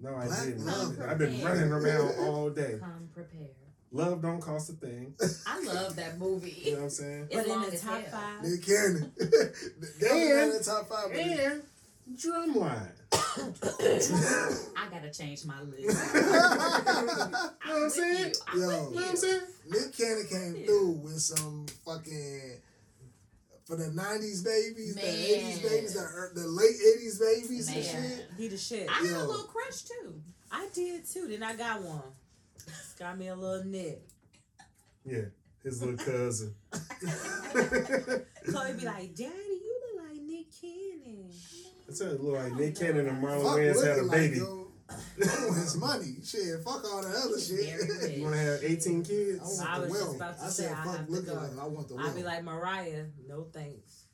[0.00, 0.64] No, I Black didn't.
[0.64, 1.00] love.
[1.06, 2.76] I've been running around all day.
[2.80, 3.50] Come prepared.
[3.90, 5.14] Love don't cost a thing.
[5.46, 6.54] I love that movie.
[6.62, 7.28] You know what I'm saying?
[7.30, 8.20] It's But in long the top hell.
[8.20, 9.12] five, Nick Cannon.
[9.18, 11.10] Definitely And- in the top five.
[11.12, 11.62] And
[12.16, 12.92] Drumline.
[14.76, 16.14] I gotta change my list.
[16.14, 18.32] You know what I'm saying?
[18.54, 18.60] You.
[18.60, 18.66] Yo.
[18.68, 19.40] You know what I'm saying?
[19.68, 20.66] Nick Cannon came Yeah.
[20.66, 22.60] through with some fucking
[23.66, 25.14] for the '90s babies, the Man.
[25.14, 28.26] '80s babies, the, the late '80s babies and shit.
[28.38, 28.88] He the shit.
[28.88, 30.14] I had a little crush too.
[30.50, 31.26] I did too.
[31.28, 32.02] Then I got one.
[32.98, 34.02] Got me a little nip.
[35.04, 35.24] Yeah,
[35.62, 36.54] his little cousin.
[38.50, 39.32] Chloe be like, Daddy,
[39.62, 41.30] you look like Nick Cannon.
[41.88, 42.22] That's it.
[42.22, 44.40] Look like Nick Cannon and Marlon Fuck Wayans had a baby.
[44.40, 46.16] Like, yo, I want his money.
[46.24, 48.14] Shit, fuck all the other shit.
[48.16, 49.40] You want to have 18 I kids?
[49.40, 51.34] want I the was just about to I say, said, I fuck have to looking
[51.34, 51.40] go.
[51.40, 51.58] like.
[51.60, 54.04] I want the I'd be like, Mariah, no thanks.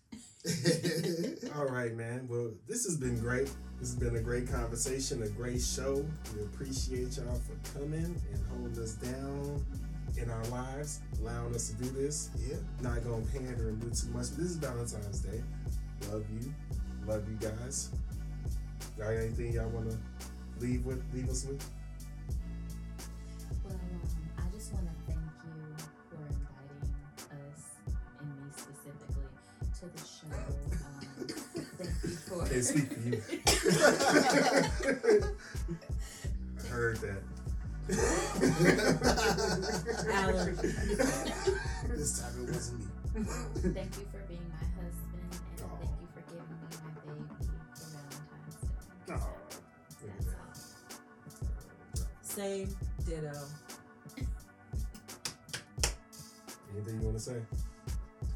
[1.57, 2.27] All right, man.
[2.31, 3.47] Well, this has been great.
[3.81, 6.05] This has been a great conversation, a great show.
[6.37, 9.65] We appreciate y'all for coming and holding us down
[10.17, 12.31] in our lives, allowing us to do this.
[12.39, 12.57] yeah.
[12.83, 14.29] Not gonna pander and do too much.
[14.31, 15.43] But this is Valentine's Day.
[16.13, 16.53] Love you.
[17.07, 17.91] Love you guys.
[18.97, 19.97] Y'all got anything y'all wanna
[20.59, 21.03] leave with?
[21.13, 21.63] Leave us with?
[23.65, 24.01] Well, um,
[24.39, 25.77] I just want to thank you
[26.09, 26.95] for inviting
[27.31, 27.63] us
[28.21, 29.29] and me specifically
[29.81, 30.33] to the show.
[30.33, 31.29] Um,
[31.77, 32.41] thank you for.
[32.47, 33.21] Can't speak for you.
[36.59, 37.23] I heard that.
[40.11, 40.57] Alan.
[41.99, 42.87] this time it wasn't me.
[43.75, 44.44] Thank you for being
[52.35, 52.69] Same
[53.07, 53.33] ditto.
[56.75, 57.37] Anything you want to say?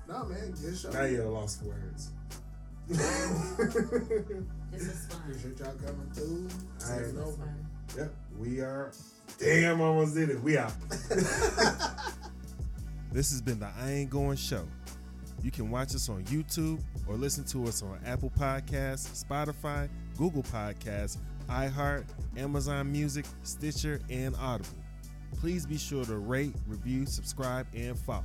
[0.09, 0.91] No man, good show.
[0.91, 2.13] Now you're lost for words.
[4.71, 5.21] This was fun.
[5.27, 6.47] Appreciate y'all coming through.
[6.87, 7.01] All right.
[7.01, 7.55] Taking That's over.
[7.97, 8.93] yep, we are.
[9.39, 10.41] Damn, I almost did it.
[10.43, 10.73] We out.
[13.11, 14.69] this has been the I Ain't Going Show.
[15.43, 20.43] You can watch us on YouTube or listen to us on Apple Podcasts, Spotify, Google
[20.43, 21.17] Podcasts,
[21.49, 22.05] iHeart,
[22.37, 24.71] Amazon Music, Stitcher, and Audible.
[25.41, 28.25] Please be sure to rate, review, subscribe, and follow.